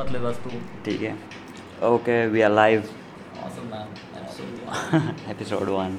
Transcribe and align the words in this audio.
मत 0.00 0.12
ले 0.12 0.18
बस 0.18 0.40
तू। 0.44 0.50
ठीक 0.84 1.02
है। 1.02 1.18
Okay 1.82 2.26
we 2.26 2.40
are 2.40 2.50
live 2.50 2.88
episode 5.30 5.68
one 5.68 5.98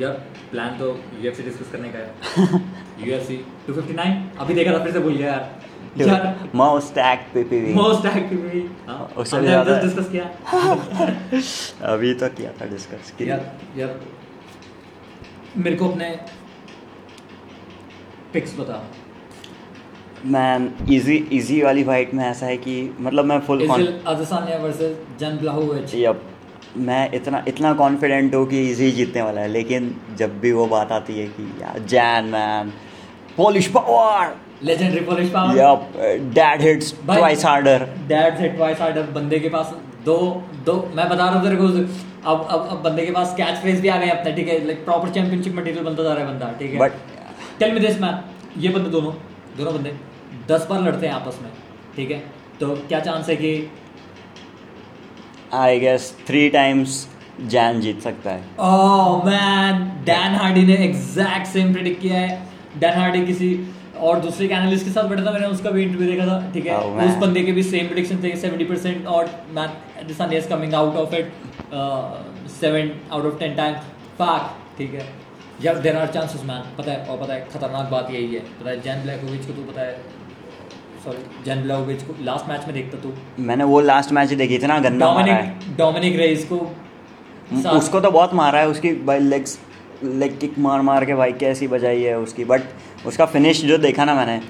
यार 0.00 0.12
प्लान 0.50 0.78
तो 0.78 0.86
यूएफसी 1.20 1.42
डिस्कस 1.42 1.70
करने 1.72 1.88
का 1.88 1.98
है। 1.98 2.14
यूएफसी 3.08 3.36
259 3.66 4.38
अभी 4.38 4.54
देखा 4.54 4.72
था 4.72 4.84
फिर 4.84 4.92
से 4.92 5.00
भूल 5.00 5.16
गया 5.16 5.32
यार। 5.32 5.62
यार। 5.98 6.50
Most 6.54 6.98
act 6.98 7.34
PPV 7.34 7.74
most 7.74 8.06
active 8.06 8.76
हाँ। 8.88 9.14
उससे 9.16 9.36
हमने 9.36 9.48
ज्यादा- 9.48 9.82
डिस्कस 9.84 10.08
किया। 10.10 10.24
अभी 11.92 12.14
तो 12.14 12.28
किया 12.28 12.52
था 12.52 12.66
डिस्कस 12.66 13.10
किया। 13.10 13.36
यार 13.36 13.80
यार 13.80 14.00
मेरे 15.56 15.76
को 15.76 15.88
अपने 15.88 16.20
पिक्स 18.32 18.58
बता। 18.58 18.84
मैन 20.26 20.70
इजी 20.90 21.16
इजी 21.32 21.62
वाली 21.62 21.84
फाइट 21.84 22.14
में 22.14 22.24
ऐसा 22.24 22.46
है 22.46 22.56
कि 22.56 22.74
मतलब 23.00 23.24
मैं 23.24 23.38
फुल 23.40 23.62
यप 25.94 26.22
मैं 26.76 27.12
इतना 27.12 27.44
इतना 27.48 27.72
कॉन्फिडेंट 27.72 28.34
हूँ 28.34 28.46
कि 28.46 28.60
इजी 28.70 28.90
जीतने 28.90 29.22
वाला 29.22 29.40
है 29.40 29.48
लेकिन 29.48 29.94
जब 30.18 30.38
भी 30.40 30.52
वो 30.52 30.66
बात 30.66 30.92
आती 30.92 31.18
है 31.18 31.26
कि 31.26 31.50
यार 31.62 31.78
Jan 31.78 32.24
man 32.24 32.72
Polish 33.36 33.66
power 33.66 34.36
legendary 34.62 35.00
Polish 35.00 35.28
power 35.30 35.58
yup 35.58 35.92
dad 36.34 36.62
hits 36.62 36.94
twice 37.04 37.44
harder 37.44 37.86
dad 38.08 38.38
से 38.38 38.48
ट्वाइस 38.48 38.80
हार्डर 38.80 39.02
बंदे 39.02 39.38
के 39.38 39.48
पास 39.48 39.74
दो 40.04 40.18
दो 40.66 40.74
मैं 40.96 41.08
बता 41.08 41.24
रहा 41.24 41.34
हूँ 41.34 41.42
तेरे 41.42 41.56
को 41.56 41.66
अब 42.30 42.46
अब 42.50 42.68
अब 42.70 42.82
बंदे 42.82 43.06
के 43.06 43.12
पास 43.12 43.34
कैच 43.36 43.58
फ्रेज 43.58 43.80
भी 43.80 43.88
आ 43.88 43.96
गए 43.96 44.08
अपने 44.08 44.32
ठीक 44.32 44.48
है? 44.48 44.64
लाइक 44.66 44.84
प्रॉपर 44.84 45.10
चैंपियनशिप 45.10 45.54
मटेरियल 45.56 45.84
बनता 45.84 46.02
जा 46.02 46.12
रहा 46.12 46.24
है 46.24 46.32
बंदा 46.32 46.52
ठीक 46.58 46.72
है? 46.72 46.78
But 46.78 46.92
tell 47.58 47.72
me 47.72 47.80
this 47.80 48.00
man 48.00 48.20
ये 48.58 48.68
बंदे 48.68 48.90
दोनों 48.90 49.12
दोनों 49.56 49.74
बंदे 49.74 50.11
दस 50.48 50.66
बार 50.70 50.80
लड़ते 50.82 51.06
हैं 51.06 51.14
आपस 51.14 51.38
में 51.42 51.50
ठीक 51.96 52.10
है? 52.10 52.22
तो 52.60 52.74
क्या 52.88 53.00
चांस 53.00 53.28
है 53.28 53.36
कि 53.36 53.70
I 55.54 55.78
guess 55.80 56.14
three 56.26 56.48
times 56.50 57.06
Jan 57.42 57.80
जीत 57.80 58.00
सकता 58.02 58.30
है। 58.30 58.42
ओह 58.60 59.24
मैन 59.26 59.84
डैन 60.04 60.34
हार्डी 60.34 60.62
ने 60.66 60.74
एग्जैक्ट 60.84 61.46
सेम 61.46 61.72
प्रेडिक्ट 61.72 62.00
किया 62.00 62.18
है। 62.18 62.40
डैन 62.80 62.98
हार्डी 62.98 63.24
किसी 63.26 63.48
और 63.98 64.20
दूसरे 64.20 64.46
के 64.48 64.54
एनालिस्ट 64.54 64.84
के 64.84 64.90
साथ 64.90 65.08
बैठा 65.08 65.24
था 65.24 65.32
मैंने 65.32 65.46
उसका 65.46 65.70
भी 65.70 65.82
इंटरव्यू 65.82 66.10
देखा 66.10 66.26
था 66.26 66.50
ठीक 66.52 66.66
है? 66.66 66.76
Oh, 66.76 66.86
उस 67.04 67.16
बंदे 67.16 67.42
के 67.44 67.52
भी 67.52 67.62
सेम 67.62 67.86
प्रेडिक्शन 67.86 68.22
थे 68.22 68.30
70% 68.42 69.06
और 69.06 69.30
man 69.54 69.70
Edison 70.02 70.32
is 70.32 70.48
coming 70.48 70.74
out 70.74 70.96
of 70.96 71.14
it 71.14 71.32
7 72.54 72.90
out 73.12 73.24
of 73.26 73.38
10 73.42 73.56
times 73.56 73.78
fuck 74.18 74.54
ठीक 74.78 74.94
है? 74.94 75.06
यार 75.62 75.78
देयर 75.78 75.96
आर 75.96 76.06
चांसेस 76.14 76.42
मैन 76.44 76.62
पता 76.78 76.92
है 76.92 77.06
और 77.06 77.18
पता 77.18 77.34
है 77.34 77.46
खतरनाक 77.52 77.90
बात 77.90 78.10
यही 78.10 78.34
है। 78.34 78.40
पता 78.60 78.70
है 78.70 78.80
जैन 78.80 79.02
ब्लैकोविच 79.02 79.46
को 79.46 79.52
तू 79.52 79.62
पता 79.70 79.80
है 79.80 80.20
सॉरी 81.04 81.44
जैन 81.44 81.62
को 82.06 82.14
लास्ट 82.24 82.48
मैच 82.48 82.64
में 82.66 82.74
देखता 82.74 82.98
तू? 82.98 83.12
मैंने 83.42 83.64
वो 83.64 83.80
लास्ट 83.82 84.12
मैच 84.12 84.32
देखी 84.34 84.58
थी 84.58 84.66
ना 84.66 84.78
गन्ना 84.78 85.12
मारा 85.12 85.34
है। 85.34 85.48
डोमिनिक 85.48 85.76
डोमिनिक 85.78 86.16
रेस 86.16 86.44
को 86.52 86.56
उसको 87.70 88.00
तो 88.00 88.10
बहुत 88.10 88.34
मारा 88.34 88.60
है 88.60 88.68
उसकी 88.68 88.92
भाई 89.04 89.18
लेग्स 89.20 89.58
लेग 90.04 90.38
किक 90.38 90.58
मार 90.58 90.80
मार 90.82 91.04
के 91.04 91.14
भाई 91.14 91.32
कैसी 91.40 91.66
बजाई 91.68 92.02
है 92.02 92.18
उसकी। 92.18 92.44
बट 92.44 92.62
उसका 93.06 93.26
फिनिश 93.26 93.64
जो 93.64 93.78
देखा 93.78 94.04
ना 94.04 94.14
मैंने 94.14 94.40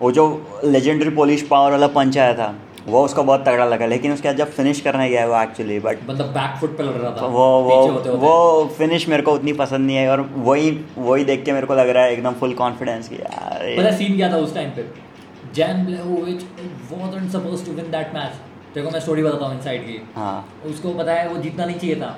वो 0.00 0.10
जो 0.12 0.24
लेजेंडरी 0.64 1.10
पोलिश 1.10 1.42
पावर 1.42 1.70
वाला 1.70 1.86
पंच 1.94 2.18
आया 2.18 2.34
था 2.34 2.54
वो 2.86 3.04
उसको 3.04 3.22
बहुत 3.22 3.44
तगड़ा 3.46 3.64
लगा। 3.64 3.86
लेकिन 3.86 4.12
उसके 4.12 4.28
बाद 4.28 4.36
जब 4.36 4.50
फिनिश 4.50 4.80
करने 4.80 5.08
गया 5.08 5.26
वो 5.26 5.40
एक्चुअली 5.42 5.78
बट 5.80 6.02
बंदा 6.06 6.24
बैक 6.36 6.58
फुट 6.60 6.76
पे 6.78 6.82
लड़ 6.82 6.90
रहा 6.90 7.10
था। 7.10 7.26
वो 7.26 7.46
वो 7.62 7.80
होते 7.80 8.08
होते। 8.08 8.18
वो 8.20 8.64
फिनिश 8.78 9.08
मेरे 9.08 9.22
को 9.22 9.32
उतनी 9.32 9.52
पसंद 9.52 9.86
नहीं 9.86 9.96
है 9.96 10.08
और 10.10 10.20
वही 10.36 10.70
वही 10.98 11.24
देख 11.24 11.44
के 11.44 11.52
मेरे 11.52 11.66
को 11.66 11.74
लग 11.74 11.88
रहा 11.88 12.04
है 12.04 12.12
एकदम 12.12 12.34
फुल 12.40 12.54
कॉन्फिडेंस 12.54 13.08
की 13.08 13.16
यार 13.16 13.92
सीन 13.92 14.16
क्या 14.16 14.32
था 14.32 14.36
उस 14.36 14.54
टाइम 14.54 14.70
पे? 14.70 15.09
Jan 15.54 15.84
ब्लेहोविच 15.86 16.42
wasn't 16.90 17.32
supposed 17.32 17.64
to 17.66 17.72
win 17.76 17.90
that 17.92 18.14
match. 18.14 18.36
देखो 18.74 18.90
मैं 18.90 19.00
स्टोरी 19.00 19.22
बताता 19.22 19.46
हूँ 19.46 19.54
इनसाइड 19.54 19.86
की। 19.86 20.00
हाँ। 20.16 20.62
उसको 20.66 20.92
पता 20.94 21.12
है 21.12 21.28
वो 21.28 21.36
जीतना 21.42 21.64
नहीं 21.64 21.78
चाहिए 21.78 21.96
था। 22.00 22.10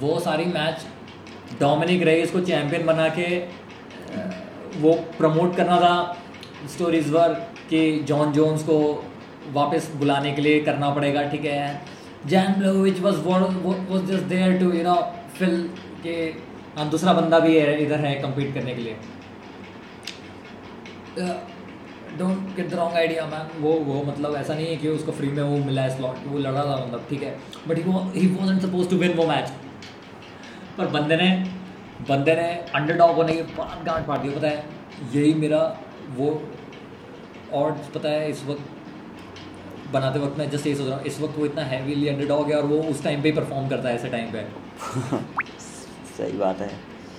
वो 0.00 0.18
सारी 0.20 0.44
मैच 0.46 0.86
डोमिनिक 1.60 2.02
रेस 2.02 2.30
को 2.30 2.40
चैंपियन 2.42 2.86
बना 2.86 3.08
के 3.18 3.26
वो 4.80 4.94
प्रमोट 5.18 5.56
करना 5.56 5.76
था। 5.80 6.16
स्टोरीज 6.72 7.10
वर 7.10 7.34
कि 7.70 7.80
जॉन 8.08 8.32
जोन्स 8.32 8.62
को 8.62 8.78
वापस 9.52 9.90
बुलाने 9.96 10.32
के 10.32 10.42
लिए 10.42 10.60
करना 10.64 10.90
पड़ेगा 10.94 11.22
ठीक 11.30 11.44
है। 11.44 11.80
Jan 12.26 12.52
Blachowicz 12.58 13.00
was 13.00 13.16
was 13.26 14.06
just 14.06 14.24
there 14.24 14.58
to 14.60 14.72
you 14.72 14.82
know 14.84 14.94
fill 15.38 15.60
के 16.02 16.16
हाँ 16.78 16.88
दूसरा 16.90 17.12
बंदा 17.12 17.38
भी 17.38 17.58
है 17.58 17.82
इधर 17.82 18.00
है 18.06 18.22
compete 18.22 18.54
करने 18.54 18.74
के 18.74 18.82
लिए। 18.82 18.96
Don't 22.18 22.54
get 22.56 22.68
the 22.70 22.74
wrong 22.74 22.96
idea 22.96 23.26
ma'am 23.26 23.62
वो 23.62 23.72
वो 23.84 24.02
मतलब 24.04 24.34
ऐसा 24.36 24.54
नहीं 24.54 24.66
है 24.66 24.76
कि 24.76 24.88
उसको 24.88 25.12
फ्री 25.12 25.28
में 25.28 25.42
वो 25.42 25.56
मिला 25.64 25.82
है 25.82 25.96
स्लॉट 25.96 26.26
वो 26.26 26.38
लड़ा 26.38 26.64
था 26.64 26.76
मतलब 26.76 27.06
ठीक 27.10 27.22
है? 27.22 27.38
But 27.68 27.78
he 27.78 28.26
wasn't 28.34 28.62
supposed 28.62 28.88
to 28.90 28.96
win 28.96 29.12
वो 29.12 29.26
मैच 29.26 29.50
पर 30.78 30.86
बंदे 30.86 31.16
ने 31.16 31.28
बंदे 32.08 32.34
ने 32.34 32.48
अंडर 32.74 32.96
डॉग 32.96 33.14
होने 33.16 33.32
के 33.32 33.42
बाद 33.58 33.84
गांठ 33.86 34.06
फाड़ 34.06 34.18
दिया 34.18 34.38
पता 34.38 34.48
है? 34.48 34.64
यही 35.14 35.34
मेरा 35.34 35.60
वो 36.16 36.30
और 37.52 37.72
पता 37.94 38.08
है 38.08 38.30
इस 38.30 38.44
वक्त 38.44 39.92
बनाते 39.92 40.18
वक्त 40.18 40.38
मैं 40.38 40.50
जस्ट 40.50 40.66
ये 40.66 40.74
सोच 40.74 40.86
रहा 40.88 40.96
हूँ 40.96 41.04
इस 41.06 41.20
वक्त 41.20 41.38
वो 41.38 41.46
इतना 41.46 41.62
हैवीली 41.64 42.08
अंडर 42.08 42.26
डॉग 42.26 42.50
है 42.50 42.56
और 42.56 42.66
वो 42.66 42.78
उस 42.90 43.02
टाइम 43.04 43.22
पे 43.22 43.28
ही 43.28 43.34
परफॉर्म 43.36 43.68
करता 43.68 43.88
है 43.88 43.94
ऐसे 43.94 44.08
टाइम 44.08 44.32
पे। 44.32 44.40
सही 46.16 46.38
बात 46.38 46.60
है। 46.60 46.70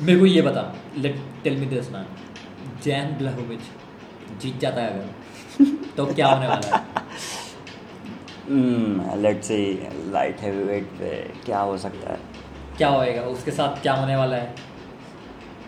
मेरे 0.01 0.19
को 0.19 0.25
ये 0.25 0.41
बता 0.41 0.63
let 0.97 1.21
tell 1.43 1.57
me 1.57 1.65
this 1.65 1.91
man 1.91 2.05
Jan 2.83 3.15
Blachowicz 3.17 3.59
जीत 4.41 4.59
जाता 4.59 4.81
है 4.81 4.89
अगर। 4.93 5.65
तो 5.97 6.05
क्या 6.05 6.27
होने 6.27 6.47
वाला 6.47 6.75
है? 6.75 6.81
लेट 9.21 9.43
से 9.43 9.57
लाइट 10.11 10.39
हैवी 10.41 10.63
वेट 10.63 10.83
पे 10.99 11.09
क्या 11.45 11.59
हो 11.59 11.77
सकता 11.77 12.11
है? 12.11 12.19
क्या 12.77 12.89
होएगा? 12.89 13.21
उसके 13.21 13.51
साथ 13.51 13.81
क्या 13.81 13.93
होने 13.93 14.15
वाला 14.15 14.35
है? 14.35 14.53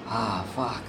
हाँ 0.07 0.43
फक 0.55 0.83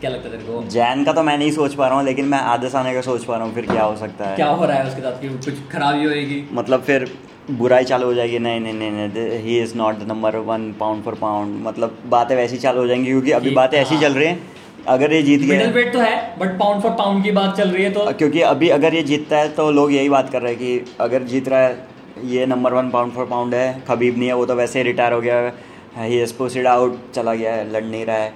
क्या 0.00 0.10
लगता 0.10 0.28
है 0.28 0.38
तेरे 0.38 0.52
को? 0.52 0.62
जैन 0.70 1.04
का 1.04 1.12
तो 1.12 1.22
मैं 1.22 1.36
नहीं 1.38 1.50
सोच 1.52 1.74
पा 1.74 1.86
रहा 1.88 1.96
हूँ 1.96 2.04
लेकिन 2.04 2.24
मैं 2.24 2.38
आधे 2.54 2.70
आने 2.78 2.94
का 2.94 3.00
सोच 3.00 3.24
पा 3.24 3.36
रहा 3.36 3.46
हूँ 3.46 3.54
फिर 3.54 3.66
क्या 3.66 3.84
हो 3.84 3.96
सकता 3.96 4.28
है? 4.28 4.36
क्या 4.36 4.48
हो 4.48 4.64
रहा 4.64 4.76
है 4.76 4.88
उसके 4.88 5.02
साथ? 5.02 5.20
कि 5.20 5.28
कुछ 5.28 5.68
खराबी 5.72 6.04
होएगी? 6.04 6.42
मतलब 6.52 6.82
फिर 6.82 7.10
बुराई 7.50 7.84
चालू 7.84 8.06
हो 8.06 8.14
जाएगी? 8.14 8.38
नहीं 8.38 8.60
नहीं 8.60 8.72
नहीं 8.72 8.90
नहीं 8.90 9.38
he 9.40 9.58
is 9.60 9.74
not 9.76 9.98
the 9.98 10.08
number 10.08 10.36
one 10.50 10.72
pound 10.80 11.04
for 11.04 11.14
pound 11.14 11.62
मतलब 11.66 11.98
बातें 12.06 12.36
वैसी 12.36 12.58
चालू 12.58 12.80
हो 12.80 12.86
जाएँगी 12.86 13.10
क्योंकि 13.10 13.30
अभी 13.30 13.50
बातें 13.50 13.78
ऐसी 13.78 13.94
हाँ। 13.94 14.02
चल 14.02 14.14
रही 14.14 14.28
हैं। 14.28 14.55
अगर 14.88 15.12
ये 15.12 15.22
जीत 15.22 15.40
मिडिल 15.40 15.56
गया 15.56 15.70
वेट 15.70 15.92
तो 15.92 15.98
है 15.98 16.38
बट 16.38 16.58
पाउंड 16.58 16.82
फॉर 16.82 16.90
पाउंड 16.90 17.24
की 17.24 17.30
बात 17.30 17.56
चल 17.56 17.68
रही 17.68 17.84
है 17.84 17.90
तो 17.90 18.12
क्योंकि 18.12 18.40
अभी 18.40 18.68
अगर 18.68 18.94
ये 18.94 19.02
जीतता 19.02 19.38
है 19.38 19.48
तो 19.48 19.70
लोग 19.70 19.92
यही 19.92 20.08
बात 20.08 20.30
कर 20.30 20.42
रहे 20.42 20.52
हैं 20.52 20.60
कि 20.60 20.94
अगर 21.00 21.22
जीत 21.22 21.48
रहा 21.48 21.60
है 21.60 21.88
ये 22.24 22.46
number 22.46 22.72
one 22.72 22.90
pound 22.90 23.12
for 23.12 23.26
pound 23.26 23.54
है 23.54 23.82
खबीब 23.88 24.18
नहीं 24.18 24.28
है 24.28 24.34
वो 24.34 24.46
तो 24.46 24.54
वैसे 24.54 24.78
ही 24.78 24.82
रिटायर 24.84 25.12
हो 25.12 25.20
गया 25.20 25.36
है 25.36 26.08
ही 26.08 26.22
इज़ 26.22 26.34
पोस्टेड 26.34 26.66
आउट 26.66 26.98
चला 27.14 27.34
गया 27.34 27.54
है 27.54 27.70
लड़ 27.72 27.84
नहीं 27.84 28.06
रहा 28.06 28.16
है। 28.16 28.32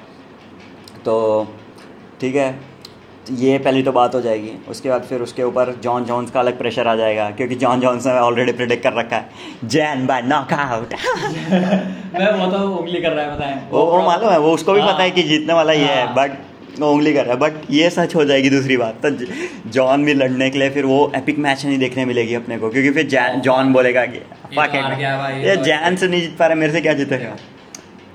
तो 1.04 1.46
ठीक 2.20 2.36
है। 2.36 2.69
ये 3.30 3.58
पहली 3.58 3.82
तो 3.82 3.92
बात 3.92 4.14
हो 4.14 4.20
जाएगी। 4.20 4.50
उसके 4.68 4.88
बाद 4.88 5.02
फिर 5.02 5.20
उसके 5.20 5.42
ऊपर 5.42 5.74
जॉन 5.82 6.04
जॉन्स 6.04 6.30
का 6.30 6.40
अलग 6.40 6.58
प्रेशर 6.58 6.86
आ 6.86 6.94
जाएगा 6.96 7.30
क्योंकि 7.30 7.54
जॉन 7.54 7.80
जॉन्स 7.80 8.06
ने 8.06 8.12
ऑलरेडी 8.12 8.52
प्रिडिक्ट 8.52 8.82
कर 8.82 8.92
रखा 8.92 9.16
है। 9.16 9.28
जैन 9.64 10.06
बाय 10.06 10.22
नॉकआउट 10.22 10.94
मैं 12.12 12.32
वो 12.32 12.50
तो 12.52 12.58
उंगली 12.76 13.00
कर 13.00 13.12
रहा 13.12 13.24
है 13.24 13.36
बताएँ 13.36 13.60
वो 13.70 13.84
वो 13.86 14.02
मालूम 14.02 14.30
है 14.30 14.38
वो 14.38 14.52
उसको 14.52 14.72
भी 14.72 14.82
पता 14.82 15.02
है 15.02 15.10
कि 15.10 15.22
जीतने 15.22 15.54
वाला 15.54 15.72
ही 15.72 15.80
है 15.80 16.06
हाँ। 16.06 16.14
बट 16.14 16.30
वो 16.80 16.90
उंगली 16.92 17.12
कर 17.12 17.24
रहा 17.24 17.34
है। 17.34 17.38
बट 17.40 17.52
ये 17.70 17.90
सच 17.90 18.14
हो 18.14 18.24
जाएगी 18.24 18.50
दूसरी 18.50 18.76
बात। 18.76 19.06
तो 19.06 19.10
जॉन 19.70 20.04
भी 20.04 20.14
लड़ने 20.14 20.50
के 20.50 20.58
लिए 20.58 20.70
फिर 20.70 20.84
वो 20.84 21.12
एपिक 21.16 21.38
मैच 21.38 21.64
नहीं 21.66 21.78
देखने 21.78 22.04
मिलेगी 22.04 22.34
अपने 22.34 22.58
को 22.58 22.70
क्योंकि 22.70 22.90
फिर 22.90 23.08
जॉन 23.40 23.72
बोलेगा 23.72 24.06
कि 24.06 24.18
तो 24.18 24.60
"Fuck 24.60 24.74
it, 24.74 24.82
हार 24.82 24.94
गया 24.94 25.16
भाई, 25.18 25.32
ये 25.32 25.48
ये 25.48 25.56
तो 25.56 25.64
जैन 25.64 25.96
से 25.96 26.08
नहीं 26.08 26.20
जीत 26.20 26.36
पा 26.38 26.46
रहा 26.46 26.54
मेरे 26.54 26.72
से 26.72 26.80
क्या 26.80 26.92
जीतेगा? 26.92 27.36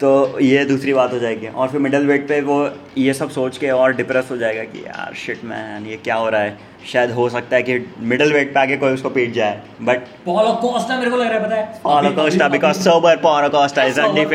तो 0.01 0.39
ये 0.39 0.65
दूसरी 0.65 0.93
बात 0.93 1.13
हो 1.13 1.19
जाएगी। 1.19 1.47
और 1.47 1.67
फिर 1.67 1.79
मिडल 1.79 2.05
वेट 2.05 2.27
पे 2.27 2.41
वो 2.41 2.69
ये 2.97 3.13
सब 3.13 3.29
सोच 3.29 3.57
के 3.57 3.69
और 3.69 3.93
डिप्रेस 3.93 4.27
हो 4.31 4.37
जाएगा 4.37 4.63
कि 4.63 4.79
यार 4.79 5.13
शिट 5.15 5.43
मैन 5.43 5.85
ये 5.85 5.97
क्या 5.97 6.15
हो 6.15 6.29
रहा 6.29 6.41
है? 6.41 6.57
शायद 6.93 7.11
हो 7.11 7.29
सकता 7.29 7.55
है 7.55 7.63
कि 7.63 7.79
मिडल 7.99 8.33
वेट 8.33 8.53
पे 8.53 8.59
आके 8.59 8.77
कोई 8.77 8.93
उसको 8.93 9.09
पीट 9.09 9.33
जाए 9.33 9.61
बट 9.81 9.99
पॉलो 10.25 10.53
कोस्टा 10.53 10.97
मेरे 10.97 11.11
को 11.11 11.17
लग 11.17 11.27
रहा 11.27 11.37
है 11.39 11.45
पता 11.45 11.55
है? 11.55 11.81
अभी- 11.85 12.51
because 12.51 12.81
sober 12.87 13.15
Paulo 13.23 13.49
Costa 13.55 13.87
is 13.89 13.99
Sober 13.99 14.25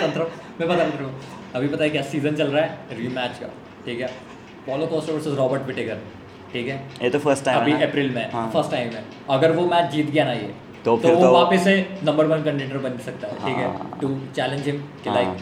संतरो 0.00 0.30
मैं 0.60 0.68
बता 0.68 0.82
रहा 0.82 1.04
हूँ 1.04 1.20
अभी 1.54 1.68
पता 1.68 1.84
है 1.84 1.90
क्या 1.90 2.02
सीज़न 2.02 2.34
चल 2.34 2.46
रहा 2.46 2.64
है? 2.64 2.78
रीमैच 2.92 3.38
का 3.40 3.46
ठीक 3.86 4.00
है? 4.00 4.06
Paulo 4.66 4.86
Costa 4.86 5.12
versus 5.12 5.34
Robert 5.38 5.62
Whittaker 5.62 5.98
ठीक 6.52 6.68
है? 6.68 6.82
ये 7.02 7.10
तो 7.10 7.18
फ़र्स्ट 7.18 7.44
टाइम 7.44 7.60
अभी 7.60 7.72
है? 7.72 7.86
अप्रैल 7.88 8.10
में 8.10 8.30
हाँ। 8.32 8.50
फ़र्स्ट 8.54 8.70
टाइम 8.70 8.88
है। 8.90 9.04
अगर 9.30 9.52
वो 9.52 9.66
मैच 9.66 9.90
जीत 9.90 10.10
गया 10.10 10.24
ना 10.24 10.32
ये 10.32 10.54
तो 10.88 11.02
तो 11.02 11.08
फिर 11.08 11.16
वो 11.16 11.20
तो- 11.22 11.32
वापस 11.34 11.64
से 11.64 11.74
नंबर 12.04 12.26
वन 12.26 12.42
कंटेंडर 12.42 12.78
बन 12.78 12.98
सकता 13.04 13.28
है 13.28 13.34
ठीक 13.34 13.56
है? 13.56 13.68
हाँ। 13.78 13.98
टू 14.00 14.08
चैलेंज 14.36 14.66
हिम 14.66 14.76
कि 15.04 15.08
हाँ। 15.10 15.14
लाइक 15.14 15.38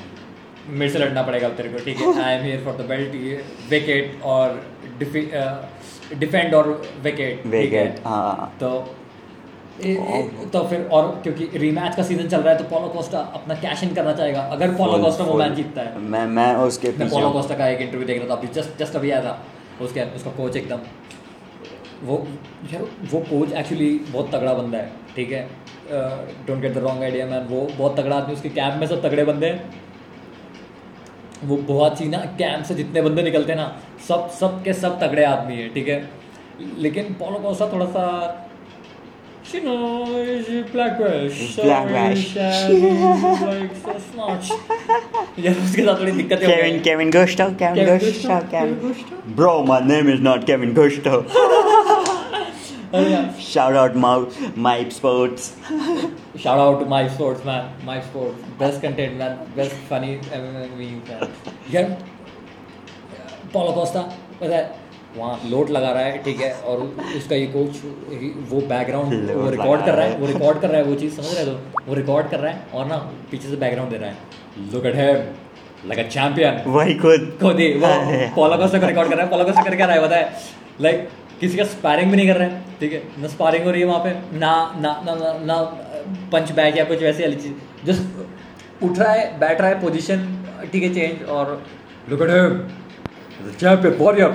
मेरे 0.68 0.90
से 0.92 0.98
लड़ना 0.98 1.22
पड़ेगा 1.22 1.48
तेरे 1.48 1.68
को 1.68 1.78
ठीक 1.84 1.96
है? 1.98 2.22
I 2.24 2.34
am 2.34 2.44
here 2.44 2.64
for 2.64 2.76
the 2.76 2.86
belt 2.88 3.14
vacate 3.70 4.22
और 4.22 4.62
डिफेंड 6.18 6.54
और 6.54 6.68
विकेट 7.02 7.44
है? 7.44 7.50
विकेट 7.50 8.00
हाँ। 8.06 8.54
तो 8.60 8.70
ए, 9.84 9.88
ए, 9.92 10.46
तो 10.52 10.62
फिर 10.68 10.84
और 10.92 11.08
क्योंकि 11.22 11.58
रीमैच 11.58 11.96
का 11.96 12.02
सीज़न 12.02 12.28
चल 12.28 12.40
रहा 12.40 12.52
है 12.54 12.58
तो 12.58 12.64
पोलो 12.64 12.88
कोस्टा 12.88 13.18
अपना 13.18 13.54
कैश 13.54 13.82
इन 13.82 13.94
करना 13.94 14.12
चाहेगा। 14.12 14.40
अगर 14.40 14.70
पोलो 14.74 14.98
कोस्टा 14.98 15.24
वो 15.24 15.34
मैच 15.38 15.52
जीतता 15.52 15.82
है। 15.82 15.98
मैं 15.98 16.26
मैं 16.26 16.54
उसके 16.56 16.88
मैं 16.98 17.08
पोलो 17.10 17.30
कोस्टा 17.30 17.54
का 17.54 17.68
एक 17.68 17.80
इंटरव्यू 17.80 18.06
देख 18.06 18.18
रहा 18.18 18.28
था 18.30 18.34
अभी 18.34 18.46
जस्ट 18.46 18.78
जस्ट 18.78 18.96
अभी 18.96 19.10
आया 19.10 19.22
था। 19.22 19.44
उसके 19.84 20.02
उसका 20.16 20.30
कोच 20.30 20.56
एकदम 20.56 20.78
वो 22.02 22.26
यार 22.72 22.82
वो 23.12 23.20
कोच 23.20 23.52
एक्चुअली 23.52 23.90
बहुत 24.12 24.30
तगड़ा 24.32 24.54
बंदा 24.54 24.78
है। 24.78 24.92
ठीक 25.16 25.32
है? 25.32 25.42
Don't 26.46 26.60
get 26.60 26.74
the 26.74 26.78
wrong 26.86 27.02
idea 27.02 27.26
man 27.26 27.46
वो 27.50 27.60
बहुत 27.78 27.96
तगड़ा 28.00 28.16
आदमी 28.16 28.34
उसके 28.34 28.48
कैंप 28.60 28.80
में 28.80 28.86
सब 28.86 29.02
तगड़े 29.02 29.24
बंदे 29.24 29.46
हैं। 29.46 29.58
वो 31.44 31.56
बहुत 31.56 32.00
ही 32.00 32.08
ना 32.08 32.18
कैंप 32.38 32.64
से 32.64 32.74
जितने 32.74 33.02
बंदे 33.02 33.22
निकलते 33.22 33.52
हैं 33.52 33.58
ना 33.58 33.68
सब 34.08 34.28
सब 34.40 34.62
के 34.64 34.72
सब 34.72 35.00
तगड़े 35.00 35.24
आदमी 35.24 35.56
है 35.56 35.68
ठीक 35.74 35.88
है? 35.88 35.98
लेकिन 36.78 37.14
पॉलो 37.20 37.38
कोसा 37.38 37.70
थोड़ा 37.72 37.86
सा 37.96 38.04
उसके 45.50 45.82
साथ 45.84 46.00
थोड़ी 46.00 46.12
दिक्कत 46.12 46.42
है। 46.42 46.48
Gusto 46.48 46.56
Kevin 46.56 46.76
Kevin 46.86 47.10
Gusto 47.16 47.44
Gusto, 47.46 47.46
Kevin. 47.60 47.84
Kevin 48.50 48.74
Gusto. 48.80 49.18
Bro 49.40 49.52
my 49.70 49.78
name 49.90 50.08
is 50.14 50.20
not 50.28 50.46
Kevin 50.50 50.72
Gusto 50.80 51.12
अरे 51.12 51.54
यार 52.34 52.84
Shout 53.46 53.76
out 53.82 53.96
my 54.06 54.14
my 54.68 54.76
sports. 54.96 55.52
Shout 56.44 56.58
out 56.64 56.80
to 56.80 56.86
my 56.94 57.02
sports 57.14 57.44
man. 57.50 57.70
My 57.90 57.98
sports. 58.08 58.50
Best 58.62 58.82
content 58.82 59.18
man. 59.22 59.38
Best 59.56 59.76
funny 59.92 60.12
MMA 60.40 60.66
memes 60.80 61.12
man 61.12 61.20
यार 61.74 61.96
Paulo 63.52 63.72
Costa 63.72 64.00
पता 64.40 64.56
है 64.56 64.64
वहाँ 65.16 65.40
लोट 65.50 65.70
लगा 65.70 65.90
रहा 65.92 66.02
है 66.02 66.22
ठीक 66.22 66.40
है 66.40 66.52
और 66.70 66.80
उसका 67.16 67.36
ये 67.36 67.46
कोच 67.56 67.76
वो 68.50 68.60
बैकग्राउंड 68.72 69.30
वो 69.30 69.50
रिकॉर्ड 69.50 69.84
कर 69.84 69.94
रहा 69.94 70.06
है। 70.06 70.18
वो 70.18 70.26
रिकॉर्ड 70.26 70.60
कर 70.60 70.68
रहा 70.70 70.78
है 70.80 70.84
वो 70.84 70.94
चीज़ 71.02 71.14
समझ 71.20 71.34
रहे 71.36 71.44
हो 71.50 71.82
वो 71.88 71.94
रिकॉर्ड 71.94 72.30
कर 72.30 72.40
रहा 72.40 72.52
है 72.52 72.58
और 72.74 72.86
ना 72.86 72.96
पीछे 73.30 73.48
से 73.48 73.56
बैकग्राउंड 73.56 73.90
दे 73.92 73.98
रहा 73.98 74.10
है 74.10 74.16
look 74.72 74.86
at 74.86 74.96
him 74.96 75.88
like 75.88 75.98
a 75.98 76.08
champion 76.08 76.60
वही 76.72 76.94
खुद 77.04 77.20
खुद 77.42 77.60
ही 77.60 77.68
वो। 77.84 77.92
पॉलो 78.36 78.56
कोस्टा 78.62 78.78
को 78.78 78.86
रिकॉर्ड 78.86 79.08
कर 79.10 79.16
रहा 79.16 79.24
है 79.24 79.30
पॉलो 79.30 79.44
कोस्टा 79.44 79.62
कर 79.62 79.76
क्या 79.76 79.86
रहा 79.86 79.96
है 79.96 80.00
है 80.14 80.22
लाइक 80.80 81.08
किसी 81.40 81.56
का 81.56 81.64
स्पारिंग 81.70 82.10
भी 82.10 82.16
नहीं 82.16 82.26
कर 82.28 82.36
रहा 82.36 82.48
है 82.48 82.78
ठीक 82.80 82.92
है? 82.92 83.02
ना 83.20 83.28
स्पारिंग 83.28 83.64
हो 83.64 83.70
रही 83.70 83.80
है 83.80 83.86
वहाँ 83.86 84.00
पे 84.04 84.38
ना 84.38 84.52
ना 84.80 84.92
ना 85.06 85.14
ना, 85.14 85.32
ना 85.44 85.56
पंच 86.32 86.52
बैग 86.52 86.78
या 86.78 86.84
कुछ 86.84 87.02
वैसी 87.02 87.22
वाली 87.22 87.36
चीज़। 87.36 87.86
जस्ट 87.86 88.82
उठ 88.84 88.98
रहा 88.98 89.12
है 89.12 89.38
बैठ 89.40 89.60
रहा 89.60 89.70
है 89.70 89.80
पोजीशन 89.80 90.26
ठीक 90.72 90.82
है 90.82 90.92
चेंज 90.94 91.28
और 91.36 91.62
look 92.10 92.22
at 92.22 92.30
him 92.30 93.50
champion 93.60 93.96
warrior 93.98 94.30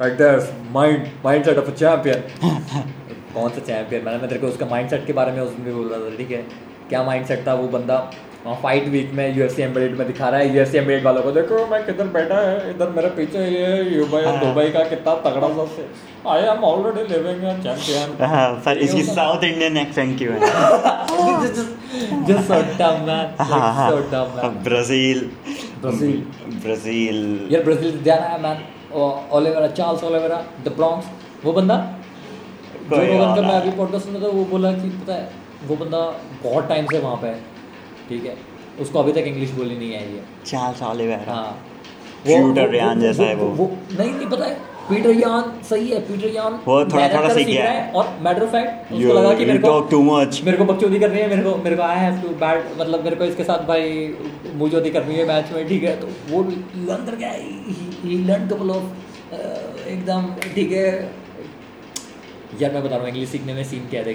like 0.00 0.12
this 0.20 0.50
mind 0.72 1.06
mindset 1.24 1.58
of 1.58 1.70
a 1.70 1.74
champion 1.74 2.22
कौन 3.34 3.50
सा 3.50 3.60
चैंपियन 3.66 4.04
मैंने 4.04 4.18
मैं 4.18 4.28
तेरे 4.28 4.40
को 4.40 4.46
उसका 4.46 4.66
माइंडसेट 4.66 5.06
के 5.06 5.12
बारे 5.20 5.32
में 5.32 5.40
उसमें 5.42 5.64
भी 5.66 5.72
बोल 5.72 5.88
रहा 5.88 5.98
था 6.00 6.16
ठीक 6.16 6.30
है? 6.30 6.42
क्या 6.88 7.02
माइंड 7.02 7.26
सेट 7.26 7.46
था 7.46 7.54
वो 7.54 7.68
बंदा? 7.68 7.96
फाइट 8.46 8.88
वीक 8.88 9.12
में 9.14 9.36
यूएफसी 9.36 9.62
एम्बेडेड 9.62 9.98
में 9.98 10.06
दिखा 10.06 10.28
रहा 10.28 10.40
है। 10.40 10.54
यूएफसी 10.54 10.78
एम्बेडेड 10.78 11.04
वालों 11.04 11.22
को 11.22 11.30
देखो 11.32 11.66
मैं 11.66 11.84
किधर 11.84 12.08
बैठा 12.16 12.40
है? 12.40 12.70
इधर 12.70 12.88
मेरे 12.96 13.08
पीछे 13.10 13.44
ये 13.44 13.66
दुबई 13.90 14.22
हाँ। 14.24 14.38
दुबई 14.40 14.68
का 14.70 14.82
कितना 14.84 15.14
तगड़ा 15.24 15.48
सा 15.48 15.64
से 15.76 15.86
I 16.30 16.42
am 16.52 16.64
already 16.64 17.02
living 17.12 17.44
in 17.44 17.62
champion 17.62 18.24
हाँ, 18.24 18.50
पर 18.66 18.78
इसकी 18.78 19.02
साउथ 19.04 19.44
इंडियन 19.44 19.76
एक्सेंट 19.76 20.16
क्यों 20.18 20.34
है? 20.34 20.40
Man. 23.06 23.26
हाँ, 23.38 23.48
like, 23.48 23.74
हाँ, 23.76 23.90
so 23.90 23.96
dumb 24.12 24.36
man. 24.36 24.62
Brazil. 24.64 25.20
Brazil. 25.80 26.20
Brazil. 26.64 27.48
यार 27.52 27.62
ब्राज़ील 27.62 27.98
ध्यान 28.02 28.18
आया 28.18 28.38
man 28.38 28.58
Oliveira 29.32 29.66
Charles 29.66 30.04
Oliveira 30.04 30.42
the 30.64 30.72
Bronx 30.76 31.06
वो 31.44 31.52
बंदा? 31.52 31.76
जो 32.90 32.96
का 32.96 33.40
मैं 33.40 33.52
है। 33.52 33.60
अभी 33.60 33.70
पॉडकास्ट 33.70 34.06
सुना 34.06 34.20
था 34.20 34.28
वो 34.28 34.44
बोला 34.44 34.72
कि 34.72 34.88
पता 34.90 35.14
है 35.14 35.30
वो 35.66 35.76
बंदा 35.76 36.00
बहुत 36.44 36.68
टाइम 36.68 36.86
से 36.86 36.98
वहाँ 36.98 37.16
पे 37.16 37.26
है। 37.26 37.53
ठीक 38.08 38.24
है। 38.24 38.36
उसको 38.80 38.98
अभी 38.98 39.12
तक 39.12 39.18
इंग्लिश 39.18 39.50
बोलनी 39.50 39.74
नहीं 39.74 39.94
आई 39.94 40.04
है। 40.04 40.24
चार्ल्स 40.46 40.82
ओलिवेरा 40.82 41.32
हाँ 41.32 41.66
Peter 42.26 42.68
Yan 42.74 43.00
जैसा 43.00 43.22
है 43.22 43.34
वो। 43.34 43.46
वो। 43.46 43.70
नहीं 43.98 44.10
नहीं 44.14 44.26
पता 44.26 44.44
है। 44.44 44.74
पीटर 44.90 45.10
यान 45.10 45.62
सही 45.64 45.88
है 45.88 46.00
पीटर 46.00 46.28
यान 46.28 46.52
वो 46.66 46.84
थोड़ा- 46.84 47.14
थोड़ा 47.14 47.34
सीख 47.34 47.46
गया। 47.46 47.64
है। 47.64 47.92
और 47.92 48.18
मैटर 48.20 48.42
ऑफ़ 48.42 48.50
फैक्ट 48.50 48.92
उसको 48.92 49.12
लगा 49.12 49.34
कि 49.34 49.44
मेरे 49.44 49.58
को 49.58 49.88
too 49.92 50.02
much. 50.08 50.44
मेरे 50.44 50.56
को 50.56 50.64
बकचोदी 50.64 50.98
करनी 50.98 51.20
है 51.20 51.28
मेरे 51.28 51.42
को 51.42 51.56
मेरे 51.56 51.76
को 51.76 51.82
आई 51.82 51.96
हैव 51.96 52.22
टू 52.22 52.28
बैट 52.28 52.80
मतलब 52.80 53.04
मेरे 53.04 53.16
को 53.16 53.24
इसके 53.24 53.44
साथ 53.44 53.66
भाई 53.66 54.14
मुझोदी 54.54 54.90
करनी 54.90 55.14
है 55.14 55.26
मैच 55.28 55.52
में 55.52 55.68
ठीक 55.68 55.82
है। 55.82 56.00
तो 56.00 56.06
वो 56.06 56.42
लर्न 56.76 57.06
कर 57.06 57.16
गया 57.16 57.30
ही 57.30 58.24
लर्न 58.24 58.48
कपल 58.48 58.70
ऑफ़ 58.70 58.84
एकदम 59.88 60.26
ठीक 60.54 60.72
है। 60.72 61.10
यार 62.62 62.72
मैं 62.72 62.82
बता 62.82 62.90
रहा 62.90 63.00
हूँ 63.00 63.08
इंग्लिश 63.08 63.28
सीखने 63.28 63.54
में 63.54 63.64
सीन 63.64 63.86
क्या 63.90 64.02
है? 64.02 64.10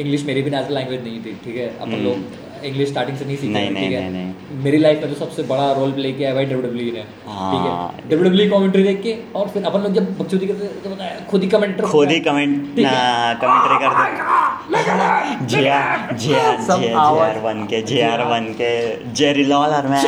इंग्लिश 0.00 0.24
मेरी 0.24 0.42
भी 0.42 0.50
नेशनल 0.50 0.74
लैंग्वेज 0.74 1.04
नहीं 1.04 1.20
थी 1.20 1.32
ठीक 1.44 1.56
है। 1.56 1.78
अपन 1.78 1.92
हम्म। 1.92 2.04
लोग 2.04 2.16
इंग्लिश 2.64 2.88
स्टार्टिंग 2.88 3.16
से 3.18 3.24
नहीं 3.24 3.36
सीखे 3.36 3.52
नहीं, 3.52 3.64
हैं, 3.66 3.74
ठीक 3.74 3.92
नहीं, 3.92 4.10
नहीं, 4.10 4.62
मेरी 4.64 4.78
लाइफ 4.78 4.98
में 5.02 5.08
तो 5.12 5.18
सबसे 5.18 5.42
बड़ा 5.50 5.70
रोल 5.72 5.92
प्ले 5.92 6.12
किया 6.12 6.28
है 6.28 6.34
भाई 6.34 6.44
डब्ल्यू 6.46 6.92
ने 6.92 7.04
हाँ। 7.26 7.50
ठीक 7.52 7.62
है 7.66 7.72
डब्ल्यू 8.10 8.50
कमेंट्री 8.50 8.82
देख 8.82 9.00
के 9.02 9.12
और 9.38 9.48
फिर 9.48 9.64
अपन 9.64 9.80
लोग 9.80 9.92
जब 9.94 10.04
बकचोदी 10.18 10.46
करते 10.46 10.66
तो 10.84 10.96
खुद 11.30 11.42
ही 11.42 11.48
कमेंटर 11.48 11.84
खुद 11.84 12.10
ही 12.10 12.20
कमेंट 12.20 12.78
ना 12.78 12.90
है। 12.90 13.34
कमेंट्री 13.42 13.76
कर 13.82 13.90
दे 13.98 15.46
जे 15.46 15.68
आर 15.68 16.16
जे 16.16 16.40
आर 16.40 16.60
सब 16.62 16.80
जे 16.80 16.92
आर 16.94 17.38
बन 17.40 17.64
के 17.70 17.82
जे 17.82 18.02
आर 18.02 18.24
बन 18.24 18.44
के 18.60 18.72
जेरी 19.12 19.44
लॉलर 19.44 19.86
में 19.86 20.00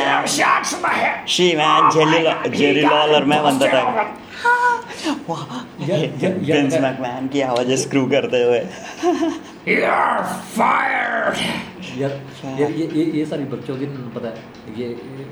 शी 1.27 1.47
मैन 1.57 1.89
जेरी 2.57 2.81
लॉलर 2.81 3.23
में 3.23 3.41
बनता 3.43 3.67
था। 3.67 3.81
विंस 5.79 6.73
मैकमैन 6.81 7.27
की 7.33 7.41
आवाज़ 7.41 7.71
स्क्रू 7.81 8.05
करते 8.09 8.43
हुए। 8.43 8.59
यार 11.99 12.11
यार 12.59 12.71
ये 12.71 12.89
ये 12.93 13.03
ये 13.17 13.25
सारी 13.25 13.43
बकचोदी 13.53 13.85
न 13.87 14.11
पता 14.15 14.27
है 14.27 14.35
ये 14.77 14.87
ये 14.87 15.25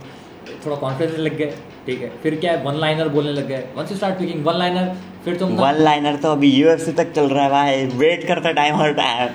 थोड़ा 0.66 0.76
कॉन्फिडेंस 0.78 1.20
लग 1.20 1.38
गए 1.38 1.54
ठीक 1.86 2.02
है। 2.02 2.10
फिर 2.24 2.36
क्या 2.40 2.52
है 2.52 2.64
वन 2.64 2.76
लाइनर 2.80 3.08
बोलने 3.10 3.32
लग 3.34 3.48
गए 3.48 3.64
once 3.76 3.92
you 3.92 3.98
start 3.98 4.16
speaking 4.16 4.46
one 4.46 4.58
liner 4.58 4.96
फिर 5.26 5.36
तुम 5.38 5.52
वन 5.58 5.82
लाइनर 5.84 6.16
तो 6.24 6.32
अभी 6.32 6.50
यूएफसी 6.52 6.92
तक 7.00 7.12
चल 7.16 7.28
रहा 7.30 7.44
है 7.44 7.50
भाई। 7.52 7.86
वेट 7.98 8.28
करता 8.28 8.52
टाइम 8.60 8.76
हर 8.76 8.94
टाइम 8.94 9.30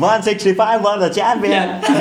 165 0.00 0.80
वन 0.84 1.00
द 1.00 1.10
चैंपियन 1.12 1.52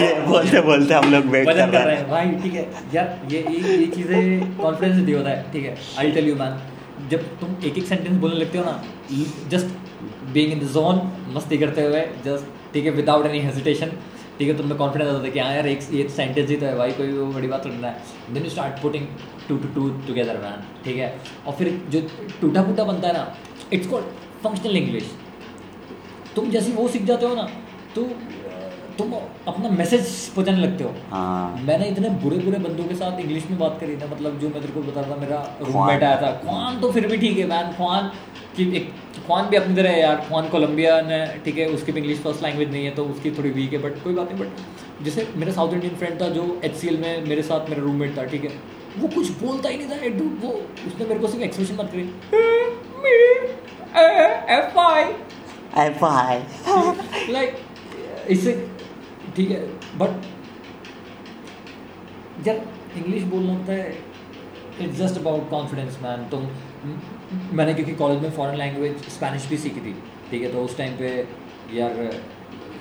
ये 0.01 0.13
बोलते 0.27 0.61
बोलते 0.61 0.93
हम 0.93 1.11
लोग 1.11 1.25
वेट 1.31 1.47
कर 1.47 1.67
रहे 1.69 1.95
हैं। 1.95 1.97
हैं। 1.97 2.09
भाई 2.09 2.31
ठीक 2.43 2.53
है। 2.53 2.67
यार 2.93 3.19
ये 3.31 3.45
ये 3.49 3.77
ये 3.77 3.87
चीज़ें 3.95 4.57
कॉन्फिडेंस 4.57 4.95
दे 5.05 5.13
होता 5.13 5.29
है 5.29 5.51
ठीक 5.53 5.65
है। 5.65 5.75
आई 5.99 6.11
टेल 6.11 6.27
यू 6.29 6.35
मैन 6.35 6.59
जब 7.11 7.25
तुम 7.39 7.55
एक 7.65 7.77
एक 7.77 7.85
सेंटेंस 7.85 8.17
बोलने 8.17 8.39
लगते 8.39 8.57
हो 8.57 8.63
ना 8.65 8.81
just 9.49 9.67
being 10.33 10.51
in 10.51 10.59
the 10.59 10.71
zone 10.73 11.01
मस्ती 11.35 11.57
करते 11.57 11.85
हुए 11.85 12.01
जस्ट 12.25 12.73
ठीक 12.73 12.85
है 12.85 12.91
विदाउट 12.93 13.25
एनी 13.25 13.39
हेजिटेशन 13.41 13.91
ठीक 14.41 14.49
है 14.49 14.55
तुम्हें 14.57 14.77
कॉन्फिडेंस 14.77 15.09
होता 15.09 15.25
है 15.25 15.31
कि 15.31 15.39
हाँ 15.39 15.53
यार, 15.53 15.67
एक 15.67 15.81
ये 15.93 16.07
सेंटेंस 16.09 16.49
ही 16.49 16.55
तो 16.57 16.65
है 16.65 16.75
भाई, 16.77 16.91
कोई 16.91 17.07
बड़ी 17.33 17.47
बात 17.47 17.65
थोड़ी 17.65 17.77
ना 17.77 17.87
है। 17.87 18.33
Then 18.33 18.43
you 18.43 18.49
start 18.49 18.81
putting 18.81 19.05
two 19.47 19.57
two 19.57 19.67
two 19.75 19.89
together 20.07 20.37
man 20.43 20.63
ठीक 20.85 20.97
है? 20.97 21.09
और 21.47 21.53
फिर 21.55 21.69
जो 21.89 22.01
टूटा 22.41 22.63
फूटा 22.63 22.83
बनता 22.83 23.07
है 23.07 23.13
ना 23.13 23.35
इट्स 23.73 23.87
कॉल्ड 23.87 24.05
फंक्शनल 24.43 24.77
इंग्लिश 24.77 25.11
तुम 26.35 26.49
जैसे 26.51 26.71
वो 26.73 26.87
सीख 26.87 27.03
जाते 27.05 27.25
हो 27.25 27.35
ना 27.35 27.43
तो 27.95 28.07
तुम 28.97 29.13
अपना 29.47 29.69
मैसेज 29.71 30.03
पहुँचाने 30.35 30.61
लगते 30.61 30.83
हो। 30.83 30.93
हाँ। 31.11 31.61
मैंने 31.61 31.87
इतने 31.89 32.09
बुरे 32.23 32.37
बुरे 32.39 32.57
बंदों 32.59 32.83
के 32.85 32.95
साथ 32.95 33.19
इंग्लिश 33.19 33.49
में 33.49 33.57
बात 33.59 33.77
करी 33.79 33.95
ना 33.95 34.05
मतलब 34.11 34.39
जो 34.39 34.49
मैं 34.49 34.61
तेरे 34.61 34.73
को 34.73 34.81
बता 34.81 35.01
रहा 35.01 35.09
था 35.11 35.19
मेरा। 35.21 35.39
रूममेट 35.61 36.03
आया 36.03 36.21
था। 36.21 36.31
ख्वान 36.43 36.79
तो 36.81 36.91
फिर 36.91 37.07
भी 37.07 37.17
ठीक 37.17 37.37
है 37.37 37.45
मैन 37.49 37.71
ख्वान 37.77 38.11
की 38.57 38.63
एक 38.77 38.91
ख्वान 39.25 39.49
भी 39.49 39.57
अपनी 39.57 39.75
तरह 39.75 39.89
है 39.89 39.99
यार। 40.01 40.25
ख्वान 40.27 40.49
कोलंबिया 40.49 40.99
ने 41.07 41.25
ठीक 41.45 41.57
है 41.57 41.67
उसकी 41.69 41.91
भी 41.91 41.99
इंग्लिश 41.99 42.19
फ़र्स्ट 42.19 42.43
लैंग्वेज 42.43 42.71
नहीं 42.71 42.85
है 42.85 42.91
तो 42.95 43.05
उसकी 43.05 43.31
थोड़ी 43.37 43.49
वीक 43.51 43.73
है 43.73 43.79
बट 43.83 44.03
कोई 44.03 44.13
बात 44.13 44.31
नहीं 44.31 44.43
बट 44.43 45.03
जैसे 45.05 45.27
मेरा 45.35 45.51
साउथ 45.53 45.73
इंडियन 45.73 45.95
फ्रेंड 45.95 46.21
था 46.21 46.27
जो 46.29 46.43
एचसीएल 46.63 46.97
में 47.01 47.27
मेरे 47.27 47.41
साथ 47.43 47.69
मेरा 47.69 47.81
रूममेट 47.83 48.17
था 48.17 48.23
ठीक 48.33 48.43
है 48.43 48.51
वो 48.97 49.07
कुछ 49.07 49.29
बोलता 49.41 49.69
ही 49.69 49.77
नहीं 49.77 49.87
था 49.89 49.95
dude, 50.17 50.43
वो 50.43 50.49
उसने 50.87 51.05
मेरे 51.05 51.19
को 51.19 51.27
सिर्फ़ 51.27 51.43
एक्सप्रेशन 51.43 51.75
बात 51.77 51.91
करी। 51.91 52.01
F 54.55 54.79
I 54.79 55.03
F 55.79 56.05
I 56.05 57.31
like 57.31 57.57
इससे 58.29 58.51
ठीक 59.35 59.51
है 59.51 59.59
बट 59.97 60.25
यार 62.47 62.61
इंग्लिश 62.97 63.23
बोलना 63.25 63.53
होता 63.53 63.73
है। 63.73 63.97
It's 64.81 64.97
just 64.97 65.19
about 65.19 65.49
confidence 65.49 65.99
man 66.03 66.27
तुम 66.29 66.47
मैंने, 67.53 67.73
क्योंकि 67.73 67.93
कॉलेज 67.95 68.21
में 68.21 68.31
फॉरेन 68.31 68.55
लैंग्वेज 68.57 68.97
स्पेनिश 69.09 69.45
भी 69.47 69.57
सीखी 69.57 69.81
थी, 69.81 69.93
ठीक 70.31 70.41
है 70.43 70.51
तो 70.51 70.63
उस 70.65 70.77
टाइम 70.77 70.97
पे 70.97 71.09
यार, 71.73 71.91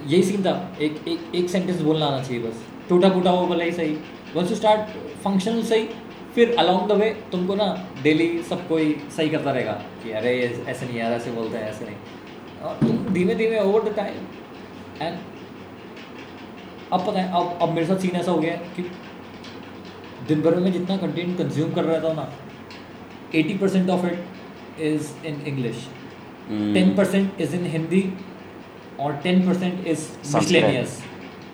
यही 0.06 0.22
सीन 0.22 0.42
था। 0.44 0.52
एक 0.80 1.08
एक 1.08 1.34
एक 1.34 1.50
सेंटेंस 1.50 1.80
बोलना 1.80 2.06
आना 2.06 2.22
चाहिए 2.22 2.42
बस। 2.42 2.64
टूटा 2.88 3.10
फूटा 3.10 3.30
हो 3.30 3.46
भले 3.46 3.64
ही 3.64 3.72
सही। 3.72 3.96
वंस 4.36 4.50
यू 4.50 4.56
स्टार्ट 4.56 4.96
फंक्शनल 5.24 5.62
सही, 5.64 5.88
फिर 6.34 6.54
अलॉन्ग 6.58 6.88
द 6.88 6.96
वे 6.98 7.10
तुमको 7.32 7.54
ना 7.54 7.66
डेली 8.02 8.28
सब 8.48 8.66
कोई 8.68 8.94
सही 9.16 9.28
करता 9.28 9.52
रहेगा 9.52 9.72
कि 10.02 10.12
अरे, 10.12 10.32
ऐसे 10.66 10.86
नहीं 10.86 10.98
यार, 10.98 11.12
ऐसे 11.12 11.30
बोलते 11.30 11.58
हैं, 11.58 11.68
ऐसे 11.70 11.84
नहीं। 11.84 11.96
और 12.62 12.78
तुम 12.80 13.12
धीमे 13.14 13.34
धीमे 13.34 13.58
ओवर 13.60 13.88
द 13.90 13.94
टाइम 13.96 14.14
एंड 15.02 15.18
अब 16.92 17.06
पता 17.06 17.20
है 17.20 17.32
अब 17.40 17.58
अब 17.62 17.68
मेरे 17.74 17.86
साथ 17.86 17.98
सीन 18.02 18.16
ऐसा 18.16 18.30
हो 18.30 18.38
गया 18.38 18.52
है 18.52 18.58
कि 18.76 18.82
दिन 20.28 20.40
भर 20.42 20.54
में 20.56 20.72
जितना 20.72 20.96
कंटेंट 20.96 21.36
कंज्यूम 21.38 21.72
कर 21.72 21.84
रहा 21.84 22.08
था 22.08 22.12
ना 22.14 22.32
eighty 23.34 23.54
percent 23.58 23.90
of 23.90 24.06
it 24.06 24.80
is 24.80 25.26
in 25.26 25.42
English. 25.46 25.76
Ten 26.48 26.94
percent 26.96 27.40
is 27.40 27.54
in 27.56 27.66
Hindi 27.72 28.02
और 29.00 29.12
टेन 29.24 29.46
परसेंट 29.48 29.86
इज़ 29.86 30.06
मिसलेनियस 30.34 30.98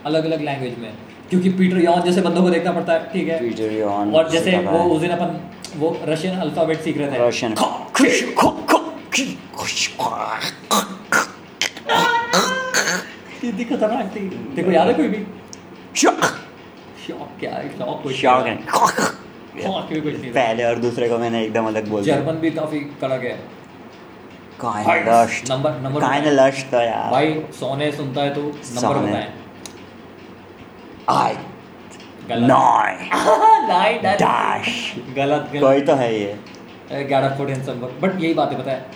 अलग 0.07 0.25
अलग 0.25 0.41
लैंग्वेज 0.45 0.79
में। 0.79 0.93
क्योंकि 1.31 1.51
पीटर 1.59 1.81
यॉन 1.81 2.03
जैसे 2.03 2.21
बंदों 2.23 2.43
को 2.43 2.51
देखना 2.51 2.73
पड़ता 2.73 2.93
है 2.93 3.13
ठीक 3.13 3.29
है? 3.29 3.41
Peter 3.41 3.71
Yan 3.73 4.15
और 4.17 4.31
जैसे 4.31 4.57
वो 4.67 4.79
उस 4.95 5.01
दिन 5.01 5.11
अपन 5.11 5.41
वो 5.79 5.97
रशियन 6.09 6.39
अल्फ़ाबेट 6.41 6.81
सीख 6.81 6.99
रहे 6.99 7.09
थे। 7.11 7.17
Russian. 7.27 7.53
खतरनाक 13.41 14.17
थी 14.17 14.21
देखो 14.29 14.71
याद 14.71 14.87
है 14.87 14.95
कोई 14.95 15.09
भी? 15.09 15.27
शॉक। 15.97 16.21
शॉक 17.09 17.29
क्या 17.41 17.51
है? 17.51 17.79
शॉक 17.79 18.03
कोई 18.03 18.15
शॉक 18.15 18.47
है। 18.47 18.57
पहले 20.33 20.65
और 20.65 20.77
दूसरे 20.77 21.09
को 21.09 21.19
मैंने 21.19 21.45
एकदम 21.45 21.67
अलग 21.67 21.89
बोल 21.89 22.03
दिया। 22.03 22.17
जर्मन 22.17 22.33
भी 22.33 22.51
काफ़ी 22.51 22.81
कड़क 22.81 23.23
है। 23.25 23.57
नंबर 25.51 25.71
नंबर 25.71 26.03
लस्ट 26.25 26.71
तो 26.71 26.81
यार। 26.81 27.11
भाई 27.11 27.35
सोने 27.53 27.93
सुनता 27.93 28.23
है 28.23 28.35
तो 28.35 28.43
नंबर 28.43 28.99
बताएँ। 28.99 29.33
आई 31.09 31.35
गलत। 32.29 32.49
डैश। 34.03 34.95
गलत 35.17 35.51
कोई 35.55 35.81
तो 35.81 35.95
है 35.95 36.21
ये। 36.21 36.39
ग्यारह 37.05 37.29
बट 37.29 38.21
यही 38.21 38.35
बात 38.35 38.53
है 38.53 38.59
पता 38.59 38.71
है। 38.71 38.87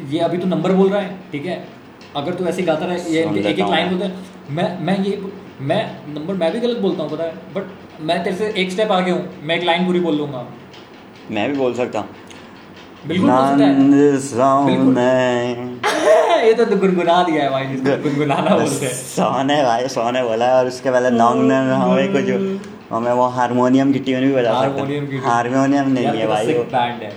ये 0.00 0.18
अभी 0.18 0.38
तो 0.38 0.46
नंबर 0.46 0.72
बोल 0.72 0.90
रहा 0.90 1.02
है 1.02 1.16
ठीक 1.32 1.46
है? 1.46 1.81
अगर 2.16 2.34
तू 2.34 2.44
ऐसे 2.44 2.62
गाता 2.62 2.86
रहे 2.86 2.98
ये 3.14 3.22
एक 3.22 3.46
एक 3.46 3.58
लाइन 3.58 3.88
हूँ। 3.88 3.98
बोलते 3.98 4.04
हैं। 4.04 4.24
मैं 4.50 4.80
मैं 4.80 4.98
ये 5.04 5.22
मैं 5.60 5.98
नंबर 6.14 6.34
मैं 6.34 6.52
भी 6.52 6.60
गलत 6.60 6.78
बोलता 6.78 7.02
हूँ 7.02 7.10
पता 7.10 7.24
है? 7.24 7.34
बट 7.54 8.00
मैं 8.00 8.22
तेरे 8.24 8.36
से 8.36 8.52
एक 8.62 8.70
स्टेप 8.70 8.92
आगे 8.92 9.10
हूँ। 9.10 9.28
मैं 9.42 9.56
एक 9.56 9.64
लाइन 9.64 9.86
पूरी 9.86 10.00
बोल 10.00 10.16
लूँगा। 10.16 10.46
मैं 11.30 11.50
भी 11.50 11.56
बोल 11.56 11.74
सकता 11.74 11.98
हूँ। 11.98 12.08
सकता 13.06 13.56
ये 16.46 16.52
तो 16.54 16.64
गुनगुना 16.76 17.22
दिया 17.22 17.42
है 17.42 17.50
भाई 17.50 17.64
गुनगुनाना 18.02 18.56
बोलते 18.56 18.86
हैं। 18.86 18.92
सोने 18.92 19.62
भाई 19.64 19.88
सोने 19.88 20.22
बोला 20.22 20.46
है 20.46 20.54
और 20.54 20.66
उसके 20.66 20.90
पहले 20.90 21.10
नॉन्ग 21.10 21.42
ने 21.52 21.54
हमें 21.54 22.12
कुछ 22.12 22.30
हमें 22.92 23.12
वो 23.12 23.26
हारमोनियम 23.26 23.92
की 23.92 23.98
ट्यून 23.98 24.20
भी 24.20 24.32
बजा 24.34 24.52
की 24.68 25.16
हारमोनियम 25.16 25.88
नहीं 25.88 26.06
है 26.06 26.26
भाई 26.26 26.54
वो। 26.54 26.64
बैंड 26.64 27.02
है। 27.02 27.12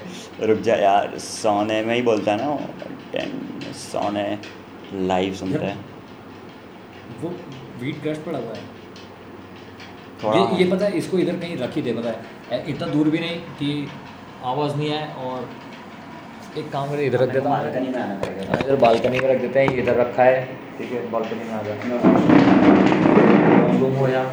रुक 0.47 0.59
जा 0.59 0.75
यार 0.75 1.17
सोने 1.17 1.81
में 1.81 1.95
ही 1.95 2.01
बोलता 2.01 2.31
है 2.31 2.37
ना 2.37 2.47
सोने। 3.73 4.37
लाइव 4.93 5.33
सुनते 5.33 5.65
हैं। 5.65 5.77
वो 7.21 7.29
वीट 7.81 8.01
क्रश 8.01 8.17
पड़ा 8.25 8.39
हुआ 8.39 8.53
है। 8.53 8.63
थोड़ा 10.23 10.37
ये 10.37 10.57
ये 10.57 10.69
पता 10.71 10.85
है 10.85 10.91
इसको 10.97 11.17
इधर 11.19 11.35
कहीं 11.39 11.57
रख 11.57 11.75
ही 11.75 11.81
दे 11.81 11.93
पता 11.93 12.09
है। 12.09 12.63
इतना 12.69 12.87
दूर 12.87 13.09
भी 13.09 13.19
नहीं 13.19 13.37
कि 13.59 13.87
आवाज़ 14.43 14.75
नहीं 14.75 14.91
आए 14.93 15.13
और 15.23 15.49
एक 16.57 16.71
काम 16.71 16.89
करें 16.89 17.05
इधर 17.05 17.19
रख 17.19 17.29
देता 17.29 17.49
हूँ। 17.49 17.57
बालकनी 17.57 17.87
में 17.87 17.99
आना 17.99 18.15
पड़ेगा। 18.15 18.51
हाँ, 18.51 18.59
इधर 18.59 18.75
बालकनी 18.81 19.19
में 19.19 19.27
रख 19.29 19.41
देते 19.41 19.59
हैं 19.59 19.77
इधर 19.77 19.95
रखा 19.97 20.23
है। 20.23 20.45
ठीक 20.77 20.91
है 20.91 21.09
बालकनी 21.11 21.43
में 21.43 21.53
आ 21.53 21.61
जाए 21.63 21.77
रूम 23.79 23.95
हो। 23.95 24.07
जा 24.07 24.23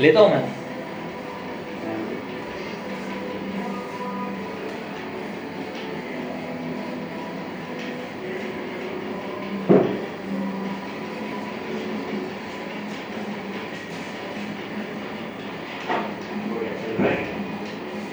लेता 0.00 0.20
हूँ 0.20 0.30
मैं 0.30 0.58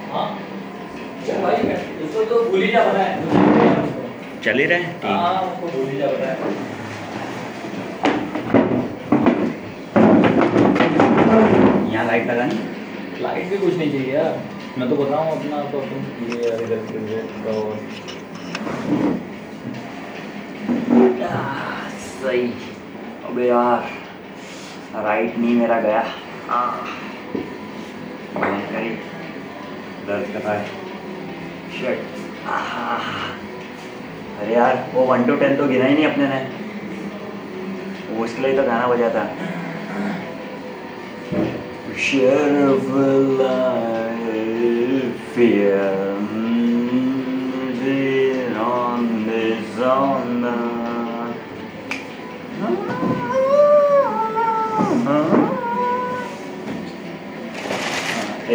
हाँ 0.07 0.27
चल 1.27 1.41
भाई 1.41 1.73
उसको 2.03 2.23
तो 2.25 2.43
भूल 2.43 2.61
ही 2.61 2.71
जा 2.71 2.83
पता 2.83 3.01
है 3.01 4.41
चल 4.41 4.59
ही 4.59 4.65
रहे 4.65 4.79
ठीक 4.79 5.03
हाँ 5.05 5.41
उसको 5.43 5.67
भूल 5.67 5.87
ही 5.87 5.97
जा 5.97 6.07
पता 6.07 6.27
है 6.29 6.73
यहाँ 11.95 12.05
लाइट 12.05 12.27
लगानी 12.27 13.21
लाइट 13.21 13.49
भी 13.49 13.57
कुछ 13.57 13.75
नहीं 13.75 13.91
चाहिए 13.91 14.13
यार 14.13 14.39
मैं 14.77 14.89
तो 14.89 14.95
बता 14.95 15.11
रहा 15.11 15.19
हूँ 15.21 15.31
अपना 15.35 15.61
तो 15.71 15.81
तुम 15.83 15.99
ये 16.25 16.37
यार 16.41 16.61
इधर 16.63 16.81
इधर 16.97 17.27
का 17.43 17.51
और 17.59 17.77
सही 22.15 22.43
अबे 23.25 23.47
यार 23.47 23.93
मेरा 25.75 25.87
गया 25.87 26.01
दर्द 30.07 30.25
कर 30.33 30.41
रहा 30.41 30.53
है 30.53 30.65
अरे 34.41 34.53
यार 34.53 34.73
वो 34.93 35.03
वन 35.05 35.23
टू 35.23 35.35
टेन 35.35 35.55
तो 35.57 35.67
गिना 35.67 35.85
ही 35.85 35.93
नहीं 35.93 36.05
अपने 36.05 36.27
ने। 36.27 36.39
वो 38.09 38.23
उसके 38.25 38.41
लिए 38.41 38.55
तो 38.57 38.63
गाना 38.63 38.87
बजा 38.87 39.09
था 39.17 39.25
Share 42.05 42.55
of 42.69 42.87
a 43.01 43.11
life, 43.41 45.19
fear, 45.33 46.04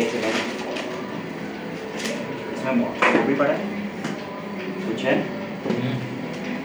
एक 0.01 0.09
सेकेंड 0.11 0.37
इसमें 2.55 2.73
वो 2.75 3.23
भी 3.27 3.35
पड़ा 3.35 3.53
है 3.53 3.59
कुछ 4.87 5.05
है? 5.05 5.15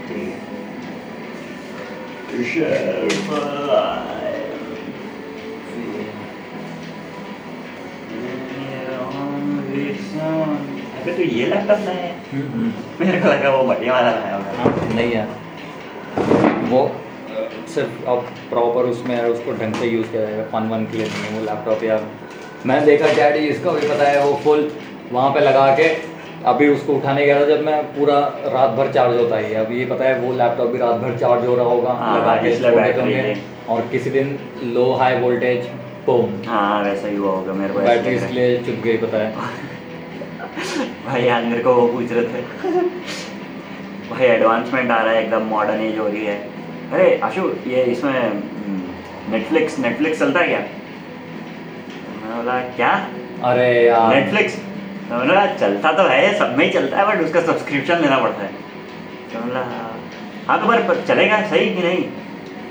ठीक 0.07 0.27
है। 0.27 0.43
तो 11.15 11.23
ये 11.23 11.45
नहीं 11.47 11.97
है। 11.97 12.11
मेरे 12.99 13.19
को 13.21 13.27
लगा 13.27 13.49
वो 13.49 13.63
बढ़िया 13.67 13.93
वाला 13.93 14.11
होगा 14.11 14.93
नहीं 14.95 15.11
यार। 15.11 15.27
वो, 16.71 16.81
सिर्फ़ 17.73 18.05
अब 18.09 18.19
प्रॉपर 18.49 18.89
उसमें 18.89 19.17
उसको 19.23 19.53
ढंग 19.59 19.75
से 19.75 19.87
यूज़ 19.87 20.07
किया 20.07 20.21
जाएगा। 20.21 20.43
फन 20.53 20.69
वन 20.69 20.85
के 20.85 20.97
लिए 20.97 21.07
नहीं 21.07 21.37
वो 21.37 21.45
लैपटॉप 21.45 21.83
या 21.83 21.97
मैंने 22.65 22.85
देखा 22.85 23.07
डैडी 23.13 23.45
इसका 23.47 23.71
भी 23.71 23.87
पता 23.87 24.07
है 24.09 24.25
वो 24.25 24.33
फुल 24.43 24.69
वहाँ 25.11 25.29
पे 25.31 25.39
लगा 25.39 25.65
के 25.75 25.87
अभी 26.51 26.67
उसको 26.67 26.93
उठाने 26.93 27.25
गया 27.25 27.39
था 27.39 27.45
जब 27.45 27.63
मैं 27.65 27.81
पूरा 27.93 28.19
रात 28.53 28.69
भर 28.77 28.91
चार्ज 28.93 29.17
होता 29.17 29.37
ही 29.37 29.51
है। 29.53 29.65
अभी 29.65 29.79
ये 29.79 29.85
पता 29.85 30.05
है 30.05 30.19
वो 30.19 30.33
लैपटॉप 30.33 30.67
भी 30.71 30.77
रात 30.77 30.95
भर 31.01 31.17
चार्ज 31.17 31.45
हो 31.45 31.55
रहा 31.55 31.65
होगा 31.65 31.93
हाँ, 31.93 32.17
लगा 32.17 32.35
के 32.87 32.99
होंगे 32.99 33.35
और 33.69 33.81
किसी 33.91 34.09
दिन 34.09 34.37
लो 34.73 34.91
हाई 34.93 35.15
वोल्टेज 35.21 35.67
बूम 36.05 36.33
हाँ 36.47 36.81
वैसा 36.83 37.07
ही 37.07 37.15
हुआ 37.15 37.31
होगा 37.31 37.53
मेरे 37.53 37.73
को 37.73 37.79
बैटरी 37.79 38.15
इसलिए 38.15 38.57
चुप 38.57 38.83
गई 38.83 38.97
पता 38.97 39.17
है। 39.17 39.33
भाई 41.05 41.23
यार 41.23 41.43
मेरे 41.43 41.63
को 41.63 41.73
वो 41.73 41.87
पूछ 41.87 42.11
रहे 42.11 42.23
थे। 42.23 42.41
भाई 44.09 44.27
एडवांसमेंट 44.27 44.91
आ 44.91 45.01
रहा 45.01 45.13
है 45.13 45.23
एकदम 45.23 45.45
मॉडर्न 45.45 45.81
एज 45.81 45.97
हो 45.99 46.07
रही 46.07 46.25
है। 46.25 46.35
अरे 46.93 47.19
आशु 47.23 47.49
ये 47.67 47.83
इसमें 47.93 48.13
नेटफ्लिक्स 49.31 49.79
नेटफ्लिक्स 49.79 50.19
चलता 50.19 50.39
है 50.39 50.47
क्या? 50.47 50.59
बोला 52.45 52.59
क्या? 52.75 52.89
अरे 53.43 53.69
यार। 53.85 54.13
नेटफ्लिक्स 54.13 54.55
तो 55.05 55.19
बोला 55.19 55.45
चलता 55.53 55.91
तो 55.91 56.03
है 56.09 56.33
सब 56.39 56.57
में 56.57 56.65
ही 56.65 56.71
चलता 56.71 56.97
है 56.97 57.05
बट 57.07 57.23
उसका 57.23 57.41
सब्सक्रिप्शन 57.41 58.01
लेना 58.01 58.17
पड़ता 58.19 58.43
है। 58.43 58.49
तो 59.33 59.39
बोला 59.39 59.63
हाँ 60.47 60.59
तो 60.61 60.67
पर, 60.67 60.81
पर 60.87 61.01
चलेगा 61.07 61.41
सही 61.47 61.69
कि 61.75 61.83
नहीं? 61.83 62.03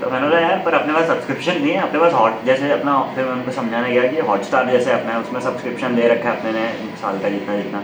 तो 0.01 0.09
मैंने 0.11 0.27
बोला 0.27 0.39
यार 0.39 0.61
पर 0.65 0.73
अपने 0.73 0.93
पास 0.93 1.07
सब्सक्रिप्शन 1.07 1.61
नहीं 1.61 1.71
है 1.71 1.81
अपने 1.81 1.99
पास 1.99 2.13
हॉट 2.13 2.45
जैसे 2.45 2.71
अपना 2.71 2.93
फिर 3.15 3.25
मैं 3.25 3.31
उनको 3.31 3.51
समझाने 3.51 3.91
गया 3.91 4.11
कि 4.11 4.27
हॉटस्टार 4.29 4.69
जैसे 4.71 4.91
अपना 4.91 5.17
उसमें 5.19 5.39
सब्सक्रिप्शन 5.41 5.95
ले 5.95 6.07
रखा 6.07 6.29
है 6.29 6.37
अपने 6.37 6.51
ने 6.51 6.67
साल 7.01 7.19
का 7.19 7.29
जितना 7.29 7.55
जितना। 7.57 7.79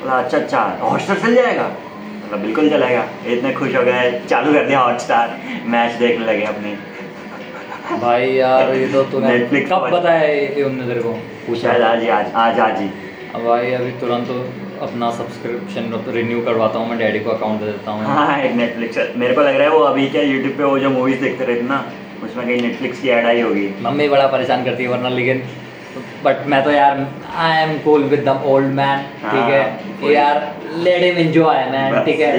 बोला 0.00 0.18
अच्छा 0.18 0.38
अच्छा 0.38 0.62
हॉटस्टार 0.82 1.18
चल 1.18 1.34
जाएगा? 1.34 1.66
मतलब 2.24 2.38
बिल्कुल 2.38 2.70
चलेगा। 2.70 3.04
इतने 3.26 3.52
खुश 3.52 3.76
हो 3.76 3.82
गए 3.82 4.10
चालू 4.30 4.52
कर 4.52 4.66
दिया 4.66 4.80
हॉटस्टार 4.80 5.36
मैच 5.66 5.98
देखने 5.98 6.24
लगे 6.26 6.44
अपनी। 6.44 6.76
भाई 7.98 8.32
यार 8.32 8.74
ये 8.74 8.86
तो 8.88 9.02
तूने 9.12 9.38
कब 9.62 9.88
बताया 9.92 10.24
ये 10.24 10.62
उनने 10.62 10.86
तेरे 10.86 11.00
को? 11.02 11.12
पूछा। 11.46 11.70
आज 11.70 12.08
आज 12.08 12.32
आज 12.42 12.60
आज 12.60 12.80
ही। 12.80 12.88
अब 13.34 13.44
भाई 13.44 13.72
अभी 13.72 13.90
तुरंत 14.00 14.28
तो 14.28 14.34
अपना 14.86 15.10
सब्सक्रिप्शन 15.12 15.92
रिन्यू 16.14 16.40
करवाता 16.44 16.78
हूँ 16.78 16.88
मैं 16.88 16.98
डैडी 16.98 17.20
को 17.20 17.30
अकाउंट 17.30 17.60
दे 17.60 17.66
देता 17.66 17.90
हूँ। 17.90 18.04
हाँ 18.06 18.38
एक 18.42 18.54
नेटफ्लिक्स 18.56 19.16
मेरे 19.16 19.34
को 19.34 19.40
लग 19.40 19.56
रहा 19.56 19.68
है 19.68 19.70
वो 19.70 19.80
अभी 19.84 20.06
क्या 20.10 20.22
यूट्यूब 20.22 20.56
पे 20.58 20.64
वो 20.64 20.78
जो 20.78 20.90
मूवीज़ 20.90 21.20
देखते 21.20 21.44
रहते 21.44 21.62
ना 21.62 21.84
उसमें 22.24 22.46
कहीं 22.46 22.60
नेटफ्लिक्स 22.62 23.00
की 23.02 23.08
ऐड 23.08 23.26
आई 23.26 23.40
होगी। 23.40 23.68
मम्मी 23.82 24.08
बड़ा 24.08 24.26
परेशान 24.28 24.64
करती 24.64 24.82
है 24.82 24.88
वरना 24.90 25.08
लेकिन 25.08 25.42
बट 26.24 26.46
मैं 26.46 26.62
तो 26.64 26.70
यार 26.70 27.06
I 27.36 27.62
am 27.62 27.78
cool 27.84 28.02
with 28.10 28.24
the 28.28 28.40
old 28.46 28.74
man 28.74 29.02
ठीक 29.22 29.54
है? 29.54 30.12
यार 30.12 30.36
लेट 30.84 31.02
हिम 31.02 31.18
एंजॉय 31.18 31.64
मैन 31.72 32.04
ठीक 32.04 32.20
है? 32.20 32.30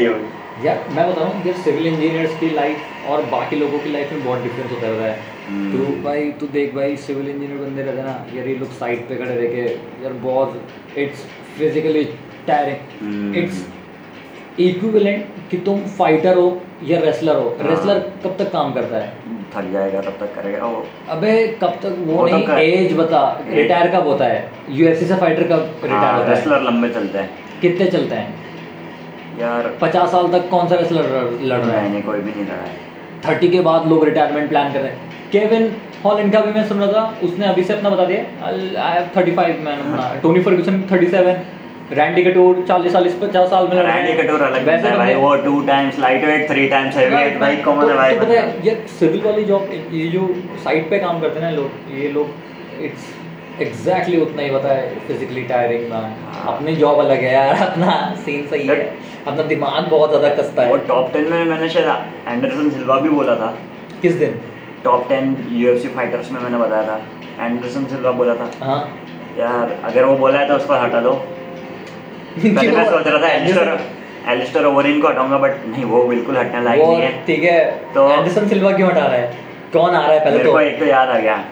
यार 0.66 0.86
मैं 0.96 1.10
बताऊँ 1.10 1.54
सिविल 1.64 1.88
इंजीनियर्स 1.88 2.40
की 2.40 2.50
लाइफ 2.56 3.10
और 3.10 3.22
बाकी 3.32 3.56
लोगों 3.60 3.80
की 3.80 3.92
लाइफ 3.92 4.12
में 4.12 4.24
बहुत 4.26 4.44
डिफरेंस 4.44 4.72
होता 4.72 4.88
है। 5.04 5.14
तू 5.50 5.86
भाई 6.04 6.32
तू 6.32 6.48
देख 6.48 6.76
भाई 6.76 6.98
सिविल 6.98 7.30
इंजीनियर 7.30 7.58
बंदे 7.58 7.84
रहते 7.84 8.04
ना 8.04 8.26
यार 8.36 8.48
ये 8.48 8.56
लोग 8.56 8.72
साइड 8.72 9.08
पे 9.10 9.16
खड़े 9.16 9.36
रह 9.36 9.48
के 9.48 9.62
यार 10.04 10.14
बहुत 10.14 10.62
it's 10.98 11.26
physically 11.58 12.04
tiring. 12.48 13.38
It's 13.38 13.66
equivalent 14.60 15.26
कि 15.52 15.58
तुम 15.58 15.82
फाइटर 15.98 16.38
हो 16.38 16.62
या 16.84 17.00
रेसलर 17.00 17.36
हो. 17.36 17.58
हाँ। 17.62 17.70
रेसलर 17.70 18.00
कब 18.24 18.36
तक 18.40 18.52
काम 18.52 18.74
करता 18.74 18.98
है? 18.98 19.14
थक 19.56 19.72
जाएगा 19.72 20.02
तब 20.02 20.18
तक 20.20 20.36
करेगा। 20.36 20.66
वो 20.66 20.86
अबे 21.10 21.48
कब 21.64 21.80
तक? 21.84 21.96
वो, 22.00 22.14
वो 22.14 22.28
तो 22.28 22.38
नहीं 22.38 22.48
एज 22.48 22.94
बता। 22.98 23.42
रिटायर 23.50 23.96
कब 23.96 24.08
होता 24.08 24.26
है? 24.26 24.52
यूएफसी 24.70 25.06
से 25.06 25.16
फाइटर 25.16 25.44
कब 25.44 25.82
रिटायर 25.84 26.16
होता 26.16 26.30
है? 26.30 26.36
रेसलर 26.36 26.62
लंबे 26.62 26.90
चलते 26.90 27.18
हैं। 27.18 27.30
कितने 27.62 27.86
चलते 27.86 28.16
हैं? 28.16 28.36
यार 29.40 29.78
पचास 29.82 30.12
साल 30.12 30.28
तक 30.28 30.50
कौन 30.50 30.68
सा 30.68 30.76
रेसलर 30.76 31.04
लड़ 31.42 31.60
रहा 31.60 31.80
है? 31.80 31.92
नहीं 31.92 32.04
कोई 32.04 32.20
भी 32.20 32.32
नहीं 32.32 32.46
रहा 32.46 32.62
है। 32.62 32.91
थर्टी 33.28 33.48
के 33.50 33.60
बाद 33.62 33.88
लोग 33.90 34.04
रिटायरमेंट 34.06 34.50
प्लान 34.50 34.74
कर 34.74 34.80
रहे 34.80 34.92
हैं। 34.92 35.10
केविन 35.32 35.72
हॉलैंड 36.06 36.32
का 36.34 36.40
भी 36.42 36.52
मैं 36.54 36.68
सुन 36.68 36.80
रहा 36.80 36.92
था 36.92 37.20
उसने 37.24 37.46
अभी 37.48 37.64
से 37.64 37.74
अपना 37.74 37.90
बता 37.90 38.06
दिया 38.06 38.22
I 38.84 38.94
have 38.94 39.10
thirty 39.18 39.32
five 39.32 39.60
man 39.66 39.80
अपना 39.80 40.14
Tony 40.24 40.42
Ferguson 40.44 40.82
thirty 40.92 41.08
seven 41.08 41.42
Randy 41.98 42.24
Couture 42.24 42.64
चालीस 42.68 42.94
चालीस 42.94 43.16
पचास 43.22 43.50
साल 43.50 43.68
में 43.68 43.76
हैं। 43.76 43.84
रैंडी 43.86 44.14
कटोर 44.22 44.42
अलग 44.42 44.66
वैसे 44.68 44.88
है 44.88 44.98
भाई 44.98 45.14
वो 45.16 45.36
two 45.46 45.60
times 45.68 46.00
lightweight 46.26 46.48
three 46.50 46.68
times 46.68 46.98
heavyweight 47.16 47.40
भाई 47.40 47.56
है 47.56 47.64
तो- 47.64 47.96
भाई? 47.96 48.16
तो 48.16 48.26
पता 48.26 48.34
है 48.34 48.68
ये 48.68 48.76
सिविल 49.00 49.22
वाली 49.26 49.44
जॉब 49.46 49.70
ये 49.94 50.08
जो 50.08 50.30
साइट 50.64 50.90
पे 50.90 51.00
काम 51.00 51.20
करते 51.22 51.40
हैं 51.40 51.46
ना 51.46 51.56
लोग 51.58 51.98
ये 52.00 52.10
लोग 52.12 52.84
इट्स 52.84 53.10
एग्जैक्टली 53.60 54.22
उतना 54.22 54.42
ही 54.42 54.50
पता 54.50 54.70
है 54.70 55.00
फिजिकली 55.00 55.44
टायरिंग 55.44 55.92
हाँ। 55.92 56.56
अपनी 56.56 56.76
जॉब 56.76 57.00
अलग 57.00 57.18
है 57.18 57.34
यार 57.34 57.56
अपना 57.68 58.16
सीन 58.26 58.48
सही 58.48 58.68
है। 58.68 58.76
अपना 59.28 59.44
दिमाग 59.44 59.88
बहुत 59.88 60.10
ज़्यादा 60.10 60.36
कसता 60.36 60.64
है। 60.64 60.78
टॉप 60.78 61.14
टेन 61.14 61.24
में 61.24 61.46
मैंने 61.46 61.70
शायद 61.70 61.88
एंडरसन 62.28 62.70
सिल्वा 62.70 63.00
भी 63.00 63.10
बोला 63.10 63.36
था। 63.36 63.58
किस 64.02 64.14
दिन? 64.14 64.40
टॉप 64.84 65.10
टेन 65.10 65.48
यूएफसी 65.52 65.88
फाइटर्स 65.88 66.32
में 66.32 66.42
मैंने 66.42 66.58
बताया 66.58 66.84
था। 66.84 67.46
एंडरसन 67.46 67.86
सिल्वा 67.86 68.12
बोला 68.12 68.36
था। 68.36 68.52
हाँ। 68.66 68.98
यार 69.40 69.80
अगर 69.84 70.06
वो 70.06 70.16
बोला 70.18 70.40
है 70.40 70.48
तो 70.48 70.54
उसको 70.54 70.74
हटा 70.74 71.02
दो। 71.02 71.12
पहले 72.38 72.72
मैं 72.72 72.90
सोच 72.90 73.08
रहा 73.08 73.22
था 73.22 73.28
एलिस्टर 73.28 73.80
एलिस्टर 74.28 74.66
ओवरिन 74.66 75.02
को 75.02 75.08
हटाऊँगा 75.08 75.38
बट 75.38 75.52
नहीं 75.68 75.84
वो 75.86 76.04
बिल्कुल 76.04 76.38
हटने 76.38 76.62
लायक 76.64 76.82
नहीं 76.82 77.02
है। 77.02 77.26
ठीक 77.26 77.44
है। 77.44 77.72
तो- 77.72 78.12
एंडरसन 78.12 78.48
सिल्वा 78.48 78.72
क्यों 78.72 78.90
हटा 78.92 79.00
रहा 79.00 79.16
है? 79.16 79.38
कौन 79.74 79.96
आ 79.96 80.02
रहा 80.02 80.12
है 80.12 80.20
पहले 80.20 80.44
तो? 80.44 80.60
एक 80.60 80.80
तो 80.80 80.86
याद 80.86 81.10
आ 81.10 81.20
गया। 81.20 81.44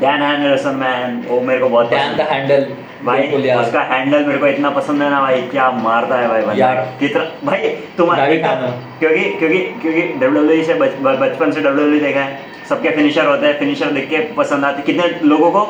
डैन 0.00 0.22
हैंडरसन 0.22 0.74
मैन 0.76 1.22
वो 1.28 1.40
मेरे 1.40 1.60
को 1.60 1.68
बहुत 1.68 1.90
डैन 1.90 2.00
पसंद 2.00 2.16
द 2.16 2.20
है। 2.20 2.38
हैंडल 2.38 2.66
भाई 3.04 3.22
उसका 3.54 3.80
हैंडल 3.90 4.24
मेरे 4.26 4.38
को 4.38 4.46
इतना 4.46 4.70
पसंद 4.70 5.02
है 5.02 5.10
ना 5.10 5.20
भाई 5.20 5.40
क्या 5.50 5.70
मारता 5.78 6.18
है 6.18 6.44
भाई 6.44 6.58
यार। 6.58 6.76
कितना 7.00 7.24
भाई 7.44 7.68
तुम्हारा। 7.96 8.26
क्योंकि 8.26 9.24
क्योंकि 9.38 9.58
क्योंकि 9.82 10.02
डब्ल्यू 10.20 10.62
से 10.64 10.74
बचपन 10.74 11.50
से 11.50 11.60
डब्ल्यू 11.60 12.00
देखा 12.00 12.20
है। 12.20 12.38
सबके 12.68 12.90
फिनिशर 12.90 13.26
होते 13.26 13.46
हैं 13.46 13.58
फिनिशर 13.58 13.90
देख 13.92 14.08
के 14.10 14.18
पसंद 14.34 14.64
आते 14.64 14.82
कितने 14.82 15.28
लोगों 15.28 15.50
को? 15.50 15.62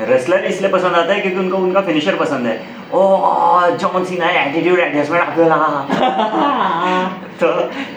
रेसलर 0.00 0.44
इसलिए 0.44 0.70
पसंद 0.70 0.94
आता 0.94 1.12
है 1.12 1.20
क्योंकि 1.20 1.38
उनको 1.38 1.56
उनका 1.56 1.80
फिनिशर 1.80 2.14
पसंद 2.16 2.46
है। 2.46 2.60
Oh 2.92 3.00
John 3.80 4.04
Cena 4.04 4.30
attitude 4.40 4.78
adjustment 4.78 5.24
तो 7.40 7.48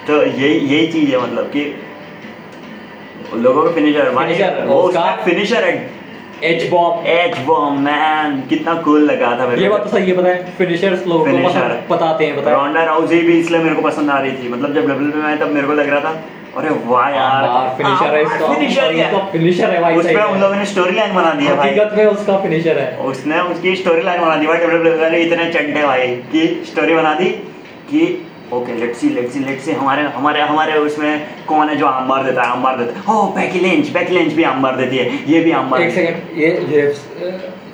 तो 0.08 0.22
यही 0.24 0.54
यही 0.54 0.88
चीज़ 0.88 1.12
है 1.12 1.22
मतलब 1.22 1.46
कि 1.46 1.64
लोगों 3.38 3.64
का 3.64 3.72
फिनिशर 3.72 4.10
Finisher, 4.10 4.68
वो 4.68 4.82
उसका- 4.82 5.26
फिनिशर 5.26 5.64
है। 5.64 5.92
H 6.44 6.70
bomb 6.70 7.08
H 7.08 7.38
bomb 7.38 7.80
man 7.80 8.44
कितना 8.50 8.74
कूल 8.74 9.02
लगा 9.02 9.38
था 9.40 9.48
मेरे 9.48 9.62
ये 9.62 9.70
बात 9.70 9.84
तो 9.84 9.90
सही 9.90 10.10
है 10.10 10.18
पता 10.18 10.30
है? 10.30 10.52
फिनिशर्स 10.58 11.08
लोगों 11.08 11.26
को 11.26 11.32
बताते 11.90 12.26
हैं 12.26 12.36
पता 12.42 12.50
है? 12.50 12.56
रोंडा 12.56 12.84
राउजी 12.84 13.22
भी 13.22 13.40
इसलिए 13.40 13.60
मेरे 13.62 13.76
को 13.76 13.82
पसंद 13.82 14.10
आ 14.10 14.18
रही 14.20 14.32
थी। 14.32 14.50
मतलब 14.50 14.74
जब 14.76 14.82
डब्ल्यू 14.82 15.22
में 15.22 15.26
आया 15.26 15.36
तब 15.36 15.52
मेरे 15.52 15.68
को 15.68 15.74
लग 15.74 15.90
रहा 15.90 16.00
था 16.00 16.22
अरे 16.58 16.70
वाह 16.86 17.10
यार 17.10 17.76
फिनिशर 17.78 18.16
है 18.16 18.22
इसका 18.22 18.48
फिनिशर 18.54 18.84
है 18.84 19.06
उसका 19.12 19.26
फिनिशर 19.32 19.70
है 19.70 19.82
भाई 19.82 19.96
उसमें 19.96 20.24
उन 20.24 20.40
लोगों 20.40 20.56
ने 20.56 20.66
स्टोरी 20.66 20.92
लाइन 20.92 21.16
बना 21.16 21.32
दिया 21.32 21.56
भाई। 21.56 21.70
हकीकत 21.70 21.92
में 21.98 22.06
उसका 22.06 22.38
फिनिशर 22.38 22.78
है। 22.80 22.98
उसने 22.98 23.40
उसकी 23.40 23.76
स्टोरी 23.76 24.02
लाइन 24.02 24.22
बना 24.22 24.36
दी 24.36 24.48
भाई 24.48 24.58
डब्ल्यू 24.58 25.10
ने 25.10 25.20
इतने 25.20 25.46
चंटे 25.52 25.84
भाई 25.84 26.08
कि 26.08 26.64
स्टोरी 26.68 26.96
बना 26.96 27.14
दी 27.14 27.26
कि 27.90 28.28
okay 28.52 28.74
let's 28.80 29.00
see 29.00 29.10
let's 29.10 29.34
see 29.34 29.40
let's 29.40 29.66
see 29.66 29.72
हमारे 29.72 30.02
हमारे 30.16 30.42
हमारे 30.42 30.78
उसमें 30.80 31.28
कौन 31.48 31.70
है 31.70 31.76
जो 31.78 31.86
आम 31.88 32.08
मार 32.10 32.24
देता 32.24 32.42
है 32.42 32.50
आम 32.50 32.62
मार 32.64 32.78
देता 32.78 33.00
है। 33.00 33.16
ओ 33.16 33.24
बैकी 33.36 33.60
लेंच 33.60 33.90
बैकी 33.90 34.14
लेंच 34.14 34.34
भी 34.34 34.44
आम 34.44 34.62
मार 34.62 34.76
देती 34.78 34.98
है 34.98 35.32
ये 35.32 35.40
भी 35.44 35.52
आम 35.52 35.70
मार 35.70 35.82
एक 35.82 35.94
सेकंड 35.94 36.38
ये 36.40 36.50
ये 36.76 36.82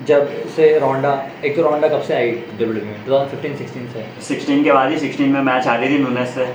जब 0.08 0.30
से 0.56 0.68
रोंडा 0.80 1.12
एक 1.46 1.56
तो 1.56 1.62
रोंडा 1.64 1.88
कब 1.88 2.02
से 2.02 2.14
आई? 2.14 2.32
डब्ल्यूडब्ल्यू 2.32 2.86
में। 2.86 3.06
2015 3.06 3.56
16 3.58 3.88
से। 3.94 4.06
16 4.28 4.64
के 4.64 4.72
बाद 4.74 4.92
ही 4.92 4.98
16 5.00 5.28
में 5.34 5.42
मैच 5.42 5.68
आ 5.68 5.76
रही 5.76 5.90
थी 5.90 5.98
नूनेस 6.04 6.30
से। 6.36 6.46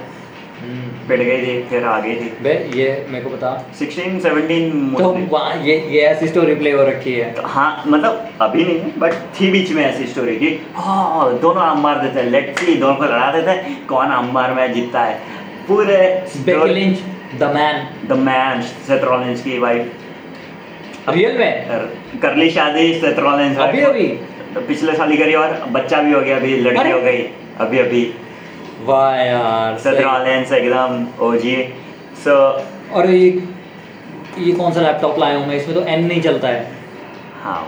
पिट 1.08 1.20
गई 1.20 1.38
थी 1.38 1.62
फिर 1.70 1.84
आ 1.84 1.98
गई 2.00 2.14
थी 2.16 2.28
बे 2.42 2.52
ये 2.74 2.86
मेरे 3.10 3.24
को 3.24 3.30
बता। 3.30 3.50
16 3.78 4.18
17 4.20 4.98
तो। 4.98 5.10
वहाँ 5.30 5.56
ये 5.64 5.76
ये 5.90 6.00
ऐसी 6.02 6.28
स्टोरी 6.28 6.54
प्ले 6.54 6.70
हो 6.72 6.84
रखी 6.86 7.12
है। 7.12 7.34
हाँ 7.46 7.82
मतलब 7.86 8.28
अभी 8.42 8.64
नहीं 8.64 8.92
बट 8.98 9.14
थी 9.40 9.50
बीच 9.50 9.72
में 9.72 9.84
ऐसी 9.84 10.06
स्टोरी 10.06 10.36
की 10.36 10.48
हाँ 10.76 11.38
दोनों 11.40 11.62
आम 11.62 11.82
मार 11.82 12.00
देते 12.02 12.20
हैं 12.20 12.30
लेट्स 12.30 12.60
सी 12.60 12.74
दोनों 12.74 12.94
को 12.94 13.04
लड़ा 13.04 13.30
देते 13.32 13.50
हैं 13.50 13.86
कौन 13.86 14.12
आम 14.12 14.32
मार 14.34 14.54
में 14.54 14.72
जीतता 14.72 15.02
है। 15.02 15.18
पूरे 15.68 15.96
the 17.38 17.50
man 17.54 17.86
the 18.08 18.18
man 18.20 18.60
Seth 18.86 19.04
Rollins 19.04 19.42
की 19.42 19.58
वाइफ 19.58 21.08
रियल 21.08 21.38
में? 21.38 22.20
कर 22.22 22.36
ली 22.36 22.50
शादी 22.50 22.92
सेथ 23.00 23.18
रॉलिंस 23.18 23.58
अभी 23.58 23.80
अभी? 23.82 24.06
तो 24.54 24.60
पिछले 24.60 24.92
साल 24.94 25.10
ही 25.10 25.16
करी 25.16 25.34
और 25.34 25.52
बच्चा 25.72 26.02
भी 26.02 26.12
हो 26.12 26.20
गया 26.20 26.36
अभी 26.36 26.56
लड़की 26.56 26.90
हो 26.90 27.00
गई 27.00 27.22
अभी 27.60 27.78
अभी। 27.78 28.02
वाह 28.86 29.16
यार 29.16 30.54
एकदम 30.54 31.06
ओजी 31.24 31.56
सो 32.24 32.34
और 32.94 33.10
ये 33.10 33.28
ये 34.38 34.52
कौन 34.52 34.72
सा 34.72 34.80
लैपटॉप 34.80 35.18
लाया 35.18 35.36
हूँ 35.38 35.46
मैं? 35.46 35.56
इसमें 35.56 35.74
तो 35.74 35.82
एन 35.86 36.04
नहीं 36.06 36.20
चलता 36.22 36.48
है। 36.48 36.70
हाँ 37.42 37.60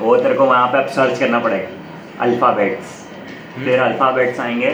वो 0.00 0.16
तेरे 0.16 0.34
को 0.34 0.44
वहाँ 0.46 0.66
पे 0.68 0.78
अब 0.78 0.88
सर्च 0.94 1.18
करना 1.18 1.38
पड़ेगा। 1.40 2.24
अल्फ़ाबेट्स 2.24 2.94
फिर 3.56 3.80
अल्फ़ाबेट्स 3.80 4.40
आएँगे। 4.40 4.70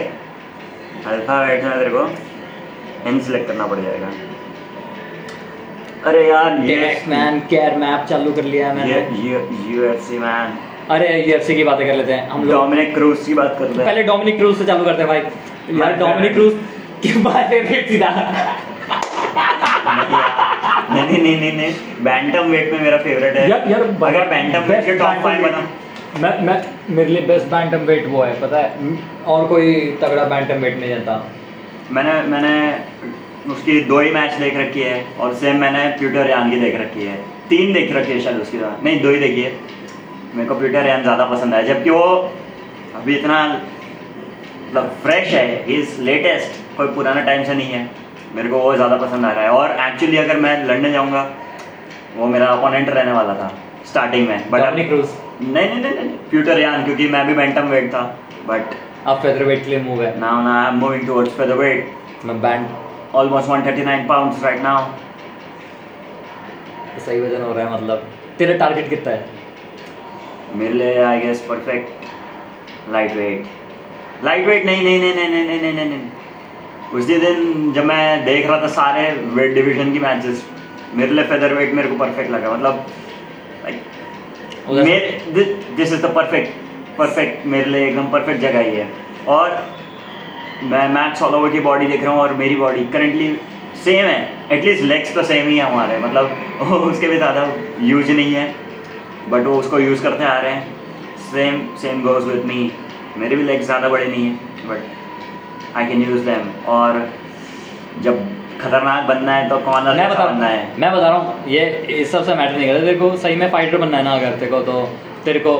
अल्फ़ाबेट्स 1.07 1.63
में 1.65 1.77
तेरे 1.77 1.89
को 1.89 2.03
एन 3.09 3.19
सिलेक्ट 3.21 3.47
करना 3.47 3.67
पड़ 3.67 3.79
जाएगा। 3.79 4.11
अरे 6.09 6.27
यार 6.29 6.59
मैन 7.07 7.39
केयर 7.49 7.75
मैप 7.77 8.05
चालू 8.09 8.31
कर 8.33 8.43
लिया 8.45 8.73
मैंने। 8.73 8.99
यूएफसी 9.71 10.19
मैन 10.19 10.57
अरे 10.91 11.07
यूएफसी 11.21 11.55
की 11.55 11.63
बातें 11.63 11.85
कर 11.87 11.95
लेते 11.95 12.13
हैं। 12.13 12.29
हम 12.29 12.43
लोग 12.43 12.51
डोमिनिक 12.51 12.93
क्रूज 12.93 13.25
की 13.25 13.33
बात 13.33 13.55
करते 13.59 13.73
हैं। 13.73 13.85
पहले 13.85 14.03
डोमिनिक 14.03 14.37
क्रूज 14.37 14.57
से 14.57 14.65
चालू 14.65 14.85
करते 14.85 15.01
हैं 15.01 15.07
भाई। 15.07 15.21
यार 15.71 15.93
डोमिनिक 15.97 16.33
क्रूज 16.33 16.53
की 17.01 17.09
फेवरेट 17.11 17.89
नहीं 20.87 21.17
नहीं 21.19 21.37
नहीं 21.39 21.51
नहीं 21.53 21.73
बैंटम 22.03 22.51
वेट 22.51 22.71
में 22.73 22.81
मेरा 22.81 22.97
फेवरेट 22.99 23.37
है। 23.37 23.49
यार 23.49 23.63
यार 23.69 23.81
अगर 23.81 24.27
बैंटम 24.29 24.71
वेट 24.71 24.85
के 24.85 24.93
टॉप 24.97 25.23
फाइव 25.23 25.41
बना। 25.43 25.67
मैं 26.21 26.31
मैं 26.45 26.57
मेरे 26.89 27.09
लिए 27.09 27.21
बेस्ट 27.27 27.47
बैंटम 27.47 27.85
वेट 27.85 28.05
वो 28.07 28.23
है 28.23 28.39
पता 28.41 28.57
है? 28.57 28.69
और 29.27 29.47
कोई 29.47 29.73
तगड़ा 30.01 30.23
बैंटम 30.25 30.61
वेट 30.63 30.79
नहीं 30.79 30.89
जानता 30.89 31.13
मैंने 31.91 32.13
मैंने 32.29 32.53
उसकी 33.53 33.79
दो 33.83 33.99
ही 33.99 34.11
मैच 34.11 34.33
देख 34.39 34.57
रखी 34.57 34.81
है 34.81 35.03
और 35.19 35.33
सेम 35.41 35.57
मैंने 35.61 35.87
प्यूटर 35.97 36.29
यान 36.29 36.51
की 36.51 36.59
देख 36.59 36.79
रखी 36.81 37.05
है। 37.05 37.15
तीन 37.49 37.73
देख 37.73 37.91
रखी 37.95 38.11
है 38.11 38.19
शायद 38.21 38.37
उसकी 38.41 38.57
नहीं 38.57 38.99
दो 39.01 39.09
ही 39.09 39.19
देखी 39.19 39.41
है। 39.41 39.51
मेरे 40.35 40.47
को 40.49 40.55
प्यूटर 40.55 40.87
यान 40.87 41.01
ज़्यादा 41.01 41.25
पसंद 41.25 41.53
है 41.53 41.65
जबकि 41.67 41.89
वो 41.89 42.05
अभी 42.95 43.15
इतना 43.15 43.37
मतलब 44.65 44.95
फ्रेश 45.03 45.27
है 45.33 45.45
इज़ 45.75 46.01
लेटेस्ट 46.01 46.77
कोई 46.77 46.87
पुराना 46.95 47.21
टाइम 47.25 47.43
से 47.43 47.53
नहीं 47.53 47.71
है। 47.71 47.89
मेरे 48.35 48.49
को 48.49 48.59
वो 48.59 48.75
ज़्यादा 48.75 48.95
पसंद 48.97 49.25
आ 49.25 49.31
रहा 49.31 49.43
है। 49.43 49.49
और 49.51 49.71
एक्चुअली 49.81 50.17
अगर 50.17 50.39
मैं 50.39 50.57
लंदन 50.65 50.91
जाऊँगा 50.91 51.29
वो 52.15 52.27
मेरा 52.27 52.47
अपोनेंट 52.47 52.89
रहने 52.89 53.11
वाला 53.11 53.33
था 53.35 53.51
स्टार्टिंग 53.85 54.27
में। 54.27 54.49
बट 54.51 54.61
डोमिनिक 54.61 54.87
क्रूज 54.87 55.05
नहीं 55.41 55.69
नहीं 55.69 55.81
नहीं 55.81 55.93
नहीं 55.93 56.09
फ्यूटर 56.29 56.59
यान 56.59 56.83
क्योंकि 56.85 57.07
मैं 57.09 57.25
भी 57.27 57.33
बैंटम 57.33 57.67
वेट 57.69 57.89
था 57.93 58.01
बट 58.47 58.75
अब 59.05 59.17
फेदरवेट 59.21 59.63
के 59.63 59.69
लिए 59.69 59.79
मूव 59.81 60.03
है। 60.03 60.17
Now 60.19 60.41
now 60.43 60.53
I 60.55 60.67
am 60.67 60.79
moving 60.79 61.05
towards 61.07 61.33
featherweight 61.37 62.25
मैं 62.25 62.41
band 62.41 62.67
almost 63.15 63.49
139 63.49 64.07
pounds 64.09 64.43
right 64.43 64.61
now 64.61 64.87
सही 67.05 67.19
वज़न 67.21 67.41
हो 67.41 67.53
रहा 67.53 67.65
है 67.65 67.73
मतलब। 67.73 68.07
तेरा 68.37 68.57
टारगेट 68.57 68.89
कितना 68.89 69.13
है? 69.13 69.25
मेरे 70.55 70.73
लिए 70.73 71.03
I 71.03 71.19
guess 71.19 71.45
perfect 71.49 72.91
lightweight 73.15 73.45
lightweight 74.47 74.65
नहीं 74.65 74.83
नहीं 74.83 74.99
नहीं 74.99 75.13
नहीं 75.13 75.29
नहीं 75.29 75.45
नहीं 75.45 75.61
नहीं 75.61 75.73
नहीं. 75.73 75.85
नहीं 75.89 76.99
उसी 76.99 77.17
दिन 77.19 77.71
जब 77.73 77.85
मैं 77.85 78.25
देख 78.25 78.45
रहा 78.47 78.61
था 78.61 78.67
सारे 78.73 79.09
वेट 79.35 79.53
डिवीज़न 79.53 79.91
की 79.93 79.99
मैचेस 79.99 80.45
मेरे 80.95 81.13
लिए 81.13 81.23
फेदर 81.29 81.53
वेट 81.53 81.73
मेरे 81.73 81.89
को 81.89 81.95
परफेक्ट 81.97 82.31
लगा. 82.31 82.51
मतलब 82.51 82.85
this 85.77 85.93
is 85.93 86.01
the 86.01 86.11
perfect 86.15 86.97
perfect 86.97 87.45
मेरे 87.47 87.69
लिए 87.71 87.87
एकदम 87.87 88.05
परफेक्ट 88.11 88.41
जगह 88.41 88.59
ही 88.59 88.75
है. 88.75 88.87
और 89.27 89.49
मैं 90.63 90.87
मैक्स 90.89 91.21
ऑल 91.21 91.35
ओवर 91.35 91.49
की 91.51 91.59
बॉडी 91.59 91.87
देख 91.87 92.03
रहा 92.03 92.13
हूँ 92.13 92.21
और 92.21 92.33
मेरी 92.35 92.55
बॉडी 92.55 92.85
करेंटली 92.93 93.27
सेम 93.83 94.05
है. 94.05 94.19
एटलीस्ट 94.51 94.83
लेग्स 94.83 95.13
तो 95.15 95.23
सेम 95.23 95.47
ही 95.47 95.57
है 95.57 95.65
हमारे. 95.71 95.97
मतलब 95.99 96.25
उसके 96.91 97.07
भी 97.07 97.17
ज़्यादा 97.17 97.47
यूज़ 97.81 98.11
नहीं 98.11 98.33
है 98.33 98.53
बट 99.29 99.45
वो 99.45 99.55
उसको 99.59 99.79
यूज़ 99.79 100.03
करते 100.03 100.23
आ 100.23 100.37
रहे 100.39 100.51
हैं. 100.51 100.63
Same 101.31 101.59
same 101.81 102.01
goes 102.01 102.23
with 102.23 102.45
me 102.45 102.71
मेरे 103.17 103.35
भी 103.35 103.43
लेग्स 103.43 103.65
ज़्यादा 103.65 103.89
बड़े 103.89 104.05
नहीं 104.05 104.23
हैं 104.23 104.67
but 104.69 105.77
I 105.77 105.85
can 105.87 106.01
use 106.03 106.25
them 106.25 106.49
और 106.69 107.07
जब 108.03 108.19
खतरनाक 108.61 109.07
बनना 109.07 109.35
है 109.35 109.47
तो 109.49 109.57
कौन 109.61 109.87
मैं 109.97 110.09
बता 110.09 110.25
बनना 110.25 110.47
है? 110.47 110.79
मैं 110.79 110.91
बता 110.91 111.07
रहा 111.07 111.17
हूँ 111.17 111.49
ये 111.49 111.65
इस 111.91 112.11
सबसे 112.11 112.35
मैटर 112.35 112.57
नहीं 112.57 112.67
करता। 112.67 112.85
तेरे 112.85 112.97
को 112.99 113.15
सही 113.17 113.35
में 113.35 113.49
फाइटर 113.51 113.77
बनना 113.77 113.97
है 113.97 114.03
ना 114.03 114.13
अगर 114.13 114.35
तेरे 114.39 114.51
को 114.51 114.59
तो 114.61 114.81
तेरे 115.25 115.39
को 115.39 115.53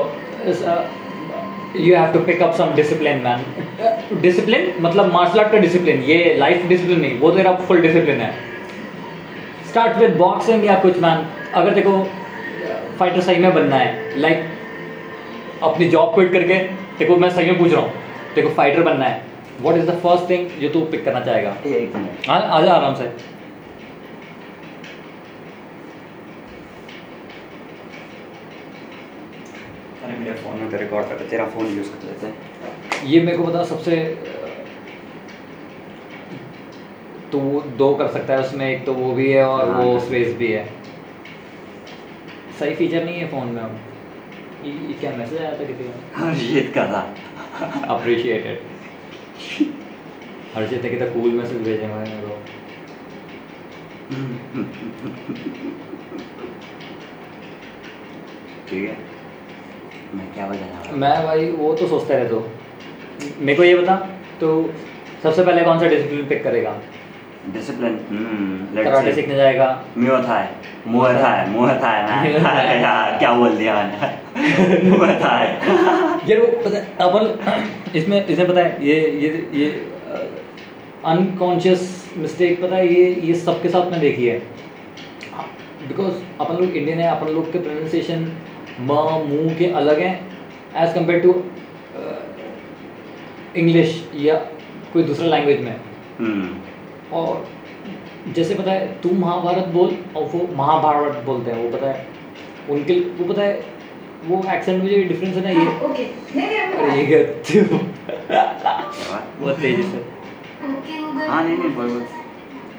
you 1.78 1.96
have 1.96 2.12
to 2.12 2.20
pick 2.26 2.42
up 2.42 2.54
some 2.54 2.74
discipline 2.74 3.22
man 3.22 4.20
discipline 4.20 4.72
मतलब 4.80 5.12
मार्शल 5.12 5.40
आर्ट 5.40 5.52
का 5.52 5.58
डिसिप्लिन 5.58 6.02
ये 6.04 6.34
लाइफ 6.38 6.66
डिसिप्लिन 6.68 7.00
नहीं 7.00 7.18
वो 7.20 7.30
तेरा 7.30 7.52
फुल 7.68 7.80
डिसिप्लिन 7.82 8.20
है। 8.20 8.32
स्टार्ट 9.70 9.96
विद 9.98 10.16
बॉक्सिंग 10.16 10.64
या 10.64 10.74
कुछ 10.80 11.00
मैन 11.02 11.26
अगर 11.54 11.74
तेरे 11.74 11.90
को 11.90 11.98
फाइटर 12.98 13.20
सही 13.20 13.42
में 13.42 13.54
बनना 13.54 13.76
है 13.76 14.20
लाइक 14.20 14.36
like, 14.36 15.64
अपनी 15.64 15.88
जॉब 15.88 16.14
क्विट 16.14 16.32
करके 16.32 16.54
को 17.04 17.16
मैं 17.16 17.30
सही 17.30 17.50
में 17.50 17.58
पूछ 17.58 17.72
रहा 17.72 17.80
हूँ। 17.80 18.04
को 18.36 18.48
फाइटर 18.48 18.82
बनना 18.82 19.04
है। 19.04 19.24
What 19.60 19.76
is 19.76 19.86
the 19.86 19.98
first 20.00 20.28
thing 20.30 20.48
जो 20.60 20.68
तू 20.68 20.80
पिक 20.80 21.04
करना 21.04 21.20
चाहेगा? 21.20 21.56
हाँ 22.28 22.40
आ 22.40 22.60
जा 22.60 22.72
आराम 22.72 22.94
से। 22.94 23.04
अरे 30.04 30.18
मेरे 30.18 30.32
फ़ोन 30.32 30.56
में 30.56 30.70
तो 30.70 30.76
रिकॉर्ड 30.76 31.08
करते 31.08 31.24
तेरा 31.24 31.46
फ़ोन 31.46 31.66
यूज़ 31.66 31.88
कर 31.90 32.06
लेते 32.06 32.26
हैं 32.26 33.06
ये 33.06 33.20
मेरे 33.20 33.36
को 33.38 33.44
बता 33.44 33.64
सबसे 33.64 33.96
तो 37.32 37.38
वो 37.38 37.60
दो 37.78 37.94
कर 37.94 38.08
सकता 38.08 38.34
है 38.34 38.40
उसमें 38.40 38.66
एक 38.70 38.84
तो 38.86 38.92
वो 38.94 39.12
भी 39.12 39.32
है 39.32 39.44
और 39.44 39.70
हाँ, 39.70 39.82
वो 39.82 39.98
स्पेस 40.00 40.36
भी 40.36 40.52
है। 40.52 40.64
सही 42.60 42.74
फीचर 42.74 43.04
नहीं 43.04 43.18
है 43.18 43.28
फ़ोन 43.28 43.48
में 43.48 43.62
अब। 43.62 43.78
क्या 45.00 45.10
मैसेज 45.16 45.38
आया 45.40 45.50
था 45.52 45.64
किसी 45.64 45.84
का 45.84 45.92
हर्षित 46.16 46.72
का 46.74 46.86
था 46.86 47.00
अप्रिशिएटेड 47.94 48.58
हर्षित 50.54 50.84
है 50.84 50.90
कि 50.90 50.96
तो 50.96 51.06
कूल 51.12 51.30
मैसेज 51.32 51.62
भेजेंगे 51.62 51.94
मेरे 51.94 52.26
को। 52.26 52.34
ठीक 58.68 58.88
है। 58.88 58.96
मैं 60.14 60.26
क्या 60.34 60.46
मैं 60.92 61.14
भाई 61.26 61.50
वो 61.52 61.74
तो 61.74 61.86
सोचता 61.88 62.14
रहे 62.14 62.28
तो 62.28 62.38
मेरे 63.38 63.56
को 63.56 63.64
ये 63.64 63.74
बता 63.76 63.96
तो 64.40 64.48
सबसे 65.22 65.44
पहले 65.44 65.62
कौन 65.64 65.78
सा 65.80 65.86
डिसिप्लिन 65.88 66.26
पिक 66.28 66.42
करेगा? 66.44 66.70
डिसिप्लिन 67.52 67.96
कराटे 68.76 69.12
सीखने 69.14 69.36
जाएगा 69.36 69.66
मुआ 69.96 70.18
थाई 70.22 70.46
मुआ 70.92 71.12
थाई 71.14 71.46
मुआ 71.50 71.74
थाई 71.82 72.02
ना। 72.02 72.20
अरे 72.50 72.80
यार 72.82 73.18
क्या 73.18 73.32
बोल 73.38 73.56
दिया 73.56 73.74
मैंने? 73.74 74.88
मुआ 74.90 75.08
थाई 75.20 75.46
यार 76.30 76.40
वो 76.40 76.46
पता 76.64 76.76
है 76.76 76.82
अपन 77.00 77.92
इसमें 77.98 78.26
इसमें 78.26 78.46
पता 78.48 78.60
है 78.60 78.86
ये 78.86 78.96
ये 79.22 79.30
ये 79.54 79.68
अनकॉन्शियस 81.12 81.82
मिस्टेक 82.18 82.62
पता 82.62 82.76
है 82.76 82.86
ये 82.94 83.04
ये 83.24 83.34
सबके 83.40 83.68
साथ 83.68 83.90
में 83.90 84.00
देखी 84.00 84.26
है। 84.26 84.38
बिकॉज़ 85.88 86.14
अपन 86.40 86.54
लोग 86.54 86.76
इंडियन 86.76 86.98
है 86.98 87.08
अपन 87.10 87.32
लोग 87.34 87.52
के 87.52 87.58
प्रोनाउंसिएशन 87.58 88.30
म 88.80 88.92
मुँह 89.28 89.54
के 89.58 89.66
अलग 89.80 89.98
हैं 90.00 90.14
एज 90.82 90.94
कंपेयर 90.94 91.20
टू 91.20 91.34
इंग्लिश 93.60 94.02
या 94.20 94.34
कोई 94.92 95.02
दूसरा 95.02 95.26
लैंग्वेज 95.26 95.60
में। 95.60 95.76
हम्म। 96.18 96.48
और 97.12 97.46
जैसे 98.36 98.54
पता 98.54 98.72
है 98.72 98.86
तू 99.02 99.10
महाभारत 99.18 99.66
बोल 99.74 99.96
और 100.16 100.24
वो 100.34 100.48
महाभारत 100.56 101.22
बोलते 101.26 101.50
हैं 101.50 101.62
वो 101.62 101.76
पता 101.76 101.90
है 101.90 102.06
उनके 102.70 102.94
वो 103.18 103.32
पता 103.32 103.42
है 103.42 103.64
वो 104.26 104.42
एक्सेंट 104.54 104.82
में 104.82 104.88
जो 104.90 104.96
डिफरेंस 105.08 105.36
है 105.36 105.42
ना 105.42 105.50
ये 105.60 105.66
ओके 105.86 106.04
अरे 106.04 107.00
ये 107.00 107.06
क्या 107.06 107.62
तू 107.62 107.78
क्या 107.78 108.42
बात? 108.64 109.28
बहुत 109.40 109.60
तेज़ी 109.60 109.82
से। 109.82 110.04
हाँ 111.28 111.42
नहीं 111.44 111.58
नहीं 111.58 111.70
बोल 111.70 111.88
बोल। 111.90 112.04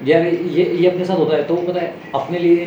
यार 0.10 0.26
ये 0.26 0.64
ये 0.64 0.90
अपने 0.90 1.06
साथ 1.06 1.18
होता 1.18 1.36
है 1.36 1.44
तो 1.44 1.56
पता 1.56 1.82
है 1.82 1.94
अपने 2.16 2.40
लिए 2.40 2.66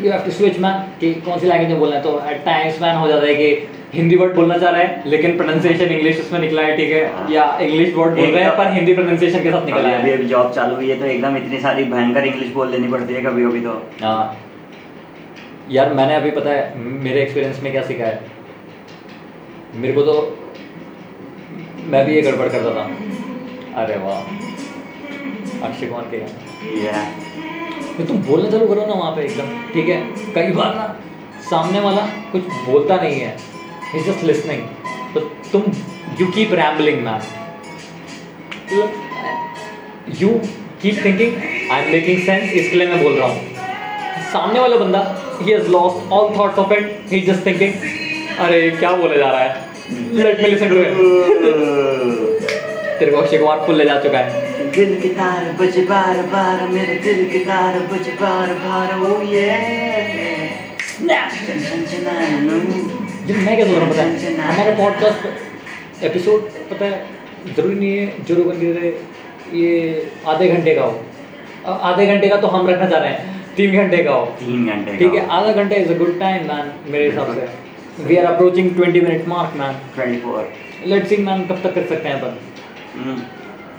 you 0.00 0.10
have 0.12 0.24
to 0.24 0.30
switch 0.30 0.58
man 0.58 0.82
कि 1.00 1.12
कौन 1.14 1.38
सी 1.38 1.46
लैंग्वेज 1.46 1.70
में 1.70 1.78
बोलना 1.78 1.96
है 1.96 2.02
तो 2.02 2.18
एट 2.30 2.44
टाइम्स 2.44 2.80
मैन 2.82 2.96
हो 2.96 3.08
जाता 3.08 3.26
है 3.26 3.34
कि 3.34 3.54
हिंदी 3.92 4.16
वर्ड 4.16 4.34
बोलना 4.34 4.56
चाह 4.58 4.70
रहे 4.70 4.84
हैं 4.84 5.10
लेकिन 5.10 5.36
प्रोनाउंसिएशन 5.36 5.90
इंग्लिश 5.94 6.20
उसमें 6.20 6.38
निकला 6.40 6.62
है 6.62 6.76
ठीक 6.76 6.90
है? 6.90 7.32
या 7.32 7.44
इंग्लिश 7.62 7.94
वर्ड 7.94 8.14
बोल 8.16 8.26
रहे 8.26 8.42
हैं 8.44 8.56
पर 8.56 8.72
हिंदी 8.72 8.94
प्रोनाउंसिएशन 8.94 9.42
के 9.42 9.50
साथ 9.50 9.66
निकला 9.66 9.80
अभी 9.80 9.92
अभी 9.92 10.10
है। 10.10 10.16
अभी 10.16 10.26
जॉब 10.28 10.52
चालू 10.52 10.74
हुई 10.76 10.88
है 10.90 10.98
तो 11.00 11.06
एकदम 11.06 11.36
इतनी 11.36 11.58
सारी 11.60 11.84
भयंकर 11.92 12.24
इंग्लिश 12.26 12.52
बोल 12.52 12.70
लेनी 12.70 12.88
पड़ती 12.88 13.14
है 13.14 13.22
कभी 13.22 13.44
कभी 13.44 13.60
तो। 13.60 13.74
हाँ। 14.02 14.38
यार 15.70 15.92
मैंने 15.94 16.14
अभी 16.14 16.30
पता 16.30 16.50
है 16.50 16.78
मेरे 16.78 17.22
एक्सपीरियंस 17.22 17.60
में 17.62 17.70
क्या 17.72 17.82
सीखा 17.82 18.04
है? 18.04 18.20
मेरे 19.74 19.92
को 19.94 20.02
तो 20.02 20.14
मैं 21.86 22.04
भी 22.06 22.14
ये 22.14 22.22
गड़बड़ 22.22 22.48
करता 22.48 22.74
था। 22.74 22.88
अरे 23.82 23.96
वाह। 23.98 24.20
अक्षय 25.68 25.86
कुमार 25.86 26.08
के 26.10 26.16
या 26.84 27.04
तो 27.96 28.04
तुम 28.04 28.16
बोलना 28.26 28.50
चालू 28.50 28.66
करो 28.66 28.86
ना 28.86 28.94
वहाँ 28.94 29.14
पे 29.16 29.22
एकदम 29.22 29.56
ठीक 29.72 29.88
है? 29.88 30.02
कई 30.34 30.52
बार 30.52 30.74
ना 30.74 30.86
सामने 31.50 31.80
वाला 31.80 32.06
कुछ 32.32 32.42
बोलता 32.66 32.96
नहीं 32.96 33.20
है। 33.20 33.36
इज़ 33.94 34.04
जस्ट 34.04 34.24
लिसनिंग 34.24 34.62
तो 35.14 35.20
तुम 35.52 35.64
you 36.20 36.26
keep 36.28 36.52
rambling 36.54 37.00
man 37.04 37.20
you 40.20 40.28
keep 40.82 41.04
thinking 41.04 41.36
I 41.72 41.82
am 41.82 41.90
making 41.92 42.22
sense 42.22 42.52
इसके 42.52 42.76
लिए 42.76 42.86
मैं 42.88 43.02
बोल 43.02 43.12
रहा 43.14 43.28
हूँ 43.28 43.50
सामने 44.32 44.60
वाला 44.60 44.76
बंदा 44.76 45.02
he 45.40 45.52
has 45.52 45.68
lost 45.70 46.12
all 46.12 46.34
thoughts 46.38 46.58
of 46.58 46.72
it 46.74 47.12
he 47.12 47.20
just 47.22 47.46
thinking 47.46 47.74
अरे 48.38 48.70
क्या 48.72 48.92
बोले 48.96 49.18
जा 49.18 49.30
रहा 49.30 49.40
है 49.40 49.70
लेट 50.14 50.40
मी 50.40 50.48
लिसन 50.50 50.68
टू 50.68 50.76
तेरे 52.98 53.10
को 53.10 53.18
अक्षय 53.18 53.38
कुमार 53.38 53.64
फुल 53.66 53.76
ले 53.76 53.84
जा 53.84 54.00
चुका 54.00 54.18
है 54.18 54.70
दिल 54.72 55.00
की 55.00 55.08
तार 55.14 55.52
बजे 55.60 55.82
बार 55.86 56.22
बार 56.32 56.66
मेरे 56.68 56.94
दिल 57.04 57.24
की 57.30 57.44
तार 57.44 57.78
बजे 57.92 58.12
बार 58.20 58.54
बार 58.58 58.98
ओ 59.02 59.20
ये 59.26 59.48
ये 63.26 63.34
मैं 63.36 63.54
क्या 63.56 63.64
सोच 63.66 63.74
रहा 63.74 63.84
हूँ 63.84 63.92
पता 63.92 64.02
है? 64.02 64.34
हमारा 64.36 64.74
पॉडकास्ट 64.76 66.04
एपिसोड 66.04 66.48
पता 66.70 66.84
है 66.84 67.54
ज़रूरी 67.56 67.74
नहीं 67.74 67.96
है 67.96 68.24
जो 68.24 68.34
रोगन 68.34 68.58
गिरे 68.60 68.88
ये 69.54 69.68
आधे 70.28 70.48
घंटे 70.48 70.74
का 70.74 70.84
हो। 70.84 71.74
आधे 71.90 72.06
घंटे 72.06 72.28
का 72.28 72.36
तो 72.36 72.46
हम 72.46 72.68
रखना 72.68 72.88
चाह 72.90 73.00
रहे 73.00 73.10
हैं। 73.10 73.54
तीन 73.56 73.76
घंटे 73.76 74.02
का 74.04 74.12
हो। 74.12 74.24
तीन 74.40 74.66
घंटे 74.66 74.96
ठीक 74.96 75.14
है 75.14 75.26
आधा 75.38 75.52
घंटा 75.52 75.76
is 75.76 75.92
a 75.92 75.98
good 75.98 76.18
time 76.20 76.48
man 76.48 76.72
मेरे 76.92 77.04
हिसाब 77.04 77.34
से। 77.34 78.04
We 78.04 78.16
are 78.16 78.24
approaching 78.24 78.74
twenty 78.76 79.00
minute 79.00 79.28
mark 79.28 79.56
man 79.60 79.80
twenty 79.94 80.18
four 80.20 80.52
let's 80.86 81.08
see 81.08 81.16
man 81.28 81.46
कब 81.46 81.60
तक 81.64 81.74
कर 81.74 81.86
सकते 81.86 82.08
हैं 82.08 82.20
अपन? 82.20 83.22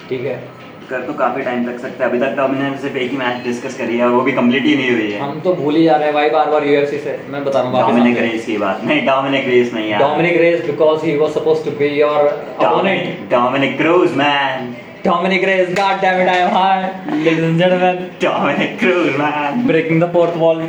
ठीक 0.10 0.21
है। 0.21 0.41
कर 0.89 1.01
तो 1.07 1.13
काफ़ी 1.13 1.41
टाइम 1.43 1.67
लग 1.67 1.77
सकता 1.79 2.03
हैं। 2.03 2.09
अभी 2.09 2.19
तक 2.19 2.35
तो 2.37 2.43
हमने 2.43 2.77
सिर्फ़ 2.81 2.97
एक 2.97 3.11
ही 3.11 3.17
मैच 3.17 3.43
डिस्कस 3.43 3.77
करी 3.77 3.97
है 3.97 4.05
और 4.05 4.11
वो 4.11 4.21
भी 4.21 4.31
कंप्लीट 4.39 4.65
ही 4.65 4.75
नहीं 4.75 4.91
हुई 4.91 5.11
है। 5.11 5.19
हम 5.19 5.39
तो 5.39 5.53
भूल 5.55 5.75
ही 5.75 5.83
जा 5.83 5.95
रहे 5.95 6.05
हैं 6.05 6.13
भाई 6.13 6.29
बार 6.29 6.49
बार 6.51 6.67
यूएफसी 6.67 6.97
से। 6.99 7.17
मैं 7.29 7.43
बता 7.45 7.61
रहा 7.61 7.69
हूँ 7.69 7.91
डोमिनिक 7.91 8.17
रेस 8.19 8.45
की 8.45 8.57
बात। 8.63 8.83
नहीं 8.85 9.05
डोमिनिक 9.07 9.47
रेस 9.47 9.73
नहीं 9.73 9.89
यार। 9.89 10.01
Dominick 10.03 10.37
Reyes 10.41 10.65
because 10.65 11.05
he 11.05 11.17
was 11.17 11.31
supposed 11.33 11.65
to 11.65 11.77
be 11.77 11.87
your 11.99 12.27
opponent 12.27 13.29
Dominick 13.31 13.77
Cruz 13.77 14.17
man 14.23 14.75
Dominic 15.05 15.41
Reyes, 15.47 15.71
god 15.77 15.97
damn 16.01 16.19
it, 16.21 16.29
I 16.31 16.35
am 16.41 16.51
high. 16.51 16.83
Ladies 17.13 17.45
and 17.45 17.57
gentlemen, 17.61 17.97
Dominick 18.21 18.77
Cruz 18.79 19.15
man 19.21 19.65
breaking 19.71 19.99
the 20.03 20.07
fourth 20.13 20.37
wall. 20.43 20.61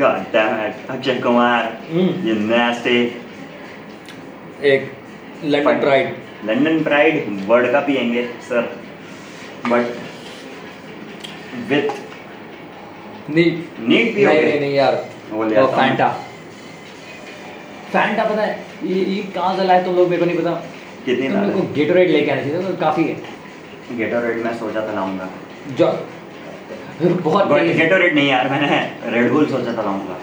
God 0.00 0.26
damn 0.32 0.60
it 0.66 0.90
Akshay 0.90 1.14
Kumar 1.22 1.62
hmm. 1.92 2.28
ये 2.28 2.34
nasty 2.50 2.98
एक 4.72 4.90
London 5.44 5.80
Fine. 5.86 6.10
London 6.46 6.82
pride 6.82 7.14
world 7.46 7.72
cup 7.74 7.86
पियेंगे 7.86 8.22
sir 8.48 8.62
but 9.66 9.84
with 11.68 11.88
neat 13.30 13.78
neat 13.80 14.14
भी 14.14 14.24
नहीं 14.24 14.42
नहीं 14.42 14.60
नहीं 14.60 14.74
यार. 14.74 15.04
वो 15.30 15.44
ले 15.44 15.56
आता 15.56 15.76
फैंटा 15.76 16.08
फैंटा 17.92 18.24
पता 18.24 18.42
है 18.42 18.52
ये 18.84 19.00
ये 19.04 19.22
कहाँ 19.34 19.56
से 19.56 19.64
लाए 19.64 19.84
तुम 19.84 19.96
लोग 19.96 20.08
मेरे 20.08 20.20
को 20.20 20.26
नहीं 20.26 20.38
पता. 20.38 20.50
कितनी 21.04 21.28
तुम? 21.28 21.40
लोग 21.40 21.52
को 21.52 21.62
गेटोरेड 21.74 22.10
लेके 22.10 22.30
आना 22.30 22.42
चाहिए 22.42 22.62
तो 22.62 22.76
काफ़ी 22.80 23.04
है. 23.04 23.16
गेटोरेड 23.98 24.44
में 24.44 24.54
सोचा 24.58 24.86
था 24.88 24.92
लाऊँगा. 24.94 25.28
जो 25.78 25.86
बहुत 27.00 27.52
है। 27.52 27.76
गेटोरेड 27.78 28.14
नहीं 28.14 28.28
यार 28.28 28.48
मैंने 28.50 28.80
रेड 29.12 29.32
बुल 29.32 29.46
सोचा 29.46 29.72
था 29.72 29.82
लाऊँगा. 29.82 30.16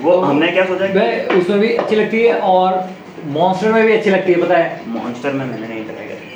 वो 0.00 0.20
हमने 0.20 0.48
क्या 0.52 0.64
सोचा? 0.66 0.86
उसमें 1.38 1.58
भी 1.60 1.72
अच्छी 1.74 1.96
लगती 1.96 2.22
है 2.22 2.38
और 2.52 2.78
मॉन्स्टर 3.32 3.72
में 3.72 3.84
भी 3.86 3.92
अच्छी 3.92 4.10
लगती 4.10 4.32
है 4.32 4.40
पता 4.42 4.56
है। 4.58 4.88
मॉन्स्टर 4.88 5.32
में 5.32 5.44
मैंने 5.44 5.66
नहीं 5.66 5.84
ट्राई 5.84 6.06
करी 6.06 6.32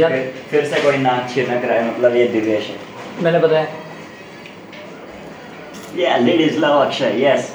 यार 0.00 0.10
फिर, 0.50 0.64
से 0.66 0.80
कोई 0.82 0.96
नाच 0.98 1.34
छिनक 1.34 1.64
रहा 1.64 1.78
है 1.78 1.88
मतलब 1.90 2.16
ये 2.16 2.26
दिवेश 2.28 2.68
है। 2.68 2.76
मैंने 3.22 3.38
बताया 3.38 3.66
Yeah, 5.96 6.18
ladies 6.18 6.56
love 6.62 6.78
Akshay, 6.84 7.10
yes. 7.22 7.50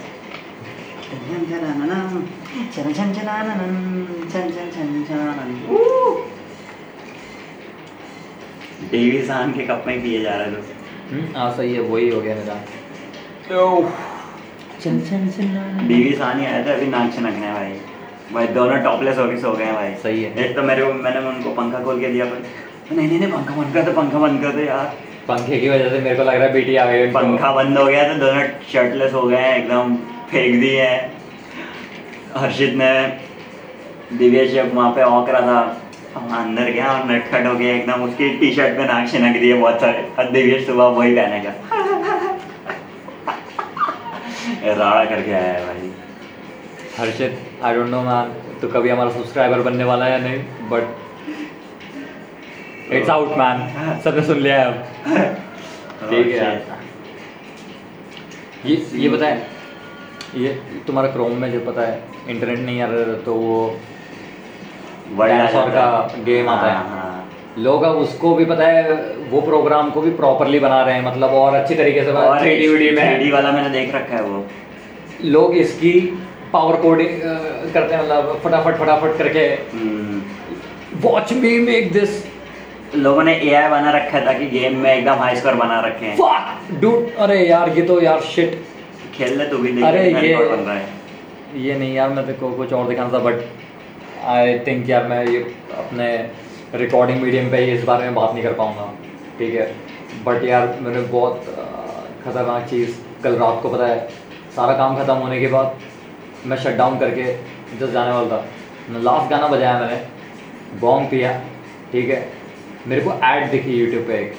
Davy 8.91 9.21
सान 9.28 9.52
के 9.54 9.65
कप 9.67 9.84
में 9.88 10.02
पिए 10.04 10.21
जा 10.21 10.36
रहे 10.36 10.52
थे 10.52 10.78
हम्म, 11.12 11.36
हाँ 11.38 11.52
सही 11.58 11.73
है 11.73 11.82
वही 11.89 12.10
हो 12.10 12.21
गया 12.21 12.36
मेरा। 12.36 12.56
चल 14.84 15.00
चल 15.08 15.28
चल 15.38 15.48
डेवी 15.88 16.12
सान 16.15 16.39
आया 16.42 16.65
था 16.65 16.74
अभी 16.74 16.86
नाक 16.88 17.13
छिनकने 17.15 17.52
भाई। 17.54 17.74
भाई 18.34 18.48
दोनों 18.56 18.78
टॉपलेस 18.84 19.18
होके 19.18 19.38
सो 19.38 19.52
गए 19.54 19.72
भाई। 19.74 19.94
सही 20.04 20.24
है। 20.24 20.30
एक 20.46 20.56
तो 20.56 20.63
मेरे 20.63 20.86
को 20.86 20.94
मैंने 20.94 21.20
उनको 21.30 21.52
पंखा 21.54 21.80
खोल 21.84 22.00
के 22.00 22.08
दिया 22.08 22.26
पर 22.26 22.96
नहीं 22.96 23.08
नहीं 23.08 23.20
नहीं 23.20 23.32
पंखा 23.32 23.56
बंद 23.56 23.74
कर 23.74 23.84
दो 23.84 23.92
पंखा 23.92 24.20
बंद 24.20 24.42
कर 24.42 24.52
दो 24.52 24.62
यार। 24.62 24.86
पंखे 25.28 25.58
की 25.60 25.70
वजह 25.70 25.89
से 25.89 26.00
मेरे 26.00 26.15
को 26.15 26.24
लग 26.24 26.36
रहा 26.36 26.44
है 26.44 26.54
बेटी 26.54 26.76
आ 26.76 26.86
गई। 26.86 27.08
पंखा 27.12 27.52
बंद 27.52 27.78
हो 27.78 27.86
गया 27.86 28.08
तो 28.08 28.20
दोनों 28.20 28.46
शर्टलेस 28.74 29.13
हो 29.13 29.24
गए 29.28 29.38
हैं 29.38 29.56
एकदम 29.58 29.96
फेंक 30.32 30.60
दिए 30.62 30.82
हैं। 30.82 31.12
हर्षित 32.38 32.74
ने 32.76 32.92
दिव्येश 34.18 34.52
जब 34.54 34.74
वहाँ 34.76 34.92
पे 34.92 35.02
ऑक 35.04 35.30
रहा 35.30 35.42
था 35.42 35.60
हम 36.15 36.30
अंदर 36.38 36.72
गया 36.72 36.92
और 36.94 37.12
नटखट 37.12 37.46
हो 37.48 37.56
गया 37.56 37.76
एकदम 37.76 38.04
उसकी 38.04 38.30
टी 38.38 38.52
शर्ट 38.54 38.78
पे 38.78 38.86
नाक 38.86 39.10
छिनक 39.12 39.39
दिए 39.42 39.54
बहुत 39.54 39.82
सारे। 39.82 40.08
और 40.20 40.32
दिव्येश 40.32 40.65
सुबह 40.68 40.86
वही 41.00 41.15
पहनेगा। 41.15 41.54
राड़ा 44.63 45.04
करके 45.06 45.32
आया 45.32 45.54
है 45.54 45.65
भाई। 45.65 45.91
Harshit 46.98 47.38
I 47.63 47.76
don't 47.76 47.89
know 47.89 48.02
man 48.02 48.32
तो 48.62 48.67
कभी 48.67 48.89
हमारा 48.89 49.10
सब्सक्राइबर 49.12 49.62
बनने 49.62 49.84
वाला 49.84 50.06
है 50.06 50.12
या 50.12 50.17
नहीं 50.19 50.69
बट 50.69 50.84
इट्स 52.93 53.10
आउट 53.10 53.38
मैन 53.38 54.00
सबने 54.04 54.24
सुन 54.28 54.38
लिया 54.38 54.60
है 54.60 54.65
अब। 54.65 54.76
ठीक 56.10 56.28
है 56.28 56.52
ये 58.65 58.76
ये 58.95 59.10
पता 59.10 59.26
है 59.26 59.48
ये 60.36 60.50
तुम्हारा 60.88 61.10
क्रोम 61.12 61.32
में 61.41 61.52
जो 61.52 61.60
पता 61.65 61.82
है 61.82 62.04
इंटरनेट 62.28 62.60
नहीं 62.60 62.82
आ 62.82 62.88
रहा 62.88 63.13
तो 63.26 63.34
वो 63.36 63.60
वर्ल्ड 65.15 65.74
का 65.74 65.86
गेम 66.26 66.50
आता 66.50 66.67
है। 66.67 66.74
हाँ, 66.76 66.84
हाँ। 66.89 67.29
लोग 67.60 67.84
अब 67.84 67.95
उसको 67.95 68.34
भी 68.36 68.45
पता 68.45 68.67
है 68.67 68.93
वो 69.30 69.41
प्रोग्राम 69.41 69.89
को 69.89 70.02
भी 70.02 70.12
प्रॉपरली 70.12 70.60
बना 70.60 70.82
रहे 70.84 70.95
हैं 70.95 71.06
मतलब 71.06 71.30
और 71.30 71.56
अच्छी 71.56 71.76
तरीके 71.76 72.04
से 72.04 72.12
थ्री 72.12 72.56
डी 72.56 72.89
3D 72.91 72.95
में। 72.95 73.32
वाला 73.32 73.52
मैंने 73.52 73.69
देख 73.69 73.95
रखा 73.95 74.15
है 74.15 74.22
वो। 74.24 74.45
लोग 75.24 75.58
इसकी 75.58 76.00
पावर 76.54 76.76
कोडिंग 76.76 77.10
करते 77.74 77.95
हैं 77.95 78.04
मतलब 78.04 78.41
फटाफट 78.43 78.76
फटाफट 78.76 79.17
करके। 79.17 79.48
वॉच 81.02 81.34
मी 81.34 81.60
मेक 81.60 81.91
दिस 81.91 82.26
लोगों 82.95 83.24
ने 83.24 83.34
एआई 83.36 83.69
बना 83.69 83.91
रखा 83.91 84.17
है 84.17 84.26
ताकि 84.26 84.45
गेम 84.45 84.78
में 84.78 84.93
एकदम 84.95 85.13
हाई 85.13 85.36
स्कोर 85.36 85.54
बना 85.54 85.80
रखे 85.80 86.06
हैं। 86.06 86.17
डूड 86.80 87.15
अरे 87.19 87.48
यार 87.48 87.69
ये 87.69 87.82
तो 87.82 88.02
यार 88.02 88.22
शिट 88.22 88.63
खेल 89.13 89.38
ले 89.38 89.45
तू 89.45 89.58
भी 89.58 89.72
देख 89.72 89.84
अरे 89.84 90.04
ये- 90.28 90.50
बन 90.52 90.63
रहा 90.63 90.76
है। 90.76 90.86
ये 91.56 91.76
नहीं 91.76 91.95
यार 91.95 92.10
मैं 92.10 92.34
को 92.39 92.52
कुछ 92.52 92.74
और 92.74 92.88
दिखाना 92.88 93.13
था 93.13 93.19
बट 93.19 93.34
आई 94.26 94.60
थिंक 94.60 94.89
यार 94.89 95.08
मैं 95.08 95.26
ये 95.28 95.39
अपने 95.78 96.30
रिकॉर्डिंग 96.76 97.22
मीडियम 97.22 97.50
पे 97.52 97.66
इस 97.74 97.84
बारे 97.84 98.06
में 98.06 98.16
बात 98.16 98.34
नहीं 98.34 98.44
कर 98.44 98.54
पाऊँगा। 98.54 98.94
ठीक 99.40 99.54
है? 99.54 99.66
बट 100.26 100.44
यार 100.44 100.78
मैंने 100.82 101.02
बहुत 101.02 101.46
खतरनाक 102.26 102.68
चीज़ 102.70 102.96
कल 103.24 103.36
रात 103.38 103.60
को 103.64 103.70
पता 103.70 103.88
है 103.88 104.00
सारा 104.56 104.74
काम 104.78 104.98
ख़त्म 104.98 105.14
होने 105.16 105.40
के 105.40 105.48
बाद 105.48 105.78
मैं 106.46 106.58
शट 106.58 106.78
डाउन 106.78 106.98
करके 107.00 107.24
जस्ट 107.80 107.92
जाने 107.94 108.12
वाला 108.12 108.38
था। 108.38 109.00
लास्ट 109.02 109.30
गाना 109.30 109.48
बजाया 109.48 109.80
मैंने 109.80 110.80
बॉन्ग 110.82 111.10
पिया 111.10 111.32
ठीक 111.92 112.10
है? 112.10 112.28
मेरे 112.88 113.02
को 113.02 113.12
ऐड 113.26 113.50
दिखी 113.52 113.74
यूट्यूब 113.74 114.04
पे 114.08 114.14
एक। 114.16 114.34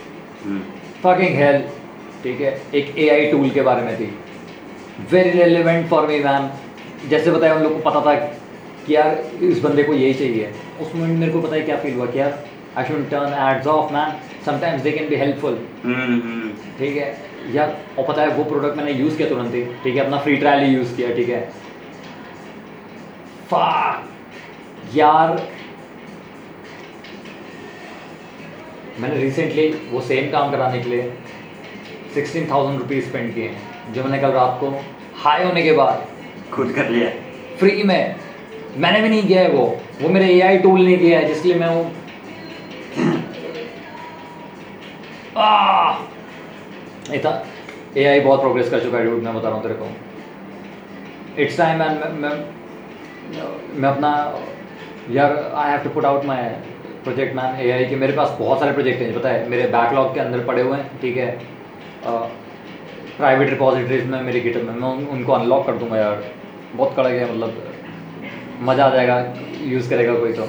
हम्म। 0.45 0.61
फकिंग 1.03 1.37
हेल 1.37 1.62
ठीक 2.23 2.40
है? 2.40 2.61
एक 2.75 2.99
एआई 2.99 3.31
टूल 3.31 3.51
के 3.51 3.62
बारे 3.62 3.83
में 3.83 3.97
थी। 4.01 4.12
Very 5.11 5.31
relevant 5.31 5.88
for 5.88 6.07
me 6.07 6.19
ma'am 6.25 6.49
जैसे 7.09 7.31
बताया 7.31 7.55
उन 7.55 7.62
लोग 7.62 7.73
को 7.75 7.90
पता 7.90 8.01
था 8.07 8.14
कि 8.87 8.95
यार 8.95 9.23
इस 9.43 9.61
बंदे 9.62 9.83
को 9.83 9.95
यही 9.95 10.14
चाहिए। 10.14 10.53
उस 10.81 10.95
मोमेंट 10.95 11.19
मेरे 11.19 11.33
को 11.33 11.40
पता 11.40 11.55
है 11.57 11.62
क्या 11.62 11.77
फील 11.77 11.95
हुआ 11.95 12.07
कि 12.07 12.19
यार 12.19 12.38
I 12.79 12.85
should 12.85 13.09
turn 13.11 13.33
ads 13.47 13.66
off 13.69 13.93
man 13.93 14.14
sometimes 14.47 14.83
they 14.83 14.90
can 14.93 15.09
be 15.09 15.16
helpful. 15.16 15.55
ठीक 16.79 16.97
है? 16.97 17.16
यार 17.53 17.77
और 17.99 18.05
पता 18.07 18.23
है 18.23 18.29
वो 18.37 18.45
प्रोडक्ट 18.45 18.77
मैंने 18.77 18.93
यूज़ 18.93 19.16
किया 19.16 19.29
तुरंत 19.29 19.55
ही। 19.55 19.64
ठीक 19.85 19.97
है? 19.97 20.05
अपना 20.05 20.19
फ्री 20.19 20.37
ट्रायल 20.37 20.62
ही 20.64 20.75
यूज़ 20.75 20.97
किया 20.97 21.14
ठीक 21.16 21.29
है! 21.29 21.49
यार 24.95 25.40
मैंने 29.01 29.16
रिसेंटली 29.16 29.66
वो 29.90 30.01
सेम 30.03 30.31
काम 30.31 30.51
कराने 30.51 30.79
के 30.83 30.90
लिए 30.90 31.12
सिक्सटीन 32.14 32.51
थाउज़ेंड 32.51 32.79
रुपीज़ 32.81 33.05
स्पेंड 33.09 33.35
किए 33.35 33.49
हैं 33.49 33.93
जो 33.95 34.05
मैंने 34.05 34.19
कल 34.19 34.33
रात 34.33 34.57
को 34.61 34.71
हाई 35.23 35.45
होने 35.45 35.62
के 35.62 35.73
बाद 35.73 36.07
खुद 36.53 36.73
कर 36.77 36.88
लिया। 36.90 37.11
फ्री 37.59 37.83
में। 37.83 38.16
मैंने 38.76 39.00
भी 39.00 39.09
नहीं 39.09 39.26
किया 39.26 39.42
है 39.42 39.50
वो। 39.50 39.80
वो 40.02 40.09
मेरे 40.09 40.26
एआई 40.26 40.59
टूल 40.59 40.80
ने 40.80 40.96
किया 40.96 41.18
है, 41.18 41.26
जिसके 41.26 41.54
मैं 41.54 41.70
आह! 45.37 45.98
इतना 47.14 47.44
एआई 47.96 48.20
बहुत 48.20 48.40
प्रोग्रेस 48.40 48.70
कर 48.70 48.83
चुका 48.83 48.98
है 48.98 49.04
मैं 49.04 49.35
बता 49.35 49.48
रहा 49.48 49.56
हूँ 49.56 49.62
तेरे 49.62 49.74
को। 49.74 49.87
इट्स 51.42 51.59
टाइम 51.59 51.78
मैन 51.78 52.16
मैं 52.16 52.44
मैं 53.74 53.88
अपना, 53.88 54.38
यार 55.11 55.52
I 55.56 55.70
have 55.70 55.80
to 55.80 55.90
put 55.90 56.04
out 56.04 56.24
my 56.24 56.61
project 57.04 57.37
man 57.37 57.61
AI 57.61 57.85
के, 57.85 57.96
मेरे 57.96 58.12
पास 58.12 58.37
बहुत 58.40 58.61
सारे 58.61 58.72
प्रोजेक्ट 58.72 59.02
हैं 59.02 59.14
पता 59.14 59.28
है। 59.28 59.48
मेरे 59.48 59.68
बैकलॉग 59.68 60.14
के 60.14 60.20
अंदर 60.20 60.44
पड़े 60.44 60.62
हुए 60.62 60.78
हैं, 60.78 61.00
ठीक 61.00 61.16
है। 61.16 61.40
प्राइवेट 62.06 63.50
रिपोजिटरीज 63.50 64.06
में, 64.06 64.22
मेरे 64.22 64.40
गिटअप 64.40 64.62
में, 64.62 64.74
मैं 64.74 65.09
उनको 65.09 65.33
अनलॉक 65.33 65.66
कर 65.66 65.72
दूँगा, 65.72 65.96
यार। 65.96 66.24
बहुत 66.74 66.96
कड़क 66.96 67.12
है 67.12 67.33
मतलब 67.33 67.69
मज़ा 68.62 68.85
आ 68.85 68.90
जाएगा 68.90 69.16
यूज़ 69.64 69.88
करेगा 69.90 70.14
कोई 70.14 70.33
तो। 70.33 70.44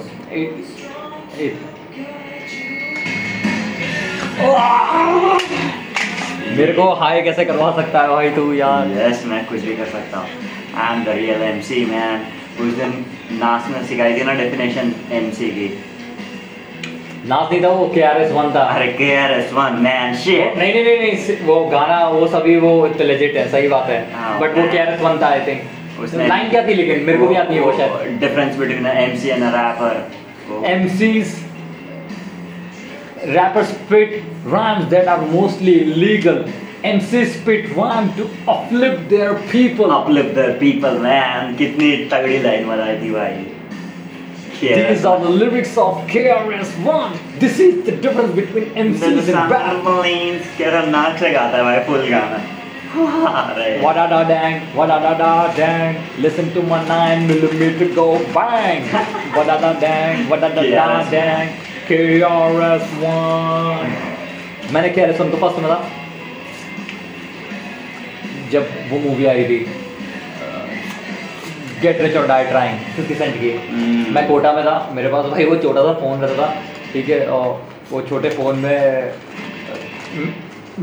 मेरे 6.56 6.72
को 6.72 6.90
हाई 6.94 7.22
कैसे 7.22 7.44
करवा 7.44 7.70
सकता 7.76 8.00
है 8.02 8.08
भाई 8.08 8.30
तू 8.30 8.52
यार? 8.52 8.90
यस 8.98 9.24
मैं 9.26 9.44
कुछ 9.46 9.60
भी 9.60 9.76
कर 9.76 9.86
सकता 9.92 10.18
हूँ। 10.18 10.28
I 10.76 10.96
am 10.96 11.04
the 11.04 11.08
real 11.16 11.42
MC 11.42 11.84
man 11.86 12.26
उस 12.60 12.74
दिन 12.76 12.92
नास 13.38 13.68
ने 13.70 13.82
सिखाई 13.88 14.18
थी 14.18 14.24
ना 14.24 14.34
डेफिनेशन 14.34 14.92
एमसी 15.12 15.48
की। 15.50 15.68
नाच 17.28 17.50
नहीं 17.50 17.62
था 17.62 17.68
वो 17.68 17.86
के 17.94 18.02
आर 18.02 18.20
एस 18.22 18.32
वन 18.32 18.54
था। 18.54 18.62
अरे 18.74 18.86
K 18.94 19.14
R 19.16 19.32
S 19.32 19.52
one 19.52 19.78
man 19.82 20.14
shit 20.24 20.56
नहीं 20.58 20.72
नहीं 20.74 20.98
नहीं 20.98 21.36
वो 21.46 21.64
गाना 21.70 22.06
वो 22.08 22.26
सभी 22.28 22.56
वो 22.60 22.72
लेजिट 23.00 23.36
है 23.36 23.50
सही 23.50 23.68
बात 23.68 23.88
है। 23.90 24.00
हाँ, 24.14 24.38
बट 24.40 24.58
वो 24.58 24.70
के 24.72 24.78
आर 24.78 24.88
एस 24.92 25.00
वन 25.00 25.18
था 25.22 25.28
आई 25.28 25.40
थिंक 25.46 25.62
उसने- 26.04 26.28
लाइन 26.28 26.50
क्या 26.50 26.66
थी 26.68 26.74
लेकिन 26.74 27.04
मेरे 27.06 27.18
को 27.18 27.26
भी 27.26 27.34
आती 27.34 27.54
है 27.54 27.60
वो 27.60 27.72
शायद 27.78 28.18
difference 28.20 28.56
between 28.56 28.86
MC 28.86 29.28
and 29.28 29.42
rapper 29.54 30.04
MCs 30.68 31.32
rappers 33.26 33.68
spit 33.68 34.22
rhymes 34.44 34.88
that 34.90 35.06
are 35.06 35.22
mostly 35.26 35.74
illegal. 35.82 36.44
MCs 36.84 37.34
spit 37.34 37.68
rhymes 37.76 38.16
to 38.16 38.28
uplift 38.48 39.08
their 39.08 39.34
people. 39.52 39.92
uplift 39.92 40.34
the 40.34 40.46
people 40.60 40.98
man 40.98 41.56
कितनी 41.56 41.90
तगड़ी 42.12 42.38
लाइन 42.42 42.66
बनाई 42.68 42.96
थी 43.02 43.10
भाई 43.10 43.44
These 44.62 45.04
are 45.04 45.18
the 45.20 45.30
lyrics 45.30 45.76
of 45.76 45.94
KRS-One. 46.08 47.14
This 47.40 47.56
is 47.58 47.78
the 47.84 47.94
difference 48.02 48.34
between 48.34 48.66
MCs 48.82 49.30
and 49.30 49.50
rap. 49.50 49.64
Kerala 50.58 50.88
नाक 50.88 51.16
से 51.18 51.30
गाता 51.30 51.56
है 51.56 51.62
भाई 51.64 51.78
फुल 51.86 52.08
गाना 52.10 52.38
What 52.94 53.94
da 53.96 54.22
dang, 54.24 54.60
what 54.76 54.88
da 54.88 54.98
da 55.16 55.54
dang. 55.54 55.96
Listen 56.20 56.52
to 56.52 56.62
my 56.62 56.86
nine 56.86 57.26
millimeter 57.26 57.88
go 57.94 58.18
bang. 58.34 58.84
What 59.32 59.46
da 59.46 59.72
dang, 59.80 60.28
what 60.28 60.40
da 60.42 60.48
da 60.50 61.10
dang. 61.10 61.48
KRS 61.88 62.84
one. 63.00 63.92
मैंने 64.72 64.88
क्या 64.88 65.06
रसम 65.06 65.30
तो 65.30 65.36
पास 65.36 65.54
सुना 65.54 65.80
जब 68.52 68.68
वो 68.90 68.98
मूवी 68.98 69.26
आई 69.32 69.44
थी 69.44 69.58
get 71.82 72.00
rich 72.02 72.16
or 72.16 72.26
die 72.26 72.44
trying 72.44 72.78
fifty 72.96 73.14
cent 73.14 73.34
की 73.40 73.50
hmm. 73.50 74.14
मैं 74.14 74.26
कोटा 74.28 74.52
में 74.52 74.64
था 74.64 74.76
मेरे 74.94 75.08
पास 75.12 75.26
भाई 75.32 75.44
वो 75.44 75.56
छोटा 75.64 75.82
सा 75.82 75.92
फ़ोन 76.00 76.20
रहता 76.20 76.36
था 76.42 76.54
ठीक 76.92 77.08
है 77.08 77.26
और 77.38 77.50
वो 77.90 78.02
छोटे 78.08 78.30
फ़ोन 78.38 78.58
में 78.58 79.12
uh, 79.72 80.30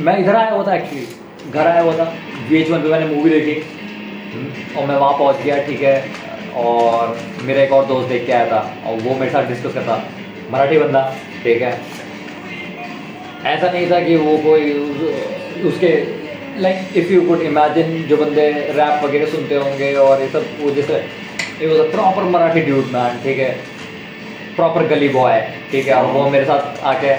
मैं 0.05 0.17
इधर 0.19 0.35
आया 0.35 0.51
हुआ 0.51 0.67
था 0.67 0.75
एक्चुअली 0.75 1.07
घर 1.47 1.67
आया 1.67 1.81
हुआ 1.81 1.93
था 1.97 2.13
वी 2.49 2.57
एच 2.57 2.69
वन 2.69 2.81
पर 2.81 2.87
मैंने 2.87 3.05
मूवी 3.15 3.29
देखी। 3.29 4.75
और 4.77 4.85
मैं 4.85 4.95
वहाँ 4.95 5.13
पहुँच 5.17 5.41
गया, 5.43 5.57
ठीक 5.65 5.81
है, 5.81 6.03
और 6.57 7.17
मेरा 7.43 7.61
एक 7.61 7.71
और 7.71 7.85
दोस्त 7.85 8.09
देख 8.09 8.25
के 8.25 8.31
आया 8.31 8.45
था, 8.47 8.59
और 8.87 8.99
वो 9.01 9.15
मेरे 9.15 9.31
साथ 9.31 9.47
डिस्कस 9.47 9.73
करता, 9.73 10.03
मराठी 10.51 10.77
बंदा, 10.77 11.01
ठीक 11.43 11.61
है। 11.61 11.71
ऐसा 13.47 13.71
नहीं 13.71 13.89
था 13.91 13.99
कि 13.99 14.15
वो 14.17 14.37
कोई 14.43 14.71
उसके 15.69 15.91
like 16.61 16.97
if 16.97 17.11
you 17.13 17.21
could 17.27 17.41
imagine 17.41 18.03
जो 18.07 18.17
बंदे 18.17 18.49
रैप 18.77 19.03
वगैरह 19.03 19.25
सुनते 19.31 19.55
होंगे 19.55 19.93
और 19.95 20.21
ये 20.21 20.27
सब, 20.29 20.45
वो 20.61 20.71
जैसे 20.71 20.93
ये 21.61 21.77
a 21.79 21.89
proper 21.91 22.23
Marathi 22.29 22.61
dude 22.61 22.85
man 22.93 23.19
ठीक 23.23 23.39
है। 23.39 23.51
प्रॉपर 24.55 24.87
गली 24.87 25.09
बॉय 25.09 25.39
ठीक 25.71 25.87
है, 25.87 25.93
और 25.93 26.11
वो 26.13 26.29
मेरे 26.29 26.45
साथ 26.45 26.83
आके 26.85 27.13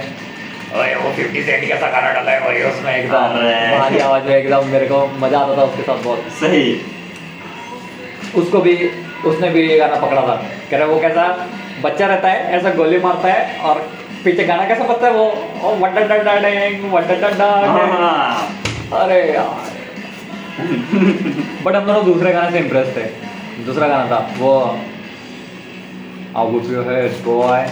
ओए 0.76 0.94
वो 0.94 1.11
50 1.11 1.44
सेंट 1.44 1.68
का 1.68 1.76
सा 1.76 2.00
डाला 2.12 2.30
है 2.30 2.40
भाई 2.40 2.62
उसमें 2.62 2.90
एकदम 2.96 3.38
अरे। 3.38 4.00
आवाज़ 4.00 4.24
में 4.24 4.35
एकदम 4.37 4.66
मेरे 4.66 4.87
को 4.87 4.98
मज़ा 5.20 5.38
आता 5.38 5.56
था 5.56 5.62
उसके 5.62 5.83
साथ 5.83 6.02
बहुत 6.04 6.28
सही 6.40 6.61
उसको 8.37 8.61
भी 8.61 8.74
उसने 9.26 9.50
भी 9.50 9.62
ये 9.68 9.78
गाना 9.78 9.96
पकड़ा 9.96 10.22
था 10.22 10.35
कह 10.70 10.76
रहा 10.76 10.87
वो 10.87 11.00
कैसा 11.00 11.24
बच्चा 11.83 12.06
रहता 12.06 12.28
है 12.28 12.52
ऐसा 12.59 12.70
गोली 12.74 12.98
मारता 12.98 13.33
है 13.33 13.59
और 13.61 13.80
पीछे 14.24 14.44
गाना 14.44 14.64
कैसा 14.64 14.85
बजता 14.85 15.06
है 15.06 15.12
वो 15.12 15.26
डेंग 16.44 17.20
डड्डा 17.24 17.50
हाँ 17.66 18.48
अरे 19.02 19.20
यार 19.33 19.68
बट 21.64 21.74
हम 21.74 21.87
दोनों 21.87 22.04
दूसरे 22.04 22.33
गाने 22.33 22.50
से 22.50 22.59
इम्प्रेस 22.59 22.96
थे 22.96 23.04
दूसरा 23.64 23.88
गाना 23.88 24.11
था 24.11 24.18
वो 24.38 24.54
whoop 26.35 26.64
your 26.64 26.85
head 26.85 27.24
boy. 27.24 27.66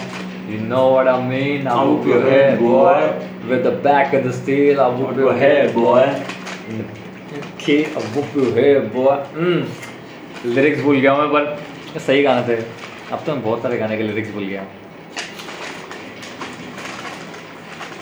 You 0.48 0.58
know 0.60 0.88
what 0.92 1.08
I 1.08 1.16
mean 1.28 1.66
I 1.66 1.84
whoop 1.84 2.06
your 2.06 2.22
head 2.22 2.58
boy 2.58 3.20
With 3.48 3.64
the 3.64 3.72
back 3.86 4.14
of 4.14 4.24
the 4.24 4.32
steel 4.32 4.80
I 4.80 4.88
whoop 4.88 5.16
your 5.16 5.34
head 5.36 5.74
boy 5.74 6.04
Okay, 7.54 7.84
I 7.86 8.00
whoop 8.14 8.34
your 8.34 8.54
head 8.54 8.90
boy 8.92 9.16
hmm 9.34 10.52
lyrics 10.54 10.82
भूल 10.82 11.00
गया 11.00 11.14
मैं 11.16 11.28
पर 11.32 12.00
सही 12.00 12.22
गाने 12.22 12.46
थे 12.48 12.56
अब 13.12 13.22
तो 13.26 13.32
मैं 13.32 13.42
बहुत 13.42 13.62
सारे 13.62 13.78
गाने 13.78 13.96
के 13.96 14.02
लिरिक्स 14.02 14.30
भूल 14.34 14.44
गया 14.44 14.64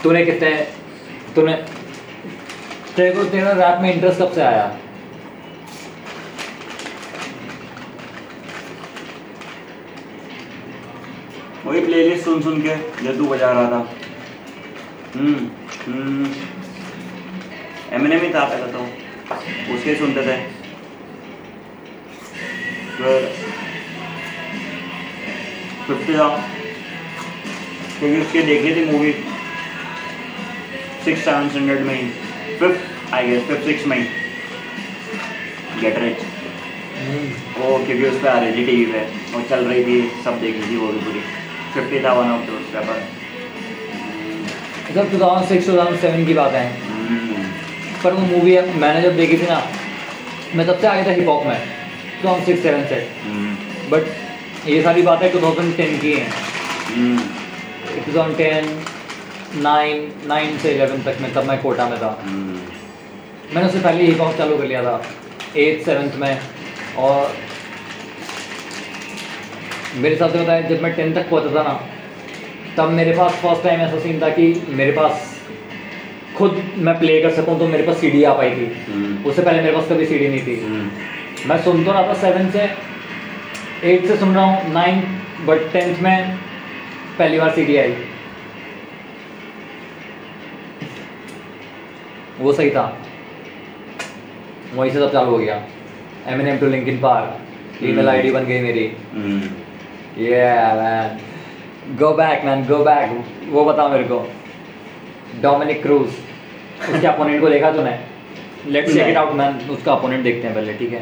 तूने 0.03 0.25
कितने 0.25 0.51
तूने 1.37 1.55
तेरे 2.97 3.11
को 3.15 3.25
तेरा 3.31 3.53
रैप 3.63 3.81
में 3.83 3.93
इंटरेस्ट 3.93 4.21
कब 4.21 4.33
से 4.35 4.43
आया 4.43 4.67
वही 11.67 11.81
प्लेलिस्ट 11.81 12.25
सुन 12.25 12.43
सुन 12.43 12.63
के 12.63 12.77
जो 13.05 13.17
तू 13.17 13.27
बजा 13.27 13.51
रहा 13.53 13.71
था। 13.71 13.95
हम्म 15.17 15.47
हम्म। 15.87 16.31
एमएनएम 17.93 18.21
ही 18.21 18.35
था 18.35 18.45
पहले 18.45 18.73
तो। 18.73 19.75
उसके 19.75 19.95
सुनते 19.95 20.23
थे। 20.23 20.37
फिर 22.97 23.33
फिफ्टी 25.87 26.15
था। 26.15 26.29
क्योंकि 27.99 28.21
उसकी 28.21 28.43
देखी 28.43 28.75
थी 28.77 28.85
मूवी 28.93 29.13
सिक्स 31.05 31.25
सेवन 31.25 31.51
हंड्रेड 31.51 31.81
में 31.81 31.95
ही। 31.95 32.09
Fifth 32.57 33.15
I 33.15 33.27
guess 33.27 33.43
fifth 33.43 33.65
six 33.67 33.87
में 33.87 33.99
ही। 33.99 34.05
गेट 35.81 35.99
रिच 35.99 36.19
वो 37.59 37.79
क्योंकि 37.79 38.07
उस 38.07 38.23
पर 38.23 38.29
आ 38.29 38.39
रही 38.41 38.53
थी 38.53 38.67
टी 38.67 38.77
वी 38.77 38.93
पे। 38.93 39.01
और 39.35 39.43
चल 39.43 39.65
रही 39.65 39.85
थी 39.85 40.23
सब 40.25 40.41
देखी 40.41 40.71
थी 40.71 40.77
वो 40.77 40.89
भी 40.89 41.01
पूरी। 41.01 41.21
फिफ्टी 41.77 41.99
था 42.05 42.13
वन 42.13 42.31
ऑफ़ 42.33 42.43
दोस्त 42.51 42.75
पेपर 42.75 42.99
जब 44.95 45.11
2006 45.11 45.67
2007 45.67 46.27
की 46.27 46.35
बात 46.35 46.53
है। 46.53 46.67
पर 48.05 48.13
वो 48.13 48.21
मूवी 48.27 48.53
मैंने 48.81 49.01
जब 49.03 49.17
देखी 49.17 49.37
थी 49.39 49.47
ना 49.47 49.63
मैं 50.55 50.67
तब 50.67 50.79
से 50.81 50.87
आगे 50.87 51.03
था 51.07 51.13
हिप 51.13 51.29
हॉप 51.29 51.47
में 51.47 51.59
2006 52.23 52.57
7 52.63 52.89
से। 52.89 52.99
बट 53.91 54.69
ये 54.69 54.83
सारी 54.83 55.03
बातें 55.03 55.31
2010 55.33 55.99
की 56.01 56.13
हैं। 56.13 56.31
2010 58.07 58.65
9 59.65 59.99
9 60.29 60.59
से 60.63 60.75
11 60.79 61.05
तक 61.05 61.21
में 61.23 61.33
तब 61.35 61.49
मैं 61.49 61.59
कोटा 61.63 61.89
में 61.89 61.99
था। 61.99 62.11
मैंने 62.27 63.67
उससे 63.67 63.81
पहले 63.81 64.05
हिप 64.05 64.21
हॉप 64.21 64.37
चालू 64.39 64.57
कर 64.59 64.67
लिया 64.67 64.83
था 64.83 64.95
एट 65.57 65.85
सेवन्थ 65.85 66.13
में 66.17 66.35
और 66.99 67.37
मेरे 69.97 70.15
हिसाब 70.15 70.33
से 70.33 70.39
बताया 70.39 70.61
जब 70.69 70.83
मैं 70.83 70.93
टेंथ 70.95 71.15
तक 71.15 71.29
पहुँचा 71.31 71.55
था 71.55 71.63
ना 71.63 71.75
तब 72.77 72.91
मेरे 72.93 73.13
पास 73.17 73.33
फ़र्स्ट 73.43 73.63
टाइम 73.65 73.81
ऐसा 73.81 73.99
सीन 74.01 74.21
था 74.23 74.29
कि 74.31 74.53
मेरे 74.71 74.93
पास 74.93 75.35
खुद 76.37 76.63
मैं 76.87 76.99
प्ले 76.99 77.21
कर 77.23 77.31
सकूँ 77.35 77.59
तो 77.59 77.67
मेरे 77.69 77.83
पास 77.85 77.97
सीडी 78.01 78.23
आ 78.25 78.33
पाई 78.35 78.51
थी। 78.51 78.67
उससे 79.29 79.43
पहले 79.43 79.63
मेरे 79.63 79.73
पास 79.77 79.89
कभी 79.91 80.07
सीडी 80.07 80.29
नहीं 80.29 80.41
थी। 80.47 80.57
मैं 81.49 81.63
सुन 81.65 81.85
तो 81.85 81.93
रहा 81.93 82.03
था 82.09 82.15
सेवन 82.21 82.51
से 82.51 82.65
एट 83.85 84.07
से 84.07 84.17
सुन 84.17 84.35
रहा 84.35 84.45
हूँ 84.45 84.73
नाइन 84.73 85.01
बट 85.47 85.73
टेंथ 85.73 86.03
में 86.03 86.37
पहली 87.19 87.39
बार 87.39 87.51
सीडी 87.55 87.77
आई। 87.77 87.95
वो 92.41 92.53
सही 92.53 92.71
था। 92.71 92.87
वहीं 94.75 94.91
से 94.91 94.99
सब 94.99 95.13
चालू 95.13 95.31
हो 95.31 95.39
गया। 95.39 95.63
Eminem 96.49 96.59
to 96.59 96.67
Linkin 96.89 96.99
Park 97.01 97.85
email 97.85 98.09
ID 98.09 98.31
बन 98.33 98.45
गई 98.47 98.61
मेरी। 98.63 98.91
Yeah, 100.17 100.75
man. 100.75 101.21
Go 101.99 102.17
back, 102.17 102.43
man. 102.45 102.67
Go 102.67 102.83
back. 102.85 103.11
वो 103.51 103.65
बता 103.65 103.89
मेरे 103.89 104.05
को। 104.05 104.19
डोमिनिक 105.43 105.83
क्रूज 105.83 106.07
उसके 106.07 107.07
अपोनेंट 107.07 107.41
को 107.41 107.49
देखा 107.49 107.71
तूने? 107.73 107.99
Let's 108.67 108.93
check 108.95 109.09
it 109.09 109.17
out 109.17 109.33
man 109.33 109.59
उसका 109.71 109.93
अपोनेंट 109.93 110.23
देखते 110.25 110.47
हैं 110.47 110.55
पहले 110.55 110.73
ठीक 110.75 110.93
है? 110.93 111.01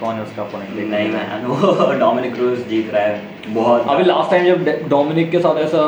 कौन 0.00 0.14
है 0.14 0.22
उसका 0.22 0.42
अपोनेंट 0.42 0.90
नहीं 0.90 1.08
मैन 1.10 1.46
वो 1.50 1.92
डोमिनिक 2.00 2.34
क्रूज 2.34 2.66
जीत 2.68 2.90
रहा 2.94 3.02
है। 3.02 3.22
बहुत 3.54 3.86
अभी 3.88 4.04
लास्ट 4.04 4.30
टाइम 4.30 4.44
जब 4.44 4.88
डोमिनिक 4.88 5.30
के 5.30 5.40
साथ 5.46 5.62
ऐसा 5.64 5.84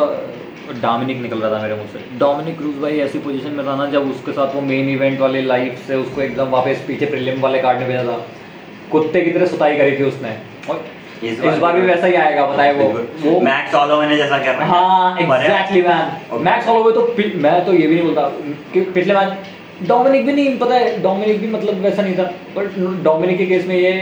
डोमिनिक 0.83 1.21
निकल 1.23 1.39
रहा 1.39 1.51
था 1.57 1.63
मेरे 1.63 1.75
मुँह 1.75 1.89
से। 1.93 2.05
डोमिनिक 2.19 2.59
क्रूज 2.59 2.77
भाई 2.83 2.99
ऐसी 3.09 3.19
पोजीशन 3.19 3.51
में 3.51 3.67
था 3.67 3.77
ना 3.77 3.87
जब 3.91 4.11
उसके 4.11 4.33
साथ 4.33 4.55
वो 4.55 4.61
मेन 4.71 4.89
इवेंट 4.91 5.21
वाले 5.21 5.43
लाइफ 5.43 5.85
से 5.87 5.97
उसको 6.05 6.23
एकदम 6.23 6.57
वापस 6.57 6.85
पीछे 6.89 7.07
प्रीलिम 7.07 7.41
वाले 7.41 7.63
कार्ड 7.63 7.79
में 7.79 7.87
भेजा 7.89 8.05
था। 8.05 8.19
कुत्ते 8.93 9.21
की 9.21 9.31
तरह 9.31 9.47
सुताई 9.47 9.77
करी 9.77 9.99
थी 9.99 10.05
उसने। 10.05 10.39
और 10.71 10.85
इस 11.25 11.59
बार 11.59 11.73
भी 11.73 11.81
वैसा 11.81 12.07
ही 12.07 12.15
आएगा 12.15 12.47
बताए 12.47 12.73
वो। 12.75 12.85
वो 13.31 13.41
मैक्स 13.41 13.75
ऑलोवे 13.75 14.07
ने 14.07 14.17
जैसा 14.17 14.39
कर 14.39 14.55
रहा 14.55 14.67
हाँ। 14.67 15.15
है- 15.15 15.23
एग्जैक्टली 15.23 15.83
मैन. 15.83 16.41
मैक्स 16.41 16.69
हॉलोवे 16.69 16.93
तो 16.93 17.15
मैं 17.39 17.65
तो 17.65 17.73
ये 17.73 17.87
भी 17.87 17.95
नहीं 17.95 18.05
बोलता 18.05 18.23
कि 18.75 18.81
पिछले 18.81 19.15
मैच 19.15 19.33
डोमिनिक 19.89 20.27
भी 20.27 20.33
नहीं 20.33 20.59
पता 20.59 20.75
है 20.75 21.03
डोमिनिक 21.03 21.41
भी 21.41 21.49
मतलब 21.49 21.75
वैसा 21.75 22.03
नहीं 22.03 22.15
था। 22.15 22.23
बट 22.57 22.79
डोमिनिक 23.05 23.39
के 23.39 23.47
केस 23.47 23.67
में 23.67 23.77
ये 23.77 23.93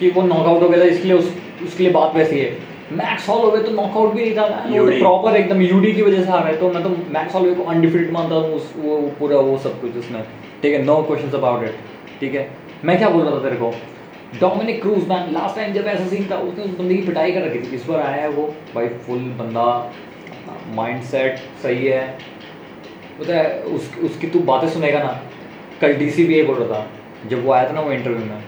कि 0.00 0.10
वो 0.10 0.22
नॉकआउट 0.22 0.62
हो 0.62 0.68
गया 0.68 0.80
था 0.80 0.84
इसलिए 0.84 1.12
उस 1.12 1.34
उसके 1.62 1.84
लिए 1.84 1.92
बात 1.92 2.16
वैसी 2.16 2.38
है। 2.38 2.58
मैक्स 2.92 3.28
हॉलोवे 3.28 3.62
तो 3.62 3.70
नॉकआउट 3.70 4.14
भी 4.14 4.24
नहीं 4.24 4.36
था. 4.36 4.44
प्रॉपर 4.98 5.36
एकदम 5.36 5.60
यूडी 5.62 5.92
की 5.92 6.02
वजह 6.02 6.24
से 6.24 6.30
आ 6.30 6.36
रहा 6.36 6.46
है। 6.46 6.56
तो 6.56 6.70
मैं 6.70 6.82
तो 6.82 6.88
मैक्स 6.88 7.34
हॉलोवे 7.34 7.54
को 7.54 7.62
अनडिफिटेड 7.62 8.12
मानता 8.12 8.34
हूँ 8.34 8.54
उस 8.54 8.74
वो 8.76 8.96
पूरा 9.18 9.36
वो 9.36 9.58
सब 9.58 9.80
कुछ 9.80 9.96
उसमें। 9.96 10.22
ठीक 10.62 10.74
है 10.74 10.84
नो 10.84 10.96
क्वेश्चंस 10.96 11.34
अबाउट 11.34 11.64
इट 11.64 11.74
ठीक 12.20 12.34
है। 12.34 12.50
मैं 12.84 12.98
क्या 12.98 13.08
बोल 13.08 13.22
रहा 13.22 13.30
था 13.30 13.38
तेरे 13.38 13.56
को? 13.56 13.74
Dominic 14.34 14.80
Cruz 14.82 15.06
man 15.08 15.32
last 15.32 15.56
time 15.56 15.72
जब 15.72 15.86
ऐसा 15.86 16.06
सीन 16.06 16.30
था, 16.30 16.36
उसने 16.38 16.64
उस 16.64 16.70
बंदे 16.70 16.94
की 16.94 17.02
पिटाई 17.02 17.32
कर 17.32 17.42
रखी 17.42 17.60
थी। 17.60 17.76
इस 17.76 17.86
बार 17.86 18.00
आया 18.00 18.22
है 18.22 18.28
वो? 18.28 18.46
भाई 18.74 18.88
फुल 18.88 19.18
बंदा 19.38 19.64
माइंड 20.74 21.02
सेट 21.02 21.38
सही 21.62 21.86
है। 21.86 22.06
पता 23.20 23.34
है, 23.34 23.62
उस, 23.62 23.90
उसकी 23.98 24.26
तू 24.26 24.40
बातें 24.40 24.68
सुनेगा 24.68 25.02
ना, 25.02 25.20
कल 25.80 25.94
डीसी 25.94 26.24
भी 26.24 26.34
ये 26.34 26.42
बोल 26.42 26.56
रहा 26.56 26.78
था, 26.78 27.28
जब 27.28 27.44
वो 27.44 27.52
आया 27.52 27.68
था 27.68 27.72
ना 27.72 27.80
वो 27.80 27.92
इंटरव्यू 27.92 28.24
में, 28.26 28.44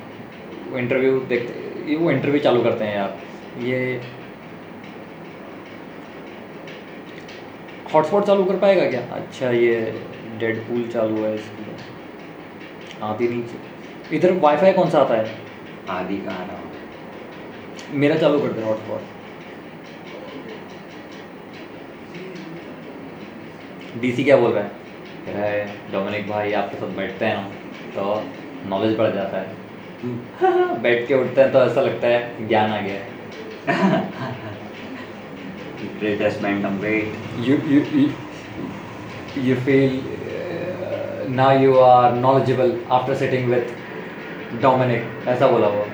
वो 0.71 0.79
इंटरव्यू 0.79 1.19
देखते 1.29 1.97
वो 1.97 2.11
इंटरव्यू 2.11 2.41
चालू 2.41 2.63
करते 2.63 2.85
हैं 2.85 2.95
यार। 2.97 3.19
ये 3.65 4.01
हॉटस्पॉट 7.95 8.25
चालू 8.25 8.45
कर 8.45 8.57
पाएगा 8.57 8.91
क्या? 8.91 9.01
अच्छा 9.13 9.51
ये 9.51 9.77
डेड 10.41 10.59
पूल 10.65 10.89
चालू 10.93 11.17
है 11.17 11.35
इसलिए 11.35 11.75
आती 13.03 13.29
नीचे 13.29 14.17
इधर 14.17 14.33
वाईफाई 14.41 14.73
कौन 14.73 14.91
सा 14.91 15.01
आता 15.01 15.15
है? 15.15 15.50
आदि 15.99 16.17
कहाँ 16.17 16.47
रहा 16.47 16.59
मेरा 17.93 18.17
चालू 18.17 18.41
कर 18.41 18.53
दे 18.53 18.63
हॉटस्पॉट 18.63 19.01
डीसी 24.01 24.25
क्या 24.25 24.37
बोल 24.37 24.53
रहा 24.53 24.65
है? 24.65 24.71
कह 25.27 25.33
रहा 25.33 25.43
है 25.43 25.65
डोमिनिक 25.93 26.29
भाई 26.29 26.53
आपके 26.53 26.77
साथ 26.77 26.97
बैठते 26.97 27.25
हैं 27.25 27.37
ना 27.37 27.49
तो 27.97 28.25
नॉलेज 28.69 28.97
बढ़ 28.99 29.11
जाता 29.15 29.41
है। 29.41 29.59
बैठ 30.83 31.09
के 31.09 31.15
उठते 31.15 31.41
हैं 31.41 31.53
तो 31.53 31.63
ऐसा 31.63 31.81
लगता 31.81 32.09
है 32.09 32.49
ज्ञान 32.49 32.71
आ 32.71 32.81
गया 32.81 33.01
greatest 36.01 36.45
wait 36.45 37.15
you 37.47 37.57
you 37.73 37.81
you, 37.97 38.07
you 39.49 39.57
feel 39.67 39.93
uh, 40.29 41.29
now 41.41 41.51
you 41.65 41.75
are 41.89 42.09
knowledgeable 42.23 42.73
after 42.99 43.17
sitting 43.23 43.51
with 43.53 43.69
Dominic 44.51 45.29
ऐसा 45.29 45.47
बोला 45.47 45.67
वो 45.69 45.87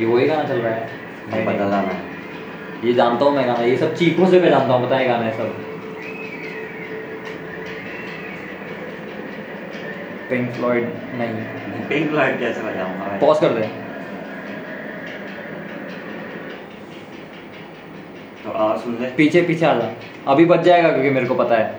ये 0.00 0.06
वही 0.06 0.26
गाना 0.26 0.44
चल 0.44 0.60
रहा 0.60 0.72
है? 0.72 0.88
अब 1.24 1.46
पता 1.46 1.70
था 1.72 1.80
मैं 1.82 1.98
ये 2.84 2.92
जानता 2.94 3.24
हूँ 3.24 3.34
मैं 3.36 3.46
गाना। 3.46 3.64
ये 3.64 3.76
सब 3.76 3.94
चीखों 3.96 4.26
से 4.26 4.40
मैं 4.40 4.50
जानता 4.50 4.74
हूँ 4.74 4.86
पता 4.86 4.96
है 4.96 5.08
गाने 5.08 5.30
सब। 5.32 5.52
पिंक 10.30 10.50
फ्लॉयड 10.52 10.88
नहीं। 11.14 11.86
पिंक 11.88 12.10
फ्लॉयड 12.10 12.38
कैसे 12.38 12.62
बजाऊँगा 12.62 13.18
पॉज 13.20 13.40
कर 13.40 13.48
दे। 13.48 13.66
तो 18.44 18.50
आवाज़ 18.50 18.80
सुन 18.80 18.98
ले। 19.00 19.10
पीछे 19.16 19.42
पीछे 19.42 19.66
आ 19.66 19.74
जा। 19.74 19.92
अभी 20.32 20.44
बच 20.44 20.60
जाएगा 20.60 20.90
क्योंकि 20.90 21.10
मेरे 21.10 21.26
को 21.26 21.34
पता 21.34 21.56
है। 21.56 21.72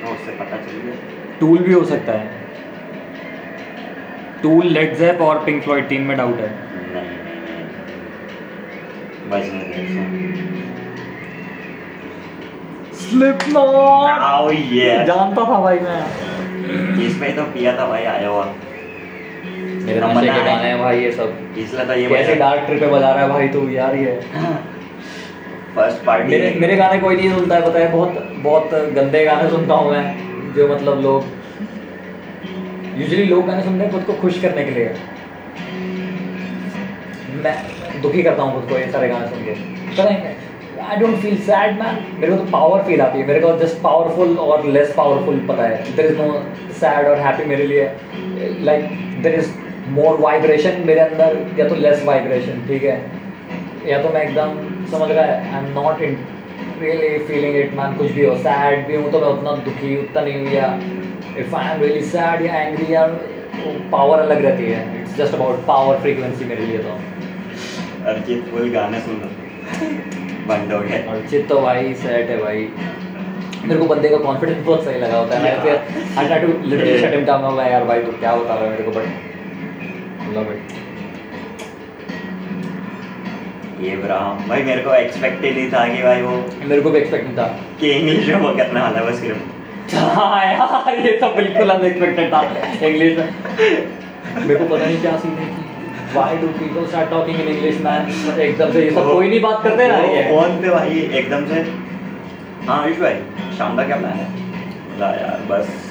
तो 0.00 0.14
उससे 0.14 0.32
पता 0.32 0.56
चल 0.56 0.80
गया। 0.80 1.17
टूल 1.40 1.58
भी 1.58 1.72
हो 1.72 1.84
सकता 1.84 2.12
है। 2.12 2.36
टूल 4.42 4.66
लेट 4.66 4.96
जेप 4.96 5.20
और 5.20 5.38
पिंक 5.44 5.62
फ्लॉयड 5.62 5.88
तीन 5.88 6.02
में 6.02 6.16
डाउट 6.16 6.40
है। 6.40 6.48
नहीं 6.48 7.02
नहीं 7.02 7.44
नहीं 7.44 7.64
बजने 9.30 9.62
दे 9.64 9.82
इसे। 9.82 10.02
स्लिप 13.00 13.38
नॉट 13.48 14.20
आओ 14.20 14.50
ये 14.50 15.04
जानता 15.06 15.44
था 15.44 15.60
भाई 15.60 15.78
मैं। 15.78 16.00
इसमें 17.06 17.34
तो 17.36 17.42
पिया 17.52 17.72
था 17.78 17.86
भाई 17.88 18.04
आया 18.04 18.28
हुआ। 18.28 18.44
मेरे 18.44 20.00
नंबर 20.00 20.22
के 20.22 20.42
गाने 20.44 20.68
हैं 20.68 20.78
भाई 20.78 20.98
ये 21.00 21.10
सब। 21.12 21.54
इसलिए 21.58 21.84
तो 21.86 21.92
ये 21.92 22.08
कैसे 22.08 22.34
डार्क 22.34 22.66
ट्रिप 22.66 22.80
पे 22.80 22.86
बजा 22.86 23.10
रहा 23.10 23.22
है 23.22 23.28
भाई 23.28 23.48
तू 23.48 23.68
यार 23.68 23.94
ये। 23.96 24.20
फ़र्स्ट 25.74 26.04
पार्टी 26.04 26.28
मेरे 26.28 26.54
मेरे 26.60 26.76
गाने 26.76 26.98
कोई 27.00 27.16
नहीं 27.16 27.30
सुनता 27.34 27.54
है 27.54 27.62
पता 27.62 27.78
है 27.78 27.90
बहुत 27.92 28.12
बहुत 28.42 28.70
गंदे 28.94 29.24
गाने 29.24 29.50
सुनता 29.50 29.74
हूँ 29.74 29.90
मैं। 29.92 30.27
जो 30.56 30.68
मतलब 30.68 31.00
लोग 31.02 31.24
यूजली 32.98 33.24
लोग 33.24 33.46
गाने 33.46 33.62
सुनते 33.62 33.84
हैं 33.84 33.92
खुद 33.92 34.02
को 34.04 34.12
खुश 34.20 34.40
करने 34.42 34.64
के 34.64 34.70
लिए। 34.70 34.94
मैं 37.44 37.54
दुखी 38.02 38.22
करता 38.22 38.42
हूँ 38.42 38.54
खुद 38.54 38.70
को 38.70 38.78
ये 38.78 38.90
सारे 38.92 39.08
गाने 39.08 39.26
सुन 39.28 39.44
के। 39.44 39.52
I 40.82 40.96
don't 40.96 41.16
feel 41.20 41.36
sad 41.42 41.78
man 41.78 41.96
मेरे 42.18 42.32
को 42.32 42.38
तो 42.38 42.50
पावर 42.52 42.82
फील 42.82 43.00
आती 43.02 43.18
है। 43.18 43.26
मेरे 43.26 43.40
को 43.40 43.52
जस्ट 43.58 43.80
पावरफुल 43.82 44.36
और 44.38 44.66
लेस 44.68 44.92
पावरफुल 44.96 45.38
पता 45.48 45.62
है। 45.62 45.96
देर 45.96 46.06
इज़ 46.06 46.18
नो 46.18 46.42
सैड 46.80 47.06
और 47.06 47.18
हैप्पी 47.20 47.44
मेरे 47.44 47.66
लिए। 47.66 47.84
Like 48.64 48.82
there 49.22 49.34
is 49.34 49.50
more 49.90 50.18
vibration 50.20 50.82
मेरे 50.86 51.00
अंदर, 51.00 51.36
या 51.58 51.68
तो 51.68 51.74
लेस 51.76 52.04
वाइब्रेशन 52.06 52.66
ठीक 52.68 52.82
है? 52.82 52.96
या 53.86 54.02
तो 54.02 54.08
मैं 54.14 54.22
एकदम 54.22 54.48
समझ 54.90 55.10
रहा 55.10 55.24
है 55.24 55.54
I 55.54 55.60
am 55.60 55.72
not 55.74 56.02
in 56.02 56.16
really 56.80 57.18
feeling 57.26 57.56
it 57.56 57.74
man 57.74 57.96
कुछ 57.96 58.10
भी 58.12 58.24
हो 58.24 58.34
सैड 58.38 58.86
भी 58.86 58.96
हूँ 58.96 59.10
तो 59.12 59.20
मैं 59.20 59.28
उतना 59.28 59.52
दुखी 59.64 59.96
उतना 59.96 60.22
नहीं 60.22 60.38
हूँ 60.38 60.52
या 60.52 60.68
if 61.38 61.54
I 61.56 61.74
am 61.74 61.82
really 61.82 62.02
sad 62.06 62.42
या 62.42 62.60
एंग्री 62.60 62.94
या 62.94 63.06
पावर 63.92 64.18
अलग 64.18 64.44
रहती 64.44 64.64
है। 64.64 65.00
It's 65.00 65.16
just 65.16 65.34
about 65.34 65.64
power 65.66 65.98
frequency 66.00 66.44
मेरे 66.44 66.66
लिए 66.66 66.78
तो। 66.78 66.98
अर्जित 68.10 68.44
फुल 68.50 68.70
गाने 68.70 69.00
सुन 69.00 69.14
बंद 70.48 70.72
हो 70.72 70.78
गया। 70.80 70.98
और 71.12 71.26
चित 71.30 71.48
तो 71.48 71.60
भाई 71.60 71.94
सेट 72.02 72.30
है 72.30 72.36
भाई। 72.42 72.68
मेरे 73.64 73.80
को 73.80 73.86
बंदे 73.86 74.08
का 74.08 74.16
कॉन्फिडेंस 74.16 74.64
बहुत 74.66 74.84
सही 74.84 74.98
लगा 75.00 75.18
होता 75.18 75.38
है। 75.38 75.42
मैं 75.42 75.62
फिर 75.62 76.18
I 76.18 76.26
try 76.26 76.40
to 76.40 76.52
little 76.64 77.00
shut 77.00 77.14
him 77.14 77.24
down 77.24 77.54
मैं 77.54 77.70
यार 77.70 77.84
भाई 77.84 78.02
तू 78.02 78.12
क्या 78.12 78.34
बता 78.36 78.54
रहा 78.54 78.64
है 78.64 78.70
मेरे 78.70 78.82
को? 78.82 78.90
बट 78.90 80.36
लव 80.36 80.52
इट 80.52 80.76
ये 83.80 83.96
ब्राह्म 83.96 84.48
भाई 84.48 84.62
मेरे 84.62 84.82
को 84.82 84.94
एक्सपेक्ट 84.94 85.44
ही 85.44 85.50
नहीं 85.50 85.70
था 85.72 85.86
कि 85.88 86.02
भाई 86.02 86.22
वो 86.22 86.30
मेरे 86.64 86.80
को 86.82 86.90
भी 86.90 86.98
एक्सपेक्ट 86.98 87.24
नहीं 87.26 87.36
था। 87.36 87.46
कि 87.80 87.90
इंग्लिश 87.90 88.28
में 88.28 88.40
वो 88.40 88.52
करने 88.56 88.80
वाला 88.80 88.98
है 88.98 89.06
बस 89.06 89.20
सिर्फ़। 89.20 89.94
हाँ 89.96 90.44
यार 90.44 90.98
ये 91.06 91.12
तो 91.18 91.28
बिल्कुल 91.34 91.70
अनएक्सपेक्टेड 91.70 92.32
था। 92.32 92.40
इंग्लिश 92.86 93.18
में। 93.18 93.28
मेरे 94.46 94.58
को 94.58 94.64
पता 94.74 94.84
नहीं 94.84 95.00
क्या 95.00 95.16
सीन 95.18 95.32
है 95.32 95.46
कि 95.46 95.62
why 96.14 96.36
do 96.38 96.48
people 96.58 96.86
start 96.86 97.10
talking 97.10 97.40
in 97.40 97.48
English 97.48 97.80
man 97.84 98.40
एकदम 98.40 98.72
से 98.72 98.84
ये 98.84 98.90
सब 98.90 99.12
कोई 99.12 99.28
नहीं 99.28 99.40
बात 99.40 99.62
करते 99.64 99.88
ना 99.88 99.98
ये 100.14 100.22
फ़ोन 100.30 100.60
पे 100.62 100.70
भाई 100.70 101.08
एकदम 101.20 101.46
से। 101.46 101.60
हाँ 102.68 102.82
आयुष 102.84 102.98
भाई 102.98 103.56
शाम 103.58 103.76
का 103.76 103.84
क्या 103.84 103.96
प्लान 103.96 104.12
है? 104.12 104.26
यार 105.00 105.46
बस 105.50 105.87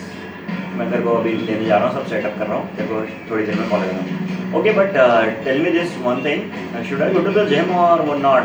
मैं 0.78 0.90
तेरे 0.92 1.04
को 1.04 1.12
अभी 1.18 1.32
लेने 1.32 1.66
जा 1.66 1.78
रहा 1.78 1.88
हूँ, 1.88 1.94
सब 1.96 2.10
सेटअप 2.10 2.40
कर 2.40 2.48
रहा 2.48 2.58
हूँ। 2.58 2.76
तेरे 2.78 2.88
को 2.90 2.96
थोड़ी 3.32 3.46
देर 3.46 3.56
में 3.56 3.70
कॉल 3.70 3.82
कर 3.82 4.58
okay 4.58 4.72
but 4.74 4.94
tell 5.46 5.62
me 5.62 5.72
this 5.72 5.98
one 6.04 6.24
thing 6.26 6.84
should 6.90 7.02
I 7.02 7.14
go 7.14 7.20
to 7.20 7.32
the 7.32 7.48
gym 7.48 7.76
और 7.78 8.02
वो 8.08 8.14
नॉट 8.18 8.44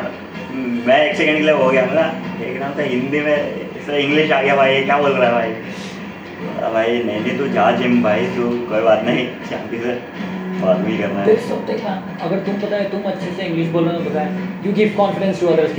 मैं 0.86 0.98
एक 1.04 1.16
सेकंड 1.16 1.36
के 1.36 1.42
लिए 1.42 1.54
हो 1.54 1.68
गया 1.70 1.84
मेरा 1.86 2.06
एक 2.46 2.60
नाम 2.60 2.78
था 2.78 2.82
हिंदी 2.82 3.20
में 3.20 3.36
इससे 3.36 3.98
इंग्लिश 3.98 4.32
आ 4.32 4.40
गया 4.42 4.56
भाई, 4.56 4.82
क्या 4.84 4.98
बोल 4.98 5.12
रहा 5.12 5.28
है 5.28 5.34
भाई? 5.34 6.72
भाई, 6.72 7.02
नहीं 7.04 7.20
नहीं, 7.20 7.38
तू 7.38 7.46
जा 7.54 7.70
जिम 7.76 8.02
भाई, 8.02 8.26
तू 8.36 8.48
कोई 8.70 8.80
बात 8.82 9.04
नहीं, 9.04 9.26
शांति 9.50 9.78
से 9.78 9.94
बात 10.62 10.78
भी 10.86 10.96
करना 10.98 11.20
है. 11.20 11.36
something 11.46 11.80
अगर 12.22 12.38
तुम 12.46 12.54
पता 12.60 12.76
है 12.76 12.90
तुम 12.90 13.02
अच्छे 13.10 13.30
से 13.36 13.42
इंग्लिश 13.42 13.68
बोल 13.68 13.84
रहे 13.84 13.98
हो 13.98 14.10
पता 14.10 14.20
है। 14.20 14.66
You 14.66 14.72
give 14.72 14.94
confidence 14.96 15.40
to 15.40 15.46
others 15.46 15.72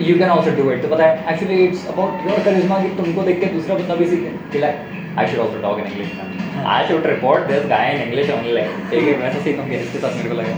you 0.00 0.18
can 0.18 0.28
also 0.30 0.50
do 0.56 0.70
it 0.70 0.82
तो 0.82 0.88
पता 0.88 1.06
है 1.06 1.32
actually 1.32 1.56
it's 1.64 1.86
about 1.88 2.26
your 2.30 2.42
charisma 2.44 2.78
कि 2.82 2.88
तुमको 2.96 3.22
देख 3.22 3.40
के 3.40 3.46
दूसरा 3.52 3.74
बंदा 3.74 3.94
भी 3.94 4.06
सीखे 4.06 4.30
कि 4.52 4.58
like 4.58 5.18
I 5.18 5.26
should 5.26 5.40
also 5.40 5.60
talk 5.62 5.78
in 5.78 5.86
English 5.86 6.64
I 6.74 6.88
should 6.88 7.06
report 7.06 7.46
this 7.52 7.66
guy 7.70 7.92
in 7.94 8.02
English 8.02 8.30
only 8.30 8.64
ठीक 8.90 9.08
है 9.08 9.14
वैसा 9.22 9.40
सीखूँगा 9.44 9.76
इसके 9.78 9.98
साथ 9.98 10.16
मेरे 10.16 10.28
को 10.28 10.36
लगा 10.40 10.54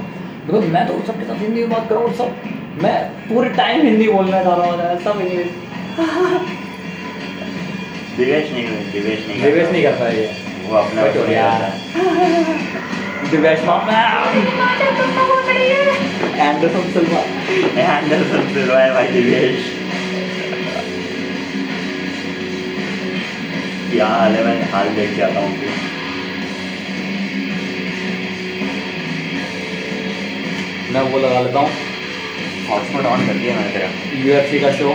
बिकॉज़ 0.47 0.67
मैं 0.73 0.87
तो 0.89 1.01
सबके 1.07 1.25
साथ 1.25 1.41
हिंदी 1.43 1.61
में 1.61 1.71
बात 1.71 1.89
कर 1.89 1.95
रहा 1.95 2.05
हूँ 2.05 2.15
सब 2.15 2.83
मैं 2.83 2.97
पूरे 3.29 3.49
टाइम 3.57 3.87
हिंदी 3.87 4.09
बोलना 4.09 4.43
चाह 4.43 4.57
रहा 4.57 4.91
हूँ 4.91 4.99
सब 5.05 5.21
इंग्लिश 5.21 5.49
दिवेश 8.19 8.53
नहीं 8.53 8.93
दिवेश 8.93 9.27
नहीं 9.29 9.43
दिवेश 9.43 9.71
नहीं 9.71 9.83
करता 9.83 10.09
ये। 10.09 10.31
वो 10.69 10.77
अपना 10.77 11.03
बट 11.03 11.31
यार 11.31 11.71
दिवेश 13.31 13.65
मामा 13.67 14.03
एंडरसन 16.39 16.91
सिल्वा 16.93 17.23
Anderson 17.85 18.45
Silva 18.55 18.77
है 18.79 18.93
भाई 18.95 19.09
दिवेश 19.13 19.65
क्या 23.91 24.07
हाल 24.07 24.35
है 24.37 24.45
मैं 24.45 24.71
हाल 24.73 24.89
देख 24.95 25.15
के 25.17 25.23
आता 25.23 25.41
हूँ 25.41 25.53
मैं 30.93 31.01
वो 31.11 31.19
लगा 31.19 31.41
लेता 31.41 31.59
हूँ 31.59 31.71
हॉटस्पॉट 32.69 33.07
ऑन 33.07 33.27
कर 33.27 33.39
दिया 33.39 33.55
मैंने 33.57 33.73
तेरा 33.73 33.91
यूएफसी 34.19 34.61
का 34.61 34.73
शो 34.73 34.93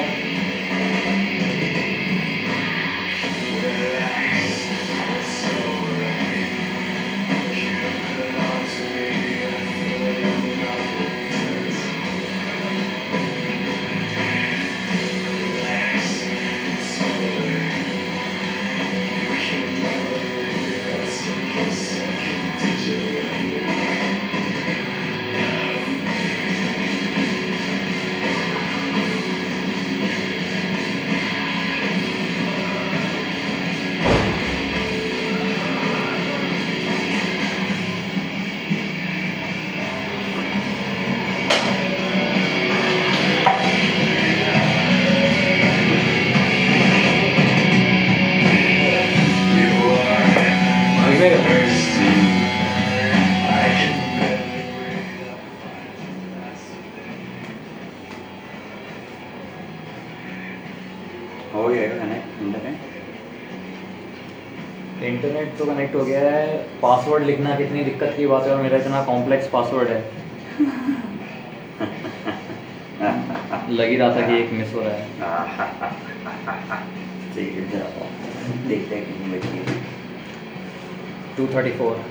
पासवर्ड 67.23 67.39
लिखना 67.39 67.55
कितनी 67.55 67.83
दिक्कत 67.83 68.13
की 68.17 68.27
बात 68.27 68.43
है 68.43 68.53
और 68.53 68.61
मेरा 68.61 68.77
इतना 68.77 69.03
कॉम्प्लेक्स 69.03 69.47
पासवर्ड 69.47 69.89
है। 69.89 70.11
लग 73.69 73.89
ही 73.89 73.95
रहा 73.95 74.09
था 74.09 74.27
कि 74.27 74.37
एक 74.37 74.51
मिस 74.51 74.73
हो 74.73 74.81
रहा 74.81 74.91
है। 74.91 75.07
कितनी 79.35 79.59
टू 81.37 81.47
थर्टी 81.47 81.71
फोर 81.71 82.05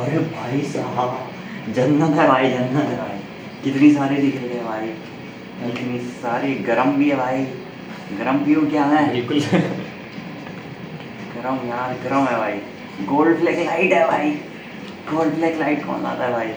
अरे 0.00 0.18
भाई 0.18 0.62
साहब 0.62 1.28
जन्नत 1.72 2.18
है 2.18 2.28
भाई 2.28 2.50
जन्नत 2.50 2.84
है 2.84 2.98
भाई। 2.98 3.18
कितनी 3.64 3.92
सारी 3.92 4.16
दिख 4.16 4.36
रही 4.36 4.48
है 4.48 4.64
भाई। 4.64 4.88
इतनी 5.70 5.98
सारी 5.98 6.54
गरम 6.54 6.96
भी 6.96 7.10
है 7.10 7.16
भाई। 7.16 7.46
गरम 8.18 8.38
पीओ 8.38 8.70
क्या 8.70 8.84
है? 8.84 9.12
बिल्कुल। 9.12 9.40
गरम 11.36 11.68
यार 11.68 11.98
गरम 12.04 12.26
है 12.26 12.38
भाई। 12.38 12.60
गोल्ड 13.06 13.38
फ्लेक 13.38 13.66
लाइट 13.66 13.92
है 13.92 14.06
भाई। 14.06 14.30
गोल्ड 15.10 15.34
ब्लैक 15.34 15.58
लाइट 15.58 15.86
कौन 15.86 16.02
लाता 16.02 16.24
है 16.24 16.32
भाई? 16.32 16.48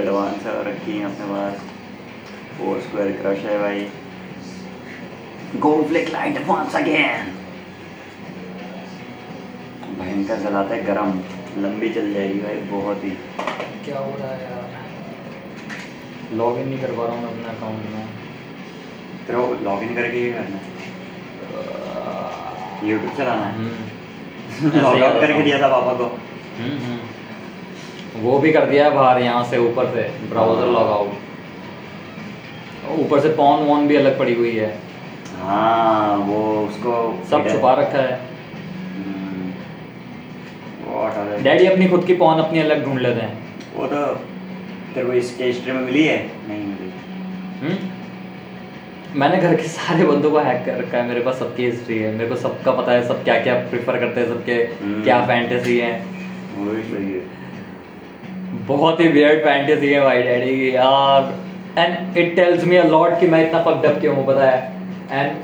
एडवांस 0.00 0.42
है 0.42 0.70
रखी 0.70 0.98
है 0.98 1.04
अपने 1.04 1.26
पास। 1.26 1.52
फोर 2.58 2.80
स्क्वायर 2.80 3.12
क्रश 3.12 3.38
है 3.38 3.58
भाई। 3.58 3.88
Gold 5.56 5.86
black 5.86 6.08
light 6.08 6.46
once 6.46 6.76
again 6.76 7.32
भयंकर 9.98 10.42
चलाता 10.42 10.74
है 10.74 10.84
गरम। 10.84 11.22
लंबी 11.58 11.88
चल 11.88 12.12
जाएगी 12.12 12.40
भाई 12.40 12.54
बहुत 12.54 13.04
ही। 13.04 13.10
क्या 13.84 13.98
हो 13.98 14.14
रहा 14.18 14.28
है 14.28 14.42
यार? 14.42 14.68
लॉग 16.32 16.58
इन 16.58 16.68
नहीं 16.68 16.78
कर 16.78 16.92
पा 16.92 17.06
रहा 17.06 17.16
हूँ 17.16 17.28
अपने 17.28 17.44
अकाउंट 17.44 17.78
में। 17.78 18.06
तेरे 19.26 19.64
लॉग 19.64 19.82
इन 19.82 19.94
करके 19.94 20.26
ये 20.26 20.32
करना 20.32 20.46
है। 20.46 20.72
यूट्यूब 22.84 23.16
चलाना 23.16 23.44
है। 23.44 24.03
हम्म, 24.60 24.80
लॉग 24.80 24.94
ऐसे 24.94 24.96
ही 24.96 25.02
आउट 25.02 25.20
करके 25.20 25.42
दिया 25.42 25.58
था 25.58 25.68
पापा 25.68 25.92
को। 25.92 26.04
हम्म, 26.58 26.78
हम्म। 26.84 28.22
वो 28.22 28.38
भी 28.38 28.52
कर 28.52 28.66
दिया 28.66 28.84
है 28.84 28.90
बाहर 28.94 29.20
यहाँ 29.20 29.44
से 29.44 29.58
ऊपर 29.58 29.86
से 29.94 30.02
ब्राउज़र 30.28 30.66
लॉग 30.68 30.88
आउट 30.88 31.22
ऊपर 33.00 33.20
से 33.20 33.28
पॉन 33.34 33.62
वॉन 33.66 33.86
भी 33.88 33.96
अलग 33.96 34.18
पड़ी 34.18 34.34
हुई 34.34 34.54
है 34.56 34.68
हाँ 35.38 36.16
वो 36.18 36.42
उसको 36.58 36.92
सब 37.30 37.48
छुपा 37.48 37.72
रखा 37.74 37.98
है 37.98 38.18
हम्म। 38.96 39.52
डैडी 41.42 41.66
अपनी 41.66 41.88
खुद 41.88 42.04
की 42.04 42.14
पॉन 42.14 42.38
अपनी 42.38 42.58
अलग 42.60 42.84
ढूंढ 42.84 43.00
लेते 43.00 43.20
हैं 43.20 43.34
वो 43.76 43.86
तो 43.86 44.04
तेरे 44.94 45.06
को 45.06 45.12
इसके 45.12 45.44
हिस्ट्री 45.44 45.72
में 45.72 45.80
मिली 45.80 46.04
है 46.04 46.18
नहीं 46.48 46.64
मिली 46.64 46.90
हम्म? 47.62 47.76
मैंने 49.16 49.36
घर 49.36 49.54
के 49.54 49.62
सारे 49.62 50.04
बंदों 50.04 50.30
को 50.30 50.38
हैक 50.38 50.64
कर 50.66 50.76
रखा 50.76 50.98
है। 50.98 51.08
मेरे 51.08 51.20
पास 51.20 51.38
सबकी 51.38 51.64
हिस्ट्री 51.64 51.98
है। 51.98 52.12
मेरे 52.12 52.28
को 52.28 52.36
सबका 52.36 52.72
पता 52.72 52.92
है 52.92 53.06
सब 53.08 53.22
क्या 53.24 53.38
क्या 53.42 53.54
प्रेफर 53.70 53.98
करते 53.98 54.20
हैं 54.20 54.28
सबके 54.28 54.54
हम्म। 54.82 55.02
क्या 55.02 55.20
फैंटेसी 55.26 55.78
है। 55.78 55.92
वो 56.56 56.70
भी 56.70 56.82
सही 56.82 57.12
है। 57.12 57.20
बहुत 58.66 59.00
ही 59.00 59.08
वियर्ड 59.08 59.44
फैंटेसी 59.44 59.92
है 59.92 60.00
भाई 60.00 60.22
डैडी 60.22 60.56
की 60.56 60.74
यार। 60.74 61.32
And 61.78 62.16
it 62.18 62.34
tells 62.36 62.64
me 62.64 62.76
a 62.76 62.84
lot 62.86 63.18
कि 63.20 63.26
मैं 63.26 63.46
इतना 63.46 63.62
फक्ड 63.62 63.86
अप 63.86 64.00
क्यों 64.00 64.16
हूँ 64.16 64.26
पता 64.26 64.50
है? 64.50 64.72
एंड 65.12 65.36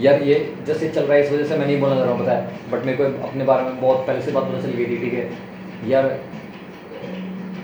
यार 0.00 0.22
ये 0.22 0.36
जैसे 0.66 0.88
चल 0.88 1.02
रहा 1.02 1.16
है 1.16 1.24
इस 1.24 1.32
वजह 1.32 1.44
से 1.44 1.56
मैं 1.56 1.66
नहीं 1.66 1.80
बोलना 1.80 1.96
चाह 1.96 2.04
रहा 2.04 2.12
हूँ 2.12 2.22
पता 2.22 2.32
है? 2.32 2.70
बट 2.70 2.84
मेरे 2.86 2.98
को 2.98 3.26
अपने 3.28 3.44
बारे 3.44 3.64
में 3.64 3.80
बहुत 3.80 4.06
पहले 4.06 4.22
से 4.22 4.32
बात 4.32 4.44
पता 4.44 4.60
चल 4.62 4.70
गई 4.70 4.86
थी 4.86 4.96
ठीक 4.98 5.12
है? 5.14 5.30
यार 5.88 6.16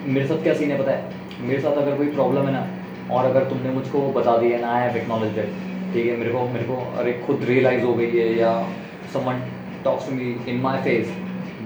मेरे 0.06 0.26
साथ 0.26 0.42
क्या 0.42 0.54
सीन 0.54 0.70
है 0.70 0.78
पता 0.78 0.90
है? 0.90 1.10
मेरे 1.40 1.60
साथ 1.60 1.72
अगर 1.72 1.96
कोई 1.96 2.06
प्रॉब्लम 2.06 2.46
है 2.46 2.52
ना 2.52 2.66
और 3.14 3.24
अगर 3.24 3.44
तुमने 3.44 3.70
मुझको 3.70 4.00
बता 4.12 4.36
दिया 4.36 4.58
ना 4.58 4.72
आई 4.72 4.82
हैव 4.82 4.96
एक्नॉलेज 4.96 5.38
इट 5.38 5.52
ठीक 5.92 6.06
है? 6.06 6.16
मेरे 6.16 6.30
को 6.30 6.48
मेरे 6.48 6.64
को 6.64 6.76
अरे 6.98 7.12
खुद 7.26 7.44
रियलाइज़ 7.44 7.84
हो 7.84 7.94
गई 7.94 8.10
है 8.18 8.38
या 8.38 8.68
someone 9.12 9.42
talks 9.84 10.08
to 10.08 10.14
me 10.14 10.36
in 10.48 10.60
my 10.60 10.78
face 10.78 11.12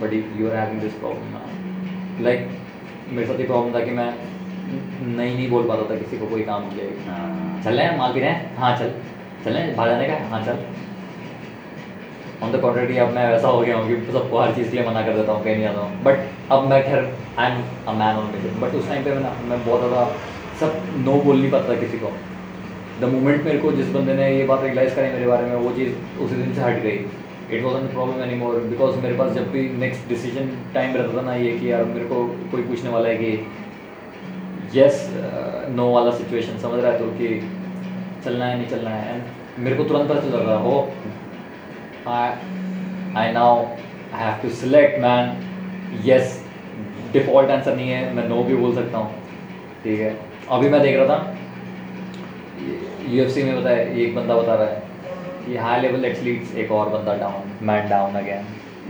but 0.03 0.13
you 0.13 0.51
are 0.51 0.57
having 0.57 0.81
this 0.81 0.93
problem 0.93 2.25
like 2.25 2.49
मेरे 3.09 3.27
साथ 3.27 3.41
ये 3.41 3.47
प्रॉब्लम 3.47 3.75
था 3.75 3.85
कि 3.85 3.91
मैं 3.91 4.15
नहीं 5.17 5.35
नहीं 5.35 5.51
बोल 5.51 5.69
पाता 5.69 5.91
था 5.91 5.99
किसी 5.99 6.19
को 6.19 6.27
कोई 6.27 6.43
काम 6.43 6.63
किया 6.63 7.13
हाँ। 7.13 7.63
चल 7.65 7.77
रहे 7.77 7.87
हैं 7.87 7.99
माल 7.99 8.13
पी 8.13 8.21
रहे 8.21 8.31
हैं? 8.31 8.57
हाँ 8.57 8.77
चल। 8.77 8.93
चल 9.45 9.53
रहे 9.53 9.63
हैं 9.63 9.77
बाहर 9.77 9.91
जाने 9.91 10.09
का? 10.09 10.15
हाँ 10.29 10.45
चल। 10.45 10.59
ऑन 12.43 12.53
द 12.53 12.61
कॉन्ट्रेरी 12.61 12.97
अब 12.99 13.11
मैं 13.15 13.29
वैसा 13.31 13.49
हो 13.49 13.61
गया 13.61 13.77
हूँ 13.77 13.89
कि 13.89 14.13
सबको 14.13 14.39
हर 14.39 14.55
चीज़ 14.55 14.71
के 14.71 14.77
लिए 14.77 14.87
मना 14.89 15.03
कर 15.07 15.17
देता 15.17 15.33
हूँ, 15.33 15.45
कहीं 15.45 15.57
नहीं 15.57 15.67
आता 15.67 15.81
हूँ। 15.81 16.03
बट 16.05 16.53
अब 16.53 16.69
मैं 16.71 16.83
खैर 16.85 17.13
I 17.39 17.51
am 17.51 17.63
a 17.89 17.93
man 18.01 18.17
on 18.17 18.31
mission 18.35 18.61
but 18.61 18.75
उस 18.75 18.89
टाइम 18.89 19.05
पे 19.05 19.15
मैं 19.15 19.33
मैं 19.49 19.65
बहुत 19.65 19.81
ज़्यादा 19.81 20.05
सब 20.61 20.71
नो 21.05 21.15
बोल 21.25 21.37
नहीं 21.37 21.51
पाता 21.51 21.75
किसी 21.81 21.99
को। 21.99 22.13
द 23.01 23.13
मोमेंट 23.13 23.45
मेरे 23.45 23.59
को 23.59 23.73
जिस 23.73 23.89
बंदे 23.93 24.15
ने 24.15 24.31
ये 24.37 24.45
बात 24.47 24.63
रियलाइज़ 24.63 24.95
करी 24.97 25.13
मेरे 25.13 25.27
बारे 25.27 25.47
में, 25.47 25.55
वो 25.57 25.71
चीज़ 25.77 26.21
उसी 26.23 26.35
दिन 26.37 26.55
से 26.55 26.61
हट 26.61 26.83
गई। 26.83 26.99
It 27.51 27.63
was 27.65 27.75
not 27.75 27.93
problem 27.93 28.23
any 28.25 28.35
more 28.37 28.55
because 28.69 28.99
मेरे 29.01 29.17
पास 29.17 29.33
जब 29.33 29.51
भी 29.53 29.69
नेक्स्ट 29.79 30.09
डिसीज़न 30.09 30.49
टाइम 30.75 30.97
रहता 30.97 31.17
था 31.17 31.23
ना 31.27 31.35
ये 31.37 31.51
कि 31.59 31.71
यार 31.71 31.85
मेरे 31.87 32.05
को 32.07 32.25
कोई 32.53 32.63
पूछने 32.63 32.91
वाला 32.91 33.09
है 33.09 33.17
कि 33.17 34.79
यस 34.79 35.09
नो 35.71 35.91
वाला 35.93 36.11
सिचुएशन 36.19 36.59
समझ 36.59 36.83
रहा 36.83 36.93
है 36.93 36.99
तो 36.99 37.07
कि 37.19 37.29
चलना 38.25 38.45
है, 38.45 38.57
नहीं 38.59 38.69
चलना 38.69 38.91
है। 38.91 39.15
एंड 39.15 39.23
मेरे 39.65 39.77
को 39.77 39.85
तुरंत 39.85 40.09
पता 40.09 40.21
चल 40.21 40.37
रहा 40.39 40.57
हो 40.59 40.77
I 42.09 42.31
I 43.17 43.33
now 43.33 43.57
I 44.15 44.23
have 44.23 44.41
to 44.43 44.49
select 44.51 44.99
man 45.01 46.01
yes 46.05 46.39
default 47.13 47.51
answer 47.51 47.77
नहीं 47.77 47.91
है 47.91 48.15
मैं 48.15 48.29
नो 48.29 48.43
भी 48.45 48.55
बोल 48.57 48.75
सकता 48.75 48.99
हूँ। 48.99 49.11
ठीक 49.83 50.01
है। 50.01 50.17
अभी 50.51 50.69
मैं 50.69 50.81
देख 50.83 50.97
रहा 50.99 51.07
था 51.09 51.37
यूएफसी 53.09 53.43
में 53.43 53.61
बताया 53.61 53.83
एक 54.03 54.15
बंदा 54.17 54.35
बता 54.37 54.55
रहा 54.55 54.67
है 54.67 54.83
कि 55.47 55.57
हाई 55.57 55.81
लेवल 55.81 56.05
एथलीट्स 56.05 56.55
एक 56.55 56.73
और 56.73 56.89
बंदा 56.89 57.15
down 57.21 57.53
man 57.67 57.89
down 57.91 58.15
again 58.17 58.47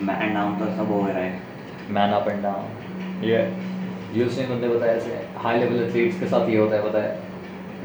man 0.07 0.35
down 0.35 0.55
तो 0.59 0.67
सब 0.77 0.93
हो। 0.93 1.07
रहा 1.07 1.19
है 1.19 1.41
मैन 1.91 2.13
अप 2.13 2.29
एंड 2.29 2.43
डाउन 2.43 3.25
ये 3.25 3.39
यूएस 4.15 4.39
में 4.39 4.49
बंदे 4.51 4.69
बताया 4.69 4.93
ऐसे 4.93 5.21
हाई 5.39 5.59
लेवल 5.59 5.83
एथलीट्स 5.83 6.21
के 6.21 6.27
साथ 6.27 6.49
ये 6.51 6.57
होता 6.57 6.77
है 6.77 6.83
बताया 6.89 7.15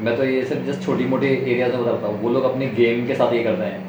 मैं 0.00 0.16
तो 0.16 0.24
ये 0.24 0.44
सिर्फ़ 0.44 0.64
जस्ट 0.64 0.84
छोटी 0.84 1.04
मोटी 1.06 1.26
एरियाज़ 1.26 1.72
में 1.72 1.84
बताता 1.84 2.06
हूँ। 2.06 2.20
वो 2.22 2.30
लोग 2.30 2.44
अपने 2.44 2.66
गेम 2.74 3.06
के 3.06 3.14
साथ 3.14 3.32
ये 3.32 3.42
करते 3.44 3.64
हैं। 3.64 3.87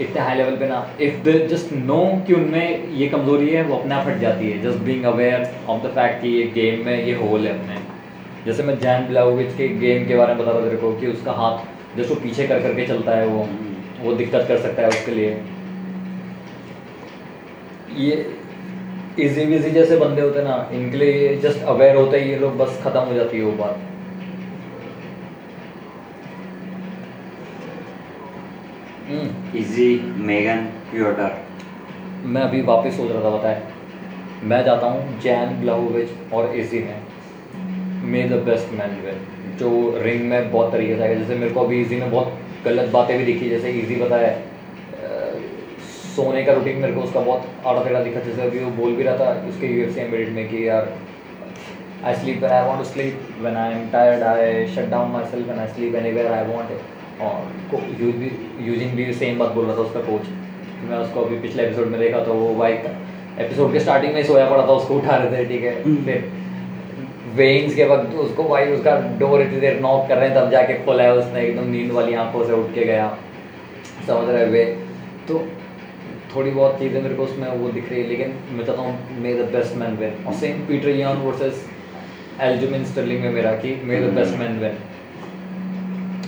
इतने 0.00 0.20
हाई 0.20 0.36
लेवल 0.36 0.56
पे 0.56 0.68
ना 0.68 0.78
इफ़ 1.00 1.22
दे 1.24 1.32
जस्ट 1.48 1.72
नो 1.74 2.00
कि 2.26 2.32
उनमें 2.34 2.88
ये 2.90 3.08
कमज़ोरी 3.08 3.48
है, 3.48 3.62
वो 3.62 3.76
अपने 3.76 3.94
आप 3.94 4.06
हट 4.06 4.18
जाती 4.18 4.50
है। 4.50 4.62
Just 4.62 4.78
being 4.84 5.04
aware 5.04 5.48
of 5.68 5.82
the 5.82 5.90
fact 5.90 6.22
कि 6.22 6.28
ये 6.30 6.42
गेम 6.54 6.84
में 6.86 7.04
ये 7.04 7.14
होल 7.16 7.46
है 7.46 7.58
अपने। 7.58 7.76
जैसे 8.46 8.62
मैं 8.62 8.78
जैन 8.80 9.06
ब्लाउविच 9.08 9.54
के 9.56 9.68
गेम 9.78 10.06
के 10.08 10.16
बारे 10.16 10.34
में 10.34 10.42
बता 10.42 10.50
रहा 10.50 10.60
तेरे 10.60 10.76
को 10.76 10.92
कि 11.00 11.06
उसका 11.06 11.32
हाथ 11.32 11.96
जैसे 11.96 12.14
वो 12.14 12.20
पीछे 12.20 12.46
कर 12.46 12.62
करके 12.62 12.86
चलता 12.86 13.16
है 13.16 13.26
वो 13.26 13.46
वो 14.02 14.12
दिक्कत 14.14 14.44
कर 14.48 14.58
सकता 14.58 14.82
है 14.82 14.88
उसके 14.88 15.14
लिए। 15.14 15.30
ये 17.98 18.14
इजी 19.18 19.44
विजी 19.44 19.70
जैसे 19.70 19.96
बंदे 19.96 20.22
होते 20.22 20.42
ना, 20.42 20.68
इनके 20.72 20.96
लिए 20.96 21.36
जस्ट 21.36 21.64
अवेयर 21.66 21.96
होते 21.96 22.20
ही 22.20 22.30
ये 22.30 22.36
लोग 22.38 22.56
बस 22.58 22.80
खत्म 22.84 23.00
हो 23.00 23.14
जाती 23.14 23.38
है 23.38 23.44
वो 23.44 23.52
बात। 23.54 23.78
इजी 29.10 29.88
मेगन 30.26 30.60
प्योटर 30.90 31.32
मैं 32.24 32.42
अभी 32.42 32.60
वापस 32.62 32.96
सोच 32.96 33.10
रहा 33.10 33.22
था 33.24 33.30
बताए 33.36 33.62
मैं 34.42 34.62
जाता 34.64 34.86
हूँ 34.86 35.18
जैन 35.20 35.60
ब्लाउविच 35.60 36.32
और 36.32 36.54
एसी 36.56 36.78
में। 36.78 37.00
May 38.12 38.22
the 38.28 38.42
best 38.44 38.72
man 38.72 38.94
win 39.04 39.56
जो 39.58 39.70
रिंग 40.02 40.22
में 40.30 40.50
बहुत 40.52 40.72
तरीके 40.72 40.96
से 40.96 41.02
आएगा। 41.02 41.14
जैसे 41.20 41.34
मेरे 41.34 41.52
को 41.54 41.60
अभी 41.60 41.80
इजी 41.80 41.96
में 41.96 42.10
बहुत 42.10 42.38
गलत 42.64 42.92
बातें 42.92 43.16
भी 43.18 43.24
दिखी। 43.24 43.48
जैसे 43.50 43.70
इजी 43.80 43.96
बताया 44.02 44.30
सोने 46.14 46.42
का 46.44 46.52
रूटीन 46.52 46.78
मेरे 46.82 46.94
को 46.94 47.00
उसका 47.00 47.20
बहुत 47.20 47.66
आड़ा 47.66 47.82
तेड़ा 47.84 48.02
दिखा। 48.04 48.20
जैसे 48.20 48.42
अभी 48.42 48.64
वो 48.64 48.70
बोल 48.78 48.94
भी 48.94 49.02
रहा 49.02 49.16
था 49.18 49.48
उसके 49.48 49.66
यू 49.66 49.84
एफ़ 49.86 49.92
सी 49.94 50.30
में 50.34 50.48
कि 50.50 50.68
यार 50.68 50.92
I 52.04 52.14
sleep 52.14 52.40
when 52.42 52.52
I 52.52 52.62
want 52.68 52.80
to 52.82 52.88
sleep 52.92 53.14
when 53.44 53.56
I 53.56 53.66
am 53.72 53.84
tired 53.90 54.22
I 54.22 54.38
shut 54.76 54.88
down 54.94 55.12
myself 55.18 55.52
and 55.54 55.60
I 55.60 55.68
sleep 55.74 56.00
anywhere 56.04 56.32
I 56.38 56.42
want. 56.54 56.70
it 56.70 56.99
और 57.20 57.52
यूजिंग 58.62 58.92
भी 58.92 59.12
सेम 59.12 59.38
बात 59.38 59.52
बोल 59.52 59.64
रहा 59.66 59.76
था 59.76 59.80
उसका 59.80 60.00
कोच 60.00 60.28
मैं 60.90 60.98
उसको 60.98 61.20
अभी 61.20 61.38
पिछले 61.38 61.62
एपिसोड 61.62 61.86
में 61.86 62.00
देखा 62.00 62.24
तो 62.24 62.34
वो 62.34 62.54
बाइक 62.54 62.84
एपिसोड 63.38 63.72
के 63.72 63.80
स्टार्टिंग 63.80 64.12
में 64.12 64.20
ही 64.20 64.26
सोया 64.28 64.48
पड़ा 64.50 64.62
था 64.62 64.72
उसको 64.72 64.94
उठा 64.94 65.16
रहे 65.16 65.38
थे 65.38 65.44
ठीक 65.48 65.62
है? 65.62 66.04
फिर 66.04 66.30
वेइंग्स 67.34 67.74
के 67.74 67.84
वक्त 67.84 68.14
उसको 68.14 68.44
भाई 68.44 68.66
उसका 68.66 68.96
डोर 69.18 69.42
इतनी 69.42 69.60
देर 69.60 69.80
नॉक 69.80 70.08
कर 70.08 70.18
रहे 70.18 70.28
हैं 70.28 70.36
तब 70.36 70.50
जाके 70.50 70.74
खोला 70.74 71.02
है 71.02 71.14
उसने 71.14 71.42
एकदम 71.42 71.70
नींद 71.70 71.90
वाली 71.92 72.14
आँखों 72.14 72.44
से 72.46 72.52
उठ 72.52 72.74
के 72.74 72.84
गया। 72.84 73.18
समझ 74.06 74.28
रहे 74.28 74.46
हुए 74.46 74.64
तो 75.28 75.48
थोड़ी 76.36 76.50
बहुत 76.50 76.78
चीज़ें 76.78 77.02
मेरे 77.02 77.14
को 77.14 77.22
उसमें 77.22 77.48
वो 77.48 77.68
दिख 77.68 77.90
रही 77.90 78.02
है 78.02 78.08
लेकिन 78.08 78.34
मैं 78.52 78.64
चाहता 78.64 78.82
हूँ 78.82 79.20
may 79.20 79.34
the 79.34 79.48
best 79.52 79.76
man 79.76 79.96
win 79.96 80.24
और 80.26 80.34
same 80.34 80.66
Petr 80.66 80.88
Yan 80.88 81.16
versus 81.16 81.64
Aljamain 82.40 82.84
Sterling 82.84 83.22
में 83.22 83.30
मेरा 83.30 83.52
कि 83.52 83.80
may 83.84 84.00
the 84.00 84.12
best 84.14 84.38
man 84.38 84.58
win 84.58 84.76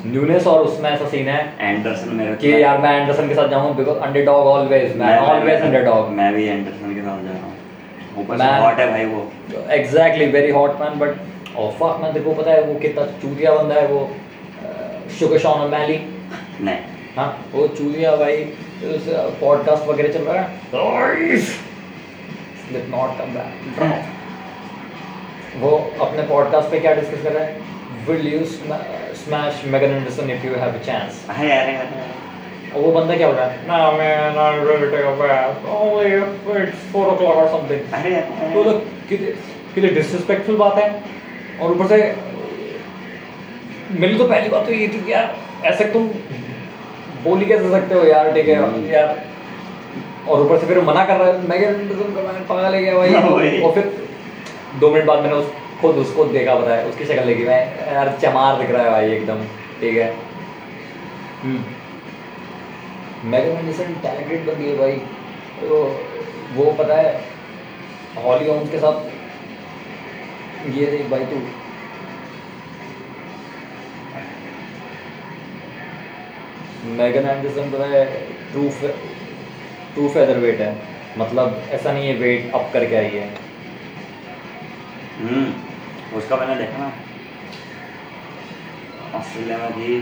Nunes 0.06 0.46
और 0.46 0.60
उसमें 0.64 0.90
ऐसा 0.90 1.08
सीन 1.08 1.28
है 1.28 1.40
एंडरसन 1.60 2.14
मेरे 2.16 2.34
कि 2.36 2.52
यार 2.62 2.78
मैं 2.78 2.92
एंडरसन 3.00 3.28
के 3.28 3.34
साथ 3.34 3.48
जाऊँ 3.48 3.74
बिकॉज़ 3.76 3.98
अंडरडॉग 3.98 4.46
ऑलवेज 4.46 4.96
मैं 4.96 5.16
ऑलवेज 5.18 5.60
अंडरडॉग 5.62 6.08
मैं 6.16 6.32
भी 6.34 6.46
एंडरसन 6.46 6.94
के 6.94 7.00
साथ 7.00 7.22
जा 7.24 7.30
रहा 7.30 7.44
हूँ। 7.44 7.52
ऊपर 8.18 8.38
से 8.38 8.44
हॉट 8.62 8.78
है 8.80 8.86
भाई 8.90 9.04
वो। 9.04 9.20
Exactly 9.72 10.26
very 10.30 10.50
hot 10.52 10.80
man 10.80 10.98
but 10.98 11.56
और 11.56 11.70
फक 11.72 12.00
मैन 12.02 12.12
तेरे 12.12 12.24
को 12.24 12.32
पता 12.42 12.50
है 12.50 12.62
वो 12.62 12.74
कितना 12.80 13.04
चूतिया 13.22 13.54
बंदा 13.54 13.74
है 13.74 13.86
वो 13.86 14.00
शुगर 15.18 15.38
शॉन 15.38 15.70
मैली। 15.70 15.98
नहीं। 16.60 16.78
हाँ 17.16 17.28
वो 17.52 17.66
चूतिया 17.68 18.16
भाई 18.16 18.36
उस 18.94 19.08
पॉडकास्ट 19.40 19.88
वगैरह 19.88 20.12
चल 20.12 20.22
रहा 20.22 20.42
है। 20.42 20.46
स्लिप 21.38 22.86
नॉट 22.90 23.18
कम 23.18 23.34
बैक 23.34 23.50
वो 25.62 25.70
अपने 26.00 26.22
पॉडकास्ट 26.28 26.70
पे 26.70 26.78
क्या 26.80 26.94
डिस्कस 26.94 27.22
कर 27.22 27.32
रहा 27.32 27.44
है? 27.44 27.50
Will 28.08 28.26
you 28.28 28.44
smash 28.44 29.62
Megan 29.72 29.94
Anderson 29.96 30.30
if 30.30 30.46
you 30.46 30.54
have 30.54 30.74
a 30.74 30.82
chance 30.86 31.24
अरे 31.30 31.50
अरे 31.52 31.76
अरे 31.76 32.10
वो 32.74 32.90
बंदा 32.92 33.16
क्या 33.16 33.26
बोल? 33.28 33.36
रहा 33.36 33.46
है 33.46 33.66
ना 33.66 33.90
मैं 33.92 34.34
ना 34.34 34.48
really 34.58 34.86
take 34.90 35.04
a 35.06 35.14
bath 35.16 35.66
only 35.72 36.14
it's 36.60 36.84
4 36.92 37.08
o'clock 37.12 37.40
और 37.40 37.48
समथिंग 37.48 37.92
अरे 37.94 38.14
तो 38.54 38.62
लोग 38.64 38.80
कितने 39.08 39.32
कितने 39.74 39.90
डिसरिस्पेक्टफुल 39.90 40.56
बात 40.56 40.78
है। 40.78 40.86
और 41.60 41.72
ऊपर 41.72 41.86
से 41.86 41.98
मेरी 44.00 44.18
तो 44.18 44.24
पहली 44.28 44.48
बात 44.48 44.66
तो 44.66 44.72
ये 44.72 44.86
थी 44.88 45.02
कि 45.04 45.12
यार 45.12 45.34
ऐसे 45.72 45.84
तुम 45.92 46.06
बोल 47.24 47.38
ही 47.38 47.46
कैसे 47.46 47.70
सकते 47.70 47.94
हो? 47.94 48.04
यार 48.04 48.32
ठीक 48.34 48.48
है 48.48 48.56
हम्म। 48.62 48.86
यार। 48.92 49.18
और 50.28 50.40
ऊपर 50.40 50.58
से 50.58 50.66
फिर 50.66 50.80
मना 50.84 51.04
कर 51.04 51.16
रहा 51.16 51.28
है 51.28 51.48
मैं 51.48 51.58
क्या 51.58 51.70
पागल 52.48 52.74
है 52.74 52.82
क्या 52.84 52.94
भाई। 52.96 53.60
और 53.66 53.72
फिर 53.74 53.92
दो 54.80 54.90
मिनट 54.90 55.04
बाद 55.06 55.22
मैंने 55.22 55.34
उस 55.34 55.52
खुद 55.82 55.96
उसको 55.96 56.24
देखा 56.24 56.54
पता 56.54 56.74
है, 56.74 56.84
उसकी 56.86 57.04
शक्ल 57.04 57.24
देखी। 57.24 57.44
मैं, 57.44 57.92
यार, 57.92 58.16
चमार 58.22 58.60
दिख 58.60 58.70
रहा 58.70 58.82
है 58.82 58.90
भाई 58.90 59.12
एकदम, 59.12 59.44
ठीक 59.80 59.96
है? 59.96 60.14
मैगन 63.24 63.58
एंडरसन 63.58 63.94
टैलेंटेड 64.02 64.46
बंदी 64.46 64.68
है 64.68 64.76
भाई। 64.78 64.92
तो 65.60 65.80
वो 66.52 66.72
पता 66.72 66.96
है 66.96 67.24
हॉली 68.18 68.48
होम्स 68.48 68.70
के 68.70 68.78
साथ, 68.78 69.10
ये 70.70 70.86
देख 70.86 71.06
भाई 71.06 71.24
तू। 71.24 71.36
मैगन 76.92 77.28
एंडरसन 77.28 77.70
पता 77.70 77.86
है 77.86 78.04
ट्रू 78.52 78.68
ट्रू 79.94 80.08
फेदर 80.08 80.38
वेट 80.38 80.60
है। 80.60 80.76
मतलब 81.18 81.62
ऐसा 81.70 81.92
नहीं 81.92 82.08
है 82.08 82.14
वेट 82.14 82.50
अप 82.54 82.70
करके 82.72 82.96
आई 82.96 83.10
है। 83.14 83.28
हम्म। 85.18 85.61
उसका 86.16 86.36
मैंने 86.36 86.54
देखा 86.54 86.78
ना। 86.78 86.92
ऑस्ट्रेलिया 89.18 89.58
में 89.58 89.72
थी 89.72 89.98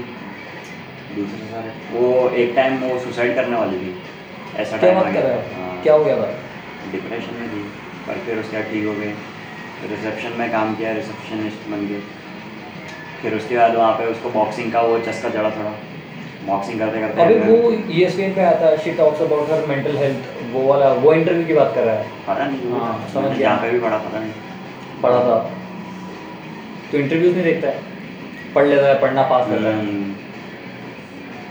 दूसरे 1.16 1.46
साल। 1.46 1.70
वो 1.92 2.28
एक 2.28 2.52
टाइम 2.56 2.78
वो 2.78 2.98
सुसाइड 2.98 3.34
करने 3.34 3.56
वाली 3.56 3.78
थी। 3.78 4.02
ऐसा 4.56 4.76
टाइम 4.76 4.98
आ 4.98 5.02
गया। 5.02 5.22
हाँ, 5.56 5.82
क्या 5.82 5.94
हो 5.94 6.04
गया 6.04 6.16
था? 6.16 6.32
डिप्रेशन 6.92 7.34
में 7.34 7.48
थी 7.48 7.62
पर 8.06 8.14
फिर 8.26 8.38
उसके 8.38 8.56
बाद 8.56 8.66
ठीक 8.72 8.86
हो 8.86 8.92
गए। 8.92 9.14
रिसेप्शन 9.90 10.32
में 10.38 10.50
काम 10.52 10.74
किया 10.74 10.92
रिसेप्शनिस्ट 10.92 11.68
बन 11.70 11.86
गए। 11.86 12.00
फिर 13.22 13.34
उसके 13.34 13.56
बाद 13.56 13.74
वहाँ 13.74 13.92
पे 13.92 14.06
उसको 14.06 14.30
बॉक्सिंग 14.30 14.72
का 14.72 14.80
वो 14.80 14.98
चस्का 14.98 15.28
चढ़ा 15.28 15.50
थोड़ा। 15.50 15.72
बॉक्सिंग 16.46 16.78
करते 16.78 17.00
करते 17.00 17.22
अभी 17.22 17.34
वो 17.34 17.70
E 17.70 17.74
ESPN 17.74 18.34
पे 18.34 18.40
आता 18.40 18.66
है 18.66 18.78
she 18.78 18.92
talks 18.92 19.20
about 19.22 19.50
her 19.50 19.66
mental 19.66 19.96
health 19.96 20.18
वो 20.52 20.62
वाला 20.62 20.92
वो 20.92 21.12
इंटरव्यू 21.12 21.46
की 21.46 21.54
बात 21.54 21.72
कर 21.74 21.84
रहा 21.84 21.94
है? 21.94 22.04
पता 22.26 22.46
नहीं 22.46 22.80
हाँ, 22.80 23.08
समझ 23.14 23.24
गया। 23.24 23.38
जहाँ 23.38 23.58
पे 23.58 23.70
भी 23.70 23.80
पढ़ा 23.80 23.98
पता 23.98 24.20
नहीं। 24.20 24.32
पढ़ा 25.02 25.18
था। 25.18 25.59
तो 26.92 26.98
इंटरव्यूज़ 26.98 27.34
नहीं 27.34 27.44
देखता 27.44 27.68
है। 27.68 27.78
पढ़ 28.54 28.66
लेता 28.66 28.86
है 28.86 29.00
पढ़ना 29.00 29.22
पास 29.22 29.48
करता 29.48 29.68
है। 29.68 29.74
हम्म, 29.74 30.14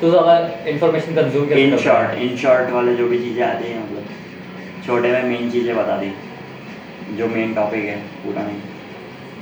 तो 0.01 0.09
ज़्यादा 0.09 0.37
इन्फॉर्मेशन 0.67 1.15
कंज्यूम 1.15 1.47
कर 1.49 1.57
इन 1.57 1.69
करता 1.69 1.93
है? 1.93 2.07
शॉर्ट 2.07 2.21
इन 2.21 2.37
शॉर्ट 2.37 2.69
वाले 2.69 2.95
जो 2.95 3.07
भी 3.07 3.19
चीज़ें 3.19 3.43
आती 3.43 3.69
हैं 3.69 3.83
मतलब 3.83 4.05
छोटे 4.85 5.11
में 5.11 5.23
मेन 5.23 5.51
चीज़ें 5.51 5.75
बता 5.75 5.97
दी। 5.97 6.11
जो 7.17 7.27
मेन 7.27 7.53
टॉपिक 7.53 7.85
है 7.85 7.97
पूरा 8.23 8.43
नहीं। 8.43 8.59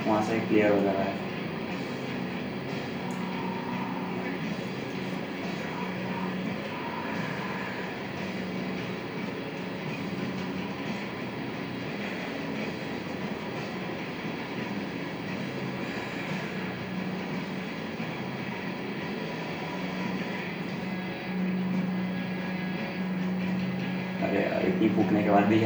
वहाँ 0.07 0.21
से 0.23 0.39
क्लियर 0.39 0.71
हो 0.71 0.81
जा 0.81 0.91
रहा 0.91 1.03
है। 1.03 1.26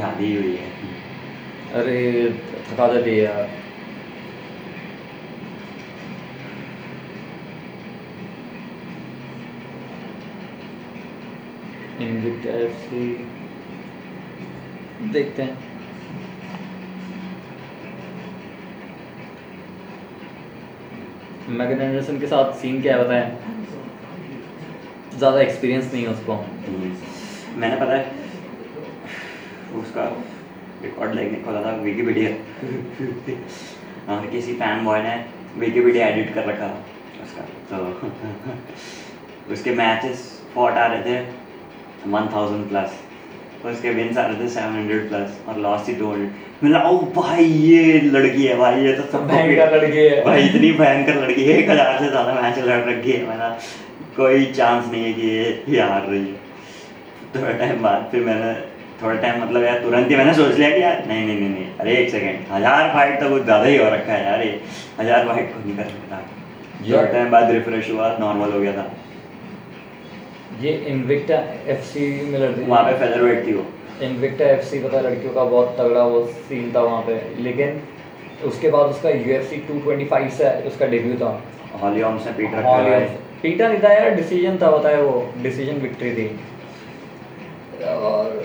आधी 0.00 0.24
ही 0.24 0.36
हुई 0.36 0.56
है। 0.56 0.70
अरे 1.72 2.30
थका 2.72 2.86
है 3.10 3.18
यार। 3.18 3.62
देखते 15.12 15.42
हैं। 15.42 15.56
मैगन 21.48 21.80
एंडरसन 21.80 22.20
के 22.20 22.26
साथ 22.26 22.52
सीन 22.52 22.82
क्या 22.82 22.98
बताएँ? 22.98 23.38
ज़्यादा 25.18 25.40
एक्सपीरियंस 25.40 25.92
नहीं 25.92 26.02
है 26.02 26.08
उसको। 26.08 26.34
मैंने 27.56 27.76
पता 27.76 27.92
है 27.92 28.21
उसका 29.80 30.04
रिकॉर्ड 30.82 31.14
देखने 31.16 31.38
खोला 31.44 31.60
था 31.62 31.70
विकीपीडिया 31.82 32.30
हाँ 34.06 34.20
किसी 34.30 34.52
फ़ैन 34.54 34.84
बॉय 34.84 35.02
ने 35.02 35.14
विकीपीडिया 35.58 36.08
एडिट 36.08 36.34
कर 36.34 36.44
रखा 36.46 36.66
उसका 37.24 37.42
तो 37.70 37.76
उसके 39.52 39.70
मैचेस 39.76 40.18
फॉट 40.54 40.72
आ 40.74 40.86
रहे 40.86 41.02
थे 41.04 41.16
वन 42.10 42.28
थाउज़ेंड 42.34 42.68
प्लस 42.68 43.00
उसके 43.66 43.90
विन्स 43.90 44.16
आ 44.18 44.26
रहे 44.26 44.36
थे 44.38 44.48
सेवन 44.50 44.76
हंड्रेड 44.76 45.08
प्लस 45.08 45.40
और 45.48 45.58
लॉस 45.60 45.88
ही 45.88 45.94
टू 45.94 46.10
हंड्रेड 46.10 46.30
मिला 46.62 46.78
ओ 46.88 46.98
भाई 47.14 47.44
ये 47.44 48.00
लड़की 48.00 48.44
है 48.44 48.56
भाई 48.58 48.84
ये 48.84 48.92
तो 48.92 49.02
सब 49.12 49.26
भयंकर 49.28 49.76
लड़की 49.76 49.98
है। 49.98 50.24
भाई 50.24 50.42
इतनी 50.44 50.70
भयंकर 50.72 51.14
लड़की 51.22 51.44
है 51.44 51.56
एक 51.58 51.70
हज़ार 51.70 51.98
से 51.98 52.08
ज़्यादा 52.08 52.32
मैच 52.40 52.58
लड़ 52.58 52.80
रखी 52.88 53.12
है 53.12 53.26
मैंने 53.28 53.48
कोई 54.16 54.44
चांस 54.52 54.90
नहीं 54.92 55.04
है 55.04 55.12
कि 55.12 55.26
ये 55.28 55.64
ये 55.68 55.80
हार 55.80 56.06
रही 56.06 56.26
है। 56.26 56.36
थोड़ा 57.34 57.52
टाइम 57.58 57.82
बाद 57.82 58.08
फिर 58.10 58.24
मैंने 58.24 58.52
थोड़ा 59.02 59.14
टाइम 59.16 59.42
मतलब 59.42 59.64
यार 59.64 59.78
तुरंत 59.82 60.10
ही 60.10 60.16
मैंने 60.16 60.34
सोच 60.34 60.54
लिया 60.54 60.70
कि 60.70 60.82
यार 60.82 61.04
नहीं 61.06 61.26
नहीं 61.26 61.38
नहीं 61.38 61.48
नहीं 61.48 61.66
अरे 61.80 61.96
एक 61.96 62.10
सेकंड 62.10 62.52
हज़ार 62.52 62.92
फाइट 62.94 63.20
तो 63.20 63.28
कुछ 63.30 63.42
ज़्यादा 63.42 63.64
ही 63.64 63.76
हो 63.76 63.88
रखा 63.94 64.12
है 64.12 64.24
यार 64.24 64.42
ये। 64.42 64.60
हज़ार 65.00 65.26
फाइट 65.28 65.52
को 65.52 65.64
नहीं 65.64 65.76
कर 65.76 65.84
सकता। 65.84 66.20
थोड़ा 66.82 67.04
टाइम 67.12 67.30
बाद 67.30 67.50
रिफ्रेश 67.50 67.90
हुआ 67.90 68.16
नॉर्मल 68.20 68.52
हो 68.52 68.60
गया 68.60 68.72
था। 68.72 68.90
ये 70.60 70.72
इनविक्टा 70.88 71.36
एफसी 71.72 72.06
में 72.26 72.38
लड़ती 72.38 72.64
वहाँ 72.64 72.84
पे 72.84 72.92
फेदर 72.98 73.22
वेट 73.22 73.46
थी 73.46 73.52
वो। 73.52 73.64
इनविक्टा 74.02 74.44
एफसी 74.46 74.78
पता 74.80 75.00
लड़कियों 75.00 75.32
का 75.34 75.44
बहुत 75.46 75.74
तगड़ा 75.78 76.02
वो 76.04 76.24
सीन 76.48 76.72
था 76.74 76.80
वहाँ 76.82 77.02
पे। 77.02 77.20
लेकिन 77.42 77.80
उसके 78.44 78.70
बाद 78.70 78.90
उसका 78.90 79.10
यूएफसी 79.10 79.56
225 79.68 80.38
से 80.38 80.50
उसका 80.68 80.86
डेब्यू 80.86 81.14
था। 81.16 81.30
हॉली 81.82 82.00
हॉम्स 82.00 82.26
ने 82.26 82.32
पीट 82.32 82.54
रखा 82.54 82.76
है। 82.78 83.04
पीटा 83.42 83.68
नहीं 83.68 83.82
था 83.82 83.92
यार 83.92 84.10
डिसीज़न 84.14 84.58
था 84.58 84.70
बताया 84.70 84.98
वो 85.00 85.12
डिसीज़न 85.42 85.80
विक्ट्री 85.80 86.12
थी। 86.12 86.26
और 87.92 88.44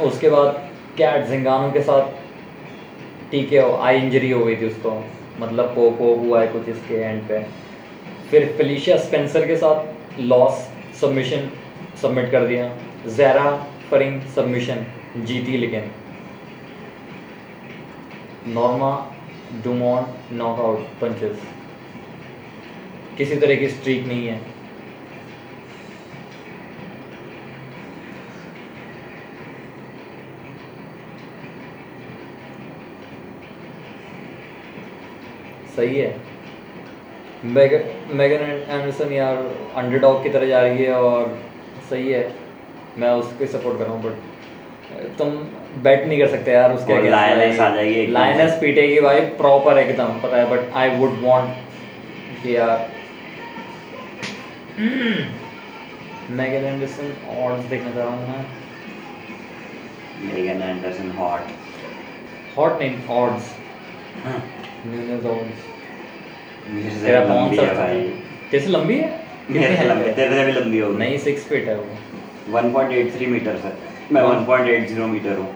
उसके 0.00 0.28
बाद 0.30 0.70
कैट 0.98 1.26
जिंगानो 1.26 1.70
के 1.72 1.80
साथ 1.82 2.20
ठीक 3.30 3.52
है 3.52 3.60
आई 3.80 3.98
इंजरी 3.98 4.30
हो 4.30 4.44
गई 4.44 4.56
थी 4.56 4.66
उसको। 4.66 4.90
मतलब 5.40 5.74
पोप 5.74 6.00
वोप 6.00 6.18
हुआ 6.18 6.40
है 6.40 6.48
कुछ 6.48 6.68
इसके 6.68 6.94
एंड 6.94 7.22
पे। 7.28 7.42
फिर 8.30 8.46
फेलिशिया 8.58 8.96
स्पेंसर 8.98 9.46
के 9.46 9.56
साथ 9.56 10.20
लॉस 10.20 10.68
सबमिशन 11.00 11.48
सबमिट 12.02 12.30
कर 12.30 12.46
दिया। 12.46 12.70
जैरा 13.16 13.50
फरिंग 13.90 14.20
सबमिशन 14.34 14.84
जीती 15.18 15.56
लेकिन। 15.56 15.90
नॉर्मा 18.48 18.90
डुमॉन 19.64 20.06
नॉकआउट 20.32 20.86
पंचेस 21.00 21.42
किसी 23.18 23.36
तरह 23.36 23.56
की 23.56 23.68
स्ट्रीक 23.68 24.06
नहीं 24.06 24.26
है। 24.26 24.40
सही 35.76 35.98
है। 35.98 36.10
मैगन 37.54 38.14
मैगन 38.16 38.42
एंडरसन 38.68 39.12
यार 39.12 39.36
अंडरडॉग 39.76 40.22
की 40.22 40.28
तरह 40.30 40.46
जा 40.46 40.60
रही 40.62 40.84
है 40.84 40.94
और 40.96 41.38
सही 41.90 42.12
है। 42.12 42.22
मैं 42.98 43.10
उसको 43.22 43.46
सपोर्ट 43.48 43.78
कर 43.78 43.84
रहा 43.84 43.94
हूँ 43.94 44.02
बट 44.04 44.16
तुम 45.18 45.28
बैट 45.82 46.06
नहीं 46.06 46.18
कर 46.18 46.28
सकते 46.28 46.52
यार 46.52 46.72
उसके 46.72 46.94
lioness 47.10 47.60
आ 47.60 47.68
जाएगी 47.74 47.94
एकदम 48.00 48.12
लाइनस 48.14 48.58
पीटेगी 48.60 49.00
भाई 49.00 49.20
प्रॉपर 49.38 49.78
एकदम 49.78 50.18
पता 50.22 50.36
है 50.36 50.48
बट 50.50 50.72
आई 50.80 50.96
वुड 50.98 51.14
वांट 51.22 51.48
कि 52.42 52.56
यार 52.56 52.90
मैगन 56.38 56.64
एंडरसन 56.66 57.12
ऑड्स 57.38 57.64
देखना 57.70 57.90
चाह 57.90 58.04
रहा 58.04 58.12
हूँ 58.12 58.28
मैं। 58.28 58.44
मेगन 60.26 60.62
एंडरसन 60.62 61.10
हॉट 61.18 61.42
हॉट 62.58 62.78
नहीं 62.82 63.06
ऑड्स 63.18 63.44
न्यूनेस 64.86 65.24
ऑड्स 65.24 65.60
तेरा 67.04 67.20
लंबी 67.24 67.56
सा 67.56 67.62
है 67.62 67.74
भाई 67.74 68.00
तेरे 68.50 68.64
से 68.64 68.70
लंबी 68.70 68.94
है? 68.94 69.10
मेरे 69.50 69.76
से 69.76 69.84
लंबी 69.84 70.12
तेरे 70.12 70.34
से 70.36 70.44
भी 70.44 70.52
लंबी 70.52 70.78
होगी। 70.78 70.98
नहीं 70.98 71.18
सिक्स 71.18 71.44
फीट 71.44 71.68
है 71.68 71.76
वो। 71.76 71.84
1.83 72.58 73.26
मीटर 73.26 73.56
है 73.56 73.72
मैं 74.12 74.22
हाँ। 74.22 74.46
1.80 74.46 75.06
मीटर 75.08 75.36
हूँ। 75.38 75.48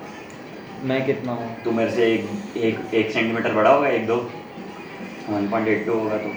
मैं 0.85 1.05
कितना 1.07 1.33
हूँ? 1.33 1.63
तू 1.65 1.73
मेरे 1.73 1.91
से 1.91 2.13
एक 2.15 2.57
एक 2.57 2.95
एक 2.95 3.11
सेंटीमीटर 3.11 3.53
बड़ा 3.53 3.71
होगा 3.71 3.89
एक 3.89 4.07
दो? 4.07 4.17
1.82 5.31 5.89
होगा 5.89 6.19
तो। 6.19 6.31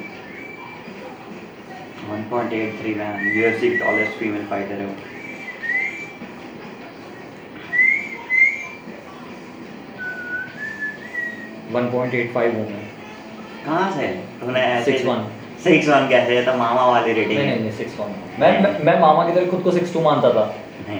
1.83 2.10 2.96
man 2.98 3.38
UFC 3.38 3.70
tallest 3.78 4.20
female 4.20 4.46
fighter 4.46 4.82
है 4.82 4.88
1.85 11.74 12.46
है 12.70 12.88
कहाँ 13.66 13.92
से? 13.92 14.08
तुमने 14.40 14.62
सिक्स 14.86 15.06
वन 15.06 15.26
सिक्स 15.64 15.88
वन 15.90 16.08
कैसे? 16.10 16.42
तो 16.44 16.54
मामा 16.58 16.86
वाली 16.86 17.14
रेटिंग 17.14 17.40
नहीं 17.40 17.60
नहीं 17.60 17.72
सिक्स 17.78 18.00
वन 18.00 18.16
मैं 18.40 18.52
मैं 18.86 19.00
मामा 19.00 19.26
की 19.28 19.34
तरह 19.34 19.52
खुद 19.52 19.62
को 19.64 19.72
सिक्स 19.72 19.94
टू 19.94 20.02
मानता 20.02 20.30
था। 20.34 20.46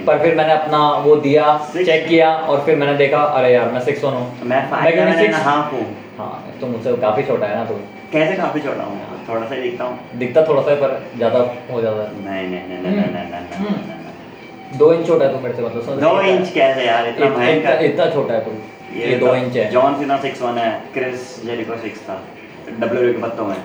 पर 0.06 0.18
फिर 0.18 0.34
मैंने 0.36 0.52
अपना 0.52 0.78
वो 1.04 1.14
दिया 1.22 1.44
चेक 1.74 2.06
किया 2.08 2.28
और 2.48 2.60
फिर 2.66 2.76
मैंने 2.76 2.94
देखा 2.96 3.22
अरे 3.38 3.52
यार 3.52 3.70
मैं 3.72 3.80
सिक्स 3.84 4.04
वन 4.04 4.12
हूँ। 4.12 4.40
तो 4.40 4.46
मैं 4.46 4.60
फाइव 4.70 4.96
मैं 4.96 5.30
हाफ़ 5.44 5.72
हूँ। 5.74 5.86
हाँ 6.18 6.32
तो 6.60 6.66
मुझसे 6.66 6.96
काफ़ी 7.02 7.22
छोटा 7.22 7.46
है 7.46 7.56
ना 7.56 7.64
तो। 7.64 7.78
कैसे 8.12 8.36
काफ़ी 8.36 8.60
छोटा 8.60 8.84
हूँ? 8.84 8.98
थोड़ा 9.28 9.46
सा 9.46 9.56
दिखता 9.62 9.84
हूँ। 9.84 10.18
दिखता 10.18 10.44
थोड़ा 10.48 10.62
सा 10.62 10.74
पर 10.74 10.94
ज़्यादा 11.16 11.38
हो 11.72 11.80
जाता 11.82 12.02
है। 12.02 12.24
नहीं 12.24 12.48
नहीं 12.48 12.68
नहीं 12.68 12.78
नहीं 12.82 13.06
नहीं 13.06 13.30
नहीं 13.30 13.58
हम्म, 13.58 13.74
हम्म। 13.74 14.78
दो 14.78 14.92
इंच 14.92 15.06
छोटा 15.06 15.24
है 15.24 15.32
तू 15.32 15.40
मेरे 15.40 15.54
से 15.54 15.62
मतलब 15.62 16.00
दो 16.00 16.20
इंच 16.22 16.52
कैसे 16.54 16.86
यार 16.86 17.08
इतना 17.08 17.72
इतना 17.88 18.10
छोटा 18.10 18.34
है 18.34 18.44
तू। 18.44 18.50
ये 18.96 19.16
दो 19.18 19.34
इंच 19.36 19.56
है। 19.56 19.70
जॉन 19.72 19.98
सीना 19.98 20.16
सिक्स 20.22 20.42
वन 20.42 20.58
है 20.58 20.70
क्रिस 20.94 21.34
जेरिको 21.46 21.76
सिक्स 21.82 22.00
था 22.02 22.22
डब्ल्यू 22.70 23.12
के 23.12 23.20
पत्तों 23.20 23.44
में। 23.44 23.56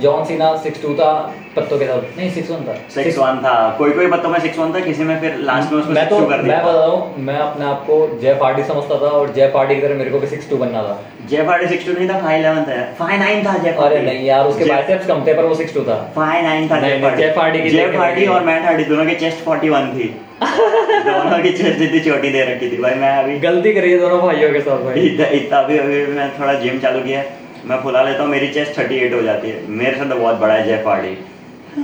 जॉन 0.00 0.24
सीना 0.24 0.46
सिक्स 0.62 0.82
टू 0.82 0.94
था 0.94 1.10
पत्तों 1.56 1.78
के 1.78 1.86
साथ 1.86 2.16
नहीं 2.16 2.30
सिक्स 2.30 2.50
वन 2.50 2.64
था। 2.64 2.74
सिक्स 2.94 3.18
वन 3.18 3.38
था। 3.44 3.54
कोई 3.78 3.90
कोई 3.92 4.06
पत्तों 4.10 4.30
में 4.30 4.38
सिक्स 4.40 4.58
वन 4.58 4.72
था 4.74 4.80
किसी 4.80 5.04
में 5.04 5.20
फिर 5.20 5.36
लास्ट 5.40 5.72
में 5.72 5.78
उसको 5.80 5.92
मैं 5.92 6.08
तो 6.08 6.18
कर 6.28 6.42
मैं 6.42 6.62
बता 6.64 6.84
हूँ 6.84 7.24
मैं 7.26 7.36
अपने 7.38 7.64
आप 7.64 7.84
को 7.86 7.98
जेफ 8.20 8.42
हार्डी 8.42 8.62
समझता 8.64 8.96
था 9.02 9.10
और 9.18 9.32
की 9.32 9.80
तरह 9.80 9.94
मेरे 9.94 10.10
को 10.10 10.18
भी 10.20 10.26
सिक्स 10.26 10.50
टू 10.50 10.56
बनना 10.56 10.82
था। 10.82 10.98
जेफ 11.30 11.48
हार्डी 11.48 11.66
सिक्स 11.66 11.86
टू 11.86 11.92
नहीं 11.92 12.08
था 12.08 12.18
फाइव 12.20 12.40
इलेवन 12.40 12.64
था। 12.64 12.80
फाइव 12.98 13.20
नाइन 13.20 13.44
था 13.46 13.56
जेफ 13.58 13.78
अरे 13.80 14.00
नहीं 14.02 14.24
यार 14.26 14.46
उसके 14.46 14.64
बाइसेप्स 14.64 15.06
कम 15.06 15.26
थे 15.26 15.34
पर 15.34 15.44
वो 15.44 15.54
सिक्स 15.54 15.74
टू 15.74 15.84
था। 15.84 16.00
फाइव 16.16 16.44
नाइन 16.44 16.68
था 16.70 16.80
जेफ 16.80 17.38
देखने 17.38 17.96
हार्डी 17.98 18.20
लगी। 18.20 18.26
और 18.26 18.44
मैट 18.44 18.64
हार्डी 18.64 18.84
दोनों 18.84 19.06
की 19.06 19.14
चेस्ट 19.16 19.44
फोर्टी 19.44 19.68
वन 19.68 19.92
थी। 19.94 20.14
दोनों 20.40 21.38
की 21.42 21.48
इतनी 21.48 22.00
छोटी 22.00 22.28
दे 22.32 22.44
रखी 22.44 22.70
थी 22.70 22.76
भाई 22.82 22.94
मैं 23.00 23.10
अभी 23.16 23.38
गलती 23.40 23.72
करी 23.74 23.90
है 23.92 23.98
दोनों 24.00 24.20
भाइयों 24.20 24.50
के 24.52 24.60
साथ 24.60 24.84
भाई। 24.84 25.00
इतना 25.00 25.26
इतना 25.38 25.58
अभी 25.58 25.78
अभी 25.78 26.04
मैं 26.14 26.28
थोड़ा 26.38 26.54
जिम 26.60 26.78
चालू 26.80 27.00
किया 27.04 27.24
मैं 27.66 27.80
फुला 27.82 28.02
लेता 28.02 28.22
हूँ 28.22 28.30
मेरी 28.30 28.48
चेस्ट 28.52 28.78
थर्टी 28.78 28.96
एट 28.98 29.14
हो 29.14 29.22
जाती 29.22 29.50
है। 29.50 29.66
मेरे 29.80 29.96
से 29.98 30.04
तो 30.04 30.16
बहुत 30.16 30.36
बड़ा 30.40 30.54
है 30.54 30.64
जेफ 30.66 30.86
हार्डी 30.88 31.14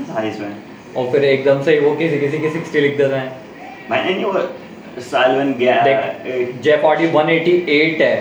साइज़ 0.07 0.41
में 0.41 0.55
और 0.97 1.11
फिर 1.13 1.25
एकदम 1.25 1.63
से 1.63 1.79
वो 1.81 1.95
किसी 1.97 2.19
किसी 2.21 2.39
की 2.39 2.51
सिक्सटी 2.51 2.81
लिख 2.81 2.97
देते 2.99 3.15
हैं। 3.15 3.31
मैंने 3.91 4.15
नहीं 4.15 4.25
वो 4.25 5.01
सालवन 5.03 5.53
गया। 5.59 5.81
देख 5.83 6.61
जेफ 6.63 6.85
हार्डी 6.85 7.09
188 7.09 8.01
है 8.01 8.15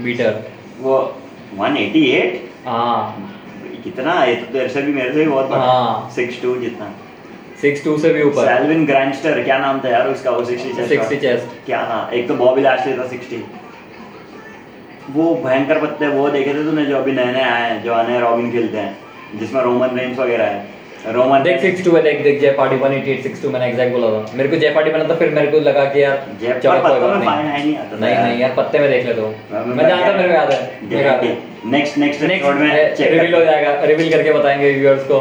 मीटर 0.00 0.42
वो 0.80 0.98
188 1.58 2.40
हाँ। 2.66 3.28
कितना 3.84 4.12
ये 4.24 4.34
तो 4.34 4.52
तेरे 4.52 4.68
से 4.68 4.82
भी 4.82 4.92
मेरे 4.92 5.12
से 5.12 5.18
भी 5.18 5.30
बहुत 5.30 5.48
बड़ा। 5.48 5.60
हाँ। 5.62 6.10
सिक्स 6.14 6.42
टू 6.42 6.56
जितना। 6.58 6.92
सिक्स 7.62 7.84
टू 7.84 7.96
से 7.98 8.12
भी 8.12 8.22
ऊपर। 8.22 8.46
सेल्विन 8.46 8.84
ग्रैंडस्टर 8.86 9.42
क्या 9.42 9.58
नाम 9.58 9.80
था 9.80 9.88
यार 9.88 10.08
उसका 10.08 10.30
वो 10.30 10.44
60 10.44 10.74
चेस्ट 10.76 10.92
60 10.92 11.18
chest। 11.24 11.44
क्या 11.66 11.80
था 11.86 11.98
एक 12.14 12.28
तो 12.28 12.34
बॉबी 12.36 12.62
लैशली 12.62 12.92
था 12.94 13.08
60 13.08 13.42
वो 15.10 15.34
भयंकर 15.44 15.78
पत्ते 15.78 16.06
वो 16.08 16.28
देखे 16.30 16.54
थे 16.54 16.64
तूने 16.64 16.84
जो 16.86 16.96
अभी 16.96 17.12
नए 17.12 17.32
नए 17.32 17.42
आए 17.44 17.62
हैं 17.62 17.82
जो 17.84 18.02
नए 18.08 18.20
रॉबिन 18.20 18.50
खेलते 18.52 18.78
हैं 18.78 19.38
जिसमें 19.38 19.60
रोमन 19.62 19.98
रेंस 19.98 20.18
वगैरह 20.18 20.44
है। 20.44 21.12
रोमन 21.14 21.42
देख 21.42 21.60
सिक्स 21.60 21.84
टू 21.84 21.90
है 21.92 22.02
देख 22.02 22.22
देख 22.24 22.40
जेफ 22.40 22.58
हार्डी 22.60 22.76
188 22.78 23.22
सिक्स 23.22 23.42
टू 23.42 23.50
मैंने 23.50 23.66
एग्जैक्ट 23.68 23.92
बोला 23.92 24.10
था। 24.10 24.36
मेरे 24.36 24.48
को 24.48 24.56
जेफ 24.56 24.74
हार्डी 24.74 24.90
बना 24.90 25.04
था 25.04 25.14
फिर 25.16 25.30
मेरे 25.34 25.46
को 25.46 25.60
लगा 25.60 25.84
कि 25.84 26.02
यार 26.02 26.26
जेफ 26.40 26.56
चलो 26.56 26.72
कोई 26.72 26.80
पत्तों 26.82 27.00
बात 27.02 27.18
में 27.18 27.26
फाइन 27.26 27.46
नहीं। 27.46 27.54
है 27.54 27.64
नहीं 27.64 27.76
आता 27.76 27.96
नहीं 27.96 28.16
नहीं 28.16 28.40
यार। 28.40 28.52
पत्ते 28.56 28.78
में 28.78 28.88
देख 28.90 29.06
ले 29.06 29.14
तो 29.14 29.26
मैं 29.52 29.88
जानता 29.88 30.12
मेरे 30.12 30.28
को 30.28 30.34
याद 30.34 30.50
है। 31.24 31.36
नेक्स्ट 31.72 31.98
नेक्स्ट 31.98 32.22
में 32.22 32.94
चेक 32.96 33.12
रिवील 33.12 33.34
हो 33.34 33.44
जाएगा 33.44 33.74
रिवील 33.84 34.12
करके 34.12 34.32
बताएँगे 34.32 34.72
व्यूअर्स 34.74 35.04
को। 35.04 35.20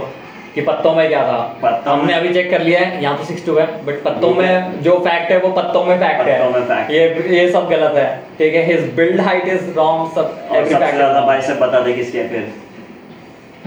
कि 0.56 0.62
पत्तों 0.62 0.94
में 0.96 1.08
क्या 1.08 1.22
था? 1.24 1.38
पत्तों 1.62 1.94
हमने 1.94 2.14
अभी 2.14 2.34
चेक 2.34 2.50
कर 2.52 2.62
लिया 2.62 2.80
है 2.80 3.02
यहाँ 3.04 3.18
तो 3.18 3.24
सिक्स 3.26 3.46
टू 3.46 3.56
है 3.58 3.66
बट 3.86 4.02
पत्तों 4.04 4.34
में 4.36 4.82
जो 4.84 4.98
फैक्ट 5.06 5.32
है 5.32 5.38
वो 5.40 5.52
पत्तों 5.54 5.84
में 5.86 5.98
फैक्ट 6.00 6.20
पत्तों 6.22 6.50
में 6.52 6.68
fact 6.68 6.90
है 6.90 6.96
ये 6.96 7.38
ये 7.38 7.52
सब 7.52 7.70
गलत 7.70 7.96
है 7.98 8.06
ठीक 8.38 8.56
है? 8.56 8.66
His 8.66 8.94
build 8.96 9.22
height 9.22 9.48
is 9.48 9.72
wrong 9.76 10.12
सब 10.16 10.38
एवरी 10.52 10.70
सबसे 10.70 10.92
ज़्यादा 10.94 11.22
भाई 11.26 11.42
से 11.42 11.54
बता 11.62 11.80
दे 11.82 11.94
किसके 11.94 12.28
फिर? 12.30 12.54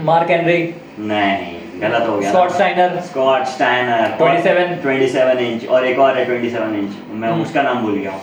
मार्क 0.01 0.31
हेनरी 0.31 0.73
नहीं 0.99 1.53
गलत 1.81 2.07
हो 2.07 2.17
गया। 2.17 2.29
Scott 2.31 2.51
Steiner 2.51 2.99
Scott 3.01 3.45
Steiner 3.47 4.15
27 4.19 4.81
27 4.83 5.39
inch 5.41 5.67
और 5.67 5.85
एक 5.87 5.99
और 5.99 6.17
है 6.17 6.25
27 6.27 6.75
इंच 6.75 6.91
मैं 7.11 7.29
हम्म। 7.29 7.41
उसका 7.41 7.61
नाम 7.61 7.81
भूल 7.81 7.97
गया 7.97 8.11
हूँ। 8.11 8.21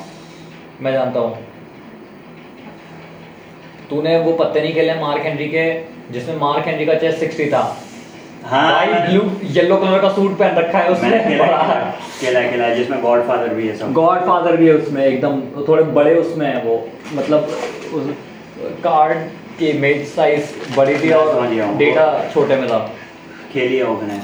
मैं 0.80 0.92
जानता 0.92 1.20
हूँ। 1.20 1.38
तूने 3.90 4.18
वो 4.18 4.32
पत्ते 4.34 4.60
नहीं 4.60 4.74
खेले 4.74 4.94
मार्क 5.00 5.22
हेनरी 5.24 5.48
के 5.48 5.64
जिसमें 6.12 6.36
मार्क 6.38 6.66
हेनरी 6.66 6.86
का 6.86 6.94
चेस्ट 6.96 7.24
60 7.24 7.48
था। 7.52 7.62
हाँ। 8.44 8.62
भाई 8.70 8.86
ब्लू 9.00 9.22
येलो 9.54 9.76
कलर 9.76 10.00
का 10.00 10.08
सूट 10.08 10.36
पहन 10.38 10.56
रखा 10.56 10.78
है 10.78 10.90
उसने? 10.90 11.10
खेला 12.20 12.40
है, 12.40 12.74
जिसमें 12.76 13.00
गॉड 13.02 13.20
फादर 13.28 13.54
भी 13.54 13.68
है 13.68 13.76
सब। 13.76 13.92
गॉड 13.92 14.18
फादर 14.20 14.56
भी 14.56 14.66
है 14.68 14.74
उसमें 14.74 15.04
एकदम 15.04 15.40
थोड़े 15.68 15.82
बड़े 15.98 16.14
उसमें 16.14 16.46
है 16.46 16.62
वो 16.64 16.76
मतलब 17.14 17.48
उस 17.94 18.10
कार्ड 18.84 19.18
की 19.58 20.04
साइज़ 20.06 20.52
बड़ी 20.76 20.98
थी 20.98 21.10
और। 21.12 21.76
डेटा 21.78 22.06
छोटे 22.34 22.56
में 22.56 22.68
था। 22.68 22.78
खेली 23.52 23.76
है 23.76 23.84
उसने 23.84 24.18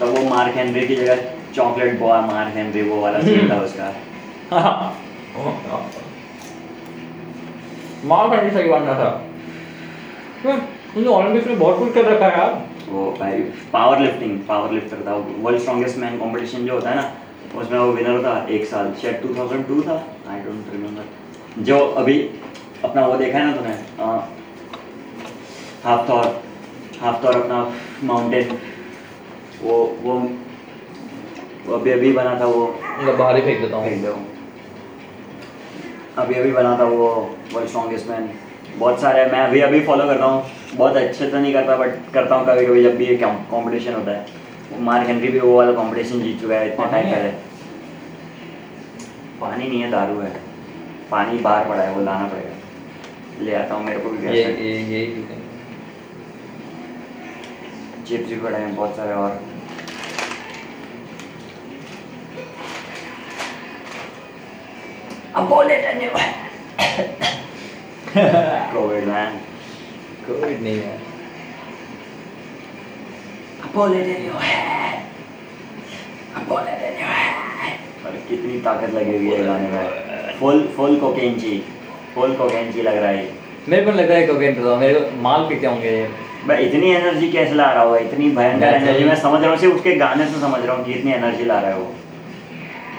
तो 0.00 0.06
वो 0.06 0.28
मार्क 0.28 0.56
हेनरी 0.56 0.86
की 0.86 0.94
जगह 0.96 1.16
चॉकलेट 1.56 1.98
बॉय 2.00 2.20
मार्क 2.22 2.56
हेनरी 2.56 2.82
वो 2.82 3.00
वाला 3.00 3.20
सीन 3.20 3.50
था 3.50 3.60
उसका। 3.60 3.92
मार्क 8.04 8.32
हेनरी 8.32 8.50
सही 8.50 8.68
बनना 8.70 8.94
था। 8.94 9.10
उन्होंने 10.46 11.08
ओलंपिक्स 11.08 11.46
में 11.46 11.58
बहुत 11.58 11.78
कुछ 11.78 11.92
कर 11.94 12.04
रखा 12.04 12.26
है 12.26 12.38
यार। 12.38 12.52
वो 12.88 13.10
भाई 13.20 13.40
पावर 13.72 13.98
लिफ्टिंग 13.98 14.38
पावर 14.48 14.72
लिफ्टर 14.72 15.04
था 15.06 15.14
वर्ल्ड 15.14 15.60
स्ट्रॉन्गेस्ट 15.60 15.98
मैन 15.98 16.18
कंपटीशन 16.18 16.66
जो 16.66 16.74
होता 16.74 16.90
है 16.90 16.96
ना 16.96 17.12
उसमें 17.60 17.78
वो 17.78 17.92
विनर 17.92 18.22
था 18.24 18.34
एक 18.50 18.66
साल। 18.66 18.92
शायद 19.02 19.22
2002 19.22 19.80
था? 19.88 19.96
आई 20.28 20.40
डोंट 20.40 20.72
रिमेम्बर 20.72 21.62
जो 21.62 21.78
अभी 22.02 22.18
अपना 22.84 23.06
वो 23.06 23.16
देखा 23.16 23.38
है 23.38 23.44
ना 23.44 23.56
तूने 23.56 23.74
हाफ़ 25.84 26.08
थॉर 26.08 26.24
हाफ़ 27.00 27.24
थॉर 27.24 27.40
अपना 27.42 27.58
माउंटेन 28.04 28.58
वो 29.62 29.76
वो 30.02 30.18
वो 31.66 31.74
अभी 31.74 31.90
अभी 31.90 32.12
बना 32.12 32.38
था 32.40 32.46
वो। 32.46 32.64
मतलब 32.98 33.16
बाहर 33.18 33.36
ही 33.36 33.42
फेंक 33.42 33.60
देता 33.60 33.76
हूँ। 33.76 34.26
अभी 36.18 36.34
अभी 36.34 36.50
बना 36.52 36.78
था 36.78 36.84
वो 36.86 37.06
वर्ल्ड 37.52 37.68
स्ट्रॉन्गेस्ट 37.68 38.08
मैन 38.08 38.28
बहुत 38.78 39.00
सारे 39.00 39.20
हैं। 39.20 39.30
मैं 39.32 39.40
अभी 39.40 39.60
अभी 39.60 39.80
फॉलो 39.86 40.04
करता 40.06 40.24
हूँ। 40.24 40.44
बहुत 40.74 40.96
अच्छे 40.96 41.26
तो 41.26 41.38
नहीं 41.38 41.52
करता 41.52 41.76
बट 41.76 42.12
करता 42.14 42.34
हूँ 42.34 42.46
कभी 42.46 42.66
कभी 42.66 42.82
जब 42.82 42.96
भी 42.96 43.06
ये 43.06 43.16
कंपटीशन 43.16 43.94
होता 43.94 44.10
है। 44.10 44.26
मार्क 44.82 45.06
हेनरी 45.06 45.28
भी 45.28 45.38
वो 45.40 45.56
वाला 45.56 45.72
कंपटीशन 45.72 46.22
जीत 46.22 46.40
चुका 46.40 46.54
है 46.54 46.72
इतना 46.72 46.86
पानी 46.86 47.02
टाइम 47.02 47.14
पहले। 47.14 47.30
पानी 49.40 49.68
नहीं 49.68 49.80
है 49.82 49.90
दारू 49.90 50.18
है। 50.20 50.30
पानी 51.10 51.38
बाहर 51.38 51.68
पड़ा 51.68 51.82
है 51.82 51.92
वो 51.94 52.02
लाना 52.04 52.26
पड़ेगा। 52.28 53.44
ले 53.44 53.54
आता 53.54 53.74
हूँ 53.74 53.84
मेरे 53.84 53.98
को 54.00 54.10
भी 54.10 54.26
ये 54.28 54.42
ये 54.44 54.78
ये 54.90 55.06
चिप्स 58.06 58.28
भी 58.28 58.36
पड़े 58.36 58.58
हैं 58.58 58.74
बहुत 58.76 58.96
सारे 58.96 59.12
और। 59.14 59.40
अब 65.34 65.48
बोले 65.48 65.76
कोविड 68.14 69.04
मैन 69.04 69.32
कोविड 70.26 70.60
नहीं 70.62 70.80
है 70.80 70.98
और 78.04 78.16
कितनी 78.28 78.60
ताकत 78.60 78.94
लगी 78.94 79.16
हुई 79.16 79.30
है 79.30 79.44
गाने 79.46 79.68
में। 79.68 80.38
फुल 80.40 80.62
फुल 80.76 80.96
कोकेन 81.00 81.34
ची 81.40 81.58
फुल 82.14 82.34
कोकेन 82.36 82.72
ची 82.72 82.82
लग 82.82 82.96
रहा 82.96 83.10
है। 83.10 83.28
मेरे 83.68 83.84
को 83.84 83.90
नहीं 83.90 84.00
लगता 84.00 84.14
है 84.14 84.26
कोकेन 84.26 84.54
पीता 84.54 84.76
मेरे 84.76 85.00
को 85.00 85.22
माल 85.22 85.48
पीते 85.48 85.66
होंगे 85.66 85.90
ये। 85.90 86.06
भाई 86.46 86.64
इतनी 86.64 86.90
एनर्जी 86.92 87.28
कैसे 87.32 87.54
ला 87.54 87.70
रहा 87.72 87.82
होगा 87.82 87.98
इतनी 87.98 88.30
भयंकर 88.30 88.74
एनर्जी 88.74 89.04
मैं 89.04 89.16
समझ 89.16 89.40
रहा 89.42 89.50
हूँ 89.50 89.58
सिर्फ़ 89.58 89.74
उसके 89.74 89.94
गाने 89.96 90.26
से 90.26 90.40
समझ 90.40 90.64
रहा 90.64 90.76
हूँ 90.76 90.84
कि 90.84 90.92
इतनी 90.92 91.12
एनर्जी 91.12 91.44
ला 91.44 91.58
रहा 91.60 91.70
है 91.70 91.76
वो। 91.78 91.94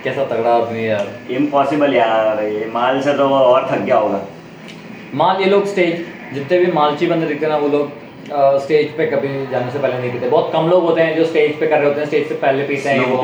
कैसा 0.03 0.25
तगड़ा 0.25 0.55
आदमी 0.55 0.87
यार। 0.87 1.07
इम्पॉसिबल 1.33 1.95
यार 1.95 2.43
ये 2.43 2.65
माल 2.73 3.01
से 3.01 3.13
तो 3.17 3.27
वो 3.29 3.35
और 3.35 3.67
थक 3.71 3.79
गया 3.81 3.97
होगा। 3.97 4.21
माल 5.15 5.41
ये 5.41 5.45
लोग 5.49 5.65
स्टेज 5.67 6.05
जितने 6.33 6.57
भी 6.59 6.71
मालची 6.71 7.07
बंदे 7.07 7.25
दिखते 7.27 7.45
हैं 7.45 7.51
ना 7.51 7.57
वो 7.57 7.67
लोग 7.67 7.91
स्टेज 8.61 8.89
पे 8.97 9.05
कभी 9.07 9.29
जाने 9.51 9.71
से 9.71 9.79
पहले 9.79 9.97
नहीं 9.99 10.11
पीते 10.11 10.29
बहुत 10.29 10.49
कम 10.53 10.67
लोग 10.69 10.83
होते 10.83 11.01
हैं 11.01 11.15
जो 11.17 11.25
स्टेज 11.25 11.59
पे 11.59 11.67
कर 11.67 11.77
रहे 11.77 11.87
होते 11.87 11.99
हैं 11.99 12.07
स्टेज 12.07 12.27
से 12.29 12.35
पहले 12.35 12.63
पीते 12.67 12.89
हैं 12.89 13.05
वो। 13.11 13.17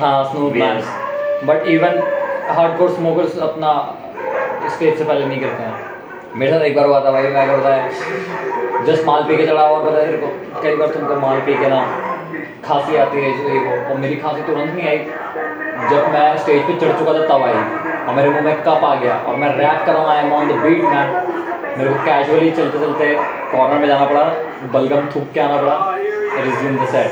हाँ। 0.00 0.24
Snoop 0.30 0.52
but 1.48 1.66
even 1.68 1.98
hardcore 2.50 2.90
smokers 2.90 3.38
अपना 3.48 3.72
स्टेज 4.74 4.98
से 4.98 5.04
पहले 5.04 5.26
नहीं 5.26 5.40
करते 5.40 5.62
हैं। 5.62 5.74
मेरे 6.36 6.52
साथ 6.52 6.64
एक 6.64 6.76
बार 6.76 6.86
हुआ 6.86 7.00
था 7.04 7.10
भाई 7.12 7.22
मैं 7.22 7.46
करता 7.48 7.74
है 7.74 8.84
जस्ट 8.86 9.04
माल 9.06 9.22
पी 9.24 9.36
के 9.36 9.46
चढ़ा 9.46 9.62
और 9.62 9.90
पता 9.90 9.98
है 10.00 10.62
कई 10.62 10.76
बार 10.76 10.88
तुमको 10.94 11.16
माल 11.20 11.40
पी 11.46 11.54
के 11.54 11.68
ना 11.68 11.80
खांसी 12.66 12.96
आती 12.96 13.24
है 13.24 13.32
जो 13.38 13.60
वो 13.64 13.76
और 13.84 13.98
मेरी 14.04 14.16
खांसी 14.16 14.42
तुरंत 14.42 14.74
नहीं 14.74 14.88
आई। 14.88 14.98
जब 15.90 16.08
मैं 16.12 16.36
स्टेज 16.38 16.62
पे 16.66 16.78
चढ़ 16.80 16.98
चुका 16.98 17.12
था 17.12 17.26
तब 17.26 17.42
आई। 17.44 17.54
और 18.04 18.14
मेरे 18.14 18.30
मुँह 18.30 18.42
में 18.42 18.56
कप 18.62 18.84
आ 18.84 18.94
गया। 18.94 19.14
और 19.28 19.36
मैं 19.36 19.48
रैप 19.56 19.84
कर 19.86 19.92
रहा 19.92 20.02
हूँ 20.02 20.10
I 20.10 20.24
am 20.24 20.32
on 20.32 20.48
the 20.48 20.52
beat 20.62 20.82
man 20.84 21.23
मेरे 21.78 21.90
को 21.90 22.04
कैजुअली 22.04 22.50
चलते 22.56 22.78
चलते 22.78 23.06
कॉर्नर 23.52 23.78
में 23.78 23.86
जाना 23.88 24.06
पड़ा, 24.06 24.24
बलगम 24.72 25.06
थूक 25.14 25.30
के 25.34 25.40
आना 25.40 25.56
पड़ा 25.62 25.76
रिज्यूम 26.44 26.76
द 26.76 26.88
सेट 26.90 27.10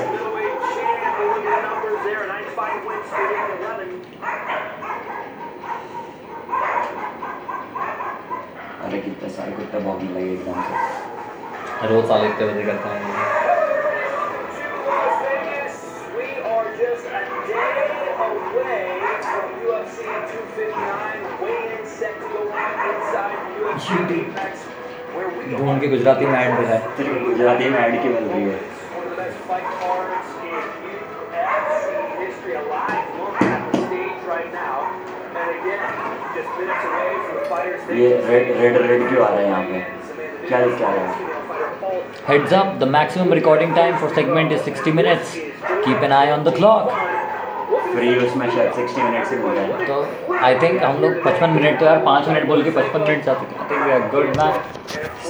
अरे 8.84 8.98
कितने 9.00 9.28
सारे 9.28 9.52
कुत्ते 9.52 9.78
लगे 9.78 10.32
एकदम 10.32 10.62
से। 10.62 10.74
रोज 11.88 12.04
साल 12.08 12.24
इतने 12.26 12.46
बजे 12.46 12.62
करता 12.62 12.88
है। 12.88 13.00
Are 18.12 18.32
away 18.36 18.88
from 19.22 19.48
UFC 19.64 20.04
259 20.04 21.42
weigh-in 21.42 21.86
set 21.86 22.14
to 22.20 22.28
go 22.34 22.42
on 22.62 22.72
inside 22.90 23.38
UFC 23.60 23.86
Apex, 24.18 24.52
where 25.14 25.30
we 25.36 25.56
ढूंढ 25.56 25.80
के 25.80 25.88
गुजराती 25.94 26.26
में 26.26 26.38
ऐड 26.38 26.64
है 26.72 26.78
गुजराती 26.98 27.70
में 27.70 27.78
ऐड 27.78 28.02
की 28.02 28.08
बन 28.08 28.28
रही 28.32 28.44
है. 28.50 28.58
ये 37.98 38.08
रेड 38.26 38.50
रेड 38.58 38.76
रेड 38.82 39.08
क्यों 39.08 39.24
आ 39.24 39.28
रहा 39.28 39.38
है 39.38 39.46
यहाँ 39.46 39.62
पे 39.62 40.48
क्या 40.48 40.64
लिख 40.64 40.80
है 40.80 41.30
Heads 42.26 42.52
up, 42.56 42.68
the 42.80 42.86
maximum 42.86 43.32
recording 43.36 43.72
time 43.74 43.96
for 44.02 44.08
segment 44.14 44.52
is 44.56 44.60
60 44.62 44.92
minutes. 44.98 45.32
Keep 45.84 46.04
an 46.08 46.12
eye 46.18 46.30
on 46.30 46.44
the 46.48 46.52
clock. 46.58 46.92
Free 47.92 48.08
उसमें 48.26 48.46
शायद 48.50 48.72
सिक्सटी 48.72 49.02
मिनट 49.02 49.26
से 49.26 49.36
बोल 49.36 49.52
रहे 49.54 49.64
है 49.64 49.86
तो 49.86 50.34
आई 50.44 50.54
थिंक 50.62 50.82
हम 50.82 51.00
लोग 51.02 51.12
55 51.24 51.54
मिनट 51.54 51.78
तो 51.80 51.86
यार 51.86 51.98
पाँच 52.04 52.28
मिनट 52.28 52.46
बोल 52.46 52.62
के 52.62 52.70
55 52.72 53.08
मिनट 53.08 53.24
जा 53.24 53.34
चुके 53.34 53.54
हैं। 53.54 53.60
I 53.62 53.68
think 53.70 53.80
we 53.86 53.92
are 53.92 54.00
good 54.10 54.26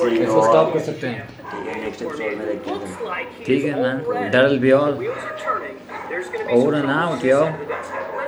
you 0.03 0.21
इसको 0.23 0.41
all. 0.41 0.49
स्टॉप 0.49 0.73
कर 0.73 0.81
सकते 0.81 1.07
हैं 1.07 1.29
ठीक 1.51 1.67
है 1.69 1.75
नेक्स्ट 1.85 2.03
एपिसोड 2.03 2.39
में 2.39 2.47
देखते 2.47 2.71
हैं। 2.71 2.79
ठीक 3.47 3.65
है 3.65 3.73
man 3.83 3.97
that 4.31 4.43
will 4.43 4.59
be 4.59 4.71
all 4.73 4.93
over 6.53 6.79
and 6.79 6.91
out 6.91 7.19
There's 7.23 8.23